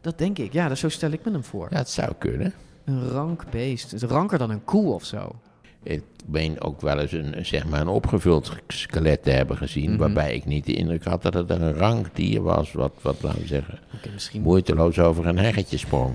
Dat 0.00 0.18
denk 0.18 0.38
ik. 0.38 0.52
Ja, 0.52 0.68
dat, 0.68 0.78
zo 0.78 0.88
stel 0.88 1.10
ik 1.10 1.24
me 1.24 1.30
hem 1.30 1.44
voor. 1.44 1.68
Ja, 1.70 1.76
het 1.76 1.90
zou 1.90 2.12
kunnen. 2.18 2.54
Een 2.84 3.08
rank 3.08 3.50
beest. 3.50 3.90
Het 3.90 4.02
ranker 4.02 4.38
dan 4.38 4.50
een 4.50 4.64
koe 4.64 4.92
of 4.92 5.04
zo. 5.04 5.40
Ik 5.82 6.02
meen 6.26 6.60
ook 6.60 6.80
wel 6.80 6.98
eens 6.98 7.12
een, 7.12 7.46
zeg 7.46 7.66
maar 7.66 7.80
een 7.80 7.88
opgevuld 7.88 8.52
skelet 8.68 9.22
te 9.22 9.30
hebben 9.30 9.56
gezien. 9.56 9.90
Mhm. 9.90 9.98
Waarbij 9.98 10.34
ik 10.34 10.44
niet 10.44 10.66
de 10.66 10.72
indruk 10.74 11.04
had 11.04 11.22
dat 11.22 11.34
het 11.34 11.50
een 11.50 11.72
rankdier 11.72 12.42
was. 12.42 12.72
Wat, 12.72 12.92
wat 13.02 13.22
laten 13.22 13.40
we 13.40 13.46
zeggen, 13.46 13.78
Oké, 13.94 14.10
misschien... 14.12 14.42
moeiteloos 14.42 14.98
over 14.98 15.26
een 15.26 15.38
heggetje 15.38 15.76
sprong. 15.78 16.14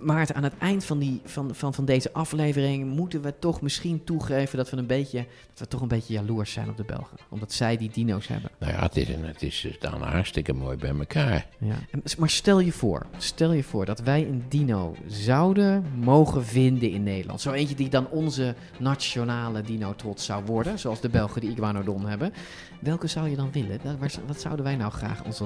Maarten, 0.00 0.34
aan 0.34 0.42
het 0.42 0.52
eind 0.58 0.84
van, 0.84 0.98
die, 0.98 1.20
van, 1.24 1.54
van, 1.54 1.74
van 1.74 1.84
deze 1.84 2.12
aflevering 2.12 2.94
moeten 2.94 3.22
we 3.22 3.34
toch 3.38 3.60
misschien 3.60 4.04
toegeven 4.04 4.56
dat 4.56 4.70
we 4.70 4.76
een 4.76 4.86
beetje, 4.86 5.18
dat 5.48 5.58
we 5.58 5.68
toch 5.68 5.80
een 5.80 5.88
beetje 5.88 6.12
jaloers 6.12 6.52
zijn 6.52 6.68
op 6.68 6.76
de 6.76 6.84
Belgen. 6.84 7.16
Omdat 7.28 7.52
zij 7.52 7.76
die 7.76 7.90
dino's 7.92 8.26
hebben. 8.28 8.50
Nou 8.58 8.72
ja, 8.72 8.82
het 8.82 8.96
is, 8.96 9.08
een, 9.08 9.24
het 9.24 9.42
is 9.42 9.66
dan 9.80 10.02
hartstikke 10.02 10.52
mooi 10.52 10.76
bij 10.76 10.90
elkaar. 10.98 11.46
Ja. 11.58 11.74
En- 11.90 12.02
Maar 12.18 12.30
stel 12.30 12.60
je 12.60 12.72
voor, 12.72 13.06
stel 13.16 13.52
je 13.52 13.62
voor 13.62 13.84
dat 13.84 14.00
wij 14.00 14.22
een 14.28 14.44
dino 14.48 14.96
zouden 15.06 15.84
mogen 16.00 16.44
vinden 16.44 16.90
in 16.90 17.02
Nederland. 17.02 17.40
Zo 17.40 17.52
eentje 17.52 17.74
die 17.74 17.88
dan 17.88 18.08
onze 18.08 18.54
nationale 18.88 19.62
dino 19.62 19.94
trots 19.94 20.24
zou 20.24 20.44
worden, 20.44 20.78
zoals 20.78 21.00
de 21.00 21.08
Belgen 21.08 21.40
die 21.40 21.50
Iguanodon 21.50 22.06
hebben. 22.06 22.32
Welke 22.80 23.06
zou 23.06 23.28
je 23.28 23.36
dan 23.36 23.50
willen? 23.52 23.80
Wat- 24.26 24.40
zouden 24.40 24.64
wij 24.64 24.76
nou 24.76 24.92
graag 24.92 25.24
onze... 25.24 25.44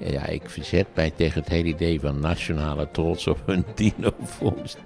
Ja, 0.00 0.10
ja, 0.10 0.26
ik 0.26 0.50
verzet 0.50 0.86
mij 0.94 1.10
tegen 1.10 1.40
het 1.40 1.48
hele 1.50 1.68
idee 1.68 2.00
van 2.00 2.20
nationale 2.20 2.88
trots 2.90 3.26
op 3.26 3.42
een 3.46 3.64
dino-vondst. 3.74 4.78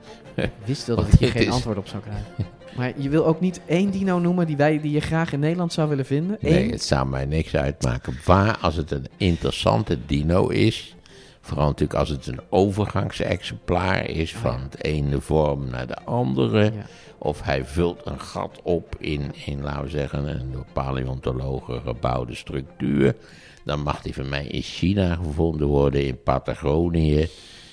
wist 0.64 0.86
wel 0.86 0.96
dat 1.10 1.18
je 1.18 1.26
geen 1.30 1.46
is- 1.46 1.52
antwoord 1.52 1.78
op 1.78 1.86
zou 1.86 2.02
krijgen. 2.02 2.56
Maar 2.76 2.92
je 2.96 3.08
wil 3.08 3.26
ook 3.26 3.40
niet 3.40 3.60
één 3.66 3.90
dino 3.90 4.18
noemen 4.18 4.46
die, 4.46 4.56
wij, 4.56 4.80
die 4.80 4.90
je 4.92 5.00
graag 5.00 5.32
in 5.32 5.40
Nederland 5.40 5.72
zou 5.72 5.88
willen 5.88 6.06
vinden? 6.06 6.38
Nee, 6.40 6.64
Eén? 6.64 6.70
het 6.70 6.82
zou 6.82 7.06
mij 7.08 7.24
niks 7.24 7.56
uitmaken. 7.56 8.18
Waar 8.24 8.58
als 8.58 8.76
het 8.76 8.90
een 8.90 9.06
interessante 9.16 9.98
dino 10.06 10.46
is. 10.48 10.96
Vooral 11.40 11.66
natuurlijk 11.66 11.98
als 11.98 12.08
het 12.08 12.26
een 12.26 12.40
overgangsexemplaar 12.50 14.08
is 14.08 14.34
van 14.34 14.60
het 14.60 14.84
ene 14.84 15.20
vorm 15.20 15.70
naar 15.70 15.86
de 15.86 15.98
andere. 16.04 16.72
Of 17.18 17.42
hij 17.42 17.64
vult 17.64 18.00
een 18.04 18.20
gat 18.20 18.60
op 18.62 18.94
in, 18.98 19.32
in, 19.44 19.62
laten 19.62 19.82
we 19.82 19.88
zeggen, 19.88 20.28
een 20.28 20.52
door 20.52 20.66
paleontologen 20.72 21.80
gebouwde 21.80 22.34
structuur. 22.34 23.14
Dan 23.64 23.82
mag 23.82 24.02
die 24.02 24.14
van 24.14 24.28
mij 24.28 24.46
in 24.46 24.62
China 24.62 25.14
gevonden 25.14 25.66
worden, 25.66 26.06
in 26.06 26.22
Patagonië, 26.22 27.28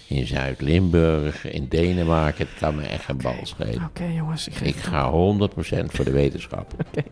in 0.07 0.27
Zuid-Limburg, 0.27 1.45
in 1.45 1.67
Denemarken. 1.67 2.45
Het 2.45 2.59
kan 2.59 2.75
me 2.75 2.81
echt 2.81 3.03
geen 3.03 3.17
bal 3.17 3.39
schelen. 3.41 3.83
Oké 3.83 4.05
jongens, 4.05 4.47
ik, 4.47 4.59
Ik 4.59 4.75
ga 4.75 5.11
100% 5.11 5.85
voor 5.85 6.05
de 6.05 6.11
wetenschap. 6.11 6.73
Oké, 6.87 7.03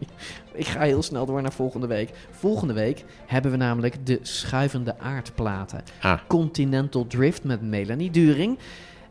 ik 0.54 0.68
ga 0.68 0.82
heel 0.82 1.04
snel 1.04 1.26
door 1.26 1.42
naar 1.42 1.54
volgende 1.54 1.88
week. 1.88 2.10
Volgende 2.32 2.74
week 2.74 3.06
hebben 3.26 3.52
we 3.52 3.58
namelijk 3.58 4.06
de 4.06 4.20
schuivende 4.22 5.00
aardplaten. 5.00 5.84
Ah. 6.02 6.20
Continental 6.28 7.08
Drift 7.08 7.44
met 7.44 7.62
Melanie 7.62 8.12
During. 8.12 8.58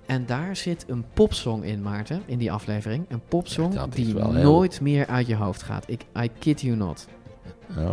En 0.06 0.26
daar 0.26 0.56
zit 0.56 0.84
een 0.88 1.04
popsong 1.14 1.64
in, 1.64 1.82
Maarten, 1.82 2.22
in 2.26 2.38
die 2.38 2.52
aflevering. 2.52 3.04
Een 3.08 3.22
popsong 3.28 3.80
die 3.90 4.06
heel- 4.06 4.30
nooit 4.32 4.80
meer 4.80 5.06
uit 5.06 5.26
je 5.26 5.34
hoofd 5.36 5.62
gaat. 5.62 5.84
Ik, 5.86 6.04
I 6.22 6.30
kid 6.38 6.60
you 6.60 6.76
not. 6.76 7.06
Oh, 7.78 7.90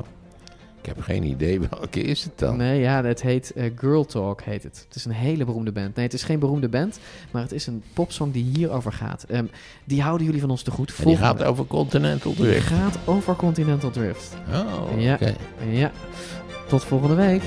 ik 0.81 0.85
heb 0.85 1.01
geen 1.01 1.23
idee 1.23 1.59
welke 1.69 2.01
is 2.01 2.23
het 2.23 2.39
dan. 2.39 2.57
Nee, 2.57 2.79
ja, 2.79 3.03
het 3.03 3.21
heet 3.21 3.51
eh, 3.53 3.71
Girl 3.75 4.05
Talk, 4.05 4.41
heet 4.41 4.63
het. 4.63 4.83
Het 4.87 4.95
is 4.95 5.05
een 5.05 5.11
hele 5.11 5.45
beroemde 5.45 5.71
band. 5.71 5.95
Nee, 5.95 6.05
het 6.05 6.13
is 6.13 6.23
geen 6.23 6.39
beroemde 6.39 6.69
band, 6.69 6.99
maar 7.31 7.41
het 7.41 7.51
is 7.51 7.67
een 7.67 7.83
popsong 7.93 8.33
die 8.33 8.43
hierover 8.55 8.91
gaat. 8.93 9.23
Ehm, 9.23 9.45
die 9.85 10.01
houden 10.01 10.25
jullie 10.25 10.41
van 10.41 10.49
ons 10.49 10.61
te 10.63 10.71
goed. 10.71 10.93
En 10.97 11.05
die 11.05 11.17
gaat 11.17 11.43
over 11.43 11.65
Continental 11.67 12.33
Die 12.35 12.43
Drift. 12.45 12.67
gaat 12.67 12.97
over 13.05 13.35
Continental 13.35 13.89
Drift. 13.89 14.35
Oh, 14.53 15.01
ja, 15.01 15.13
oké. 15.13 15.33
ja. 15.71 15.91
Tot 16.67 16.83
volgende 16.83 17.15
week. 17.15 17.41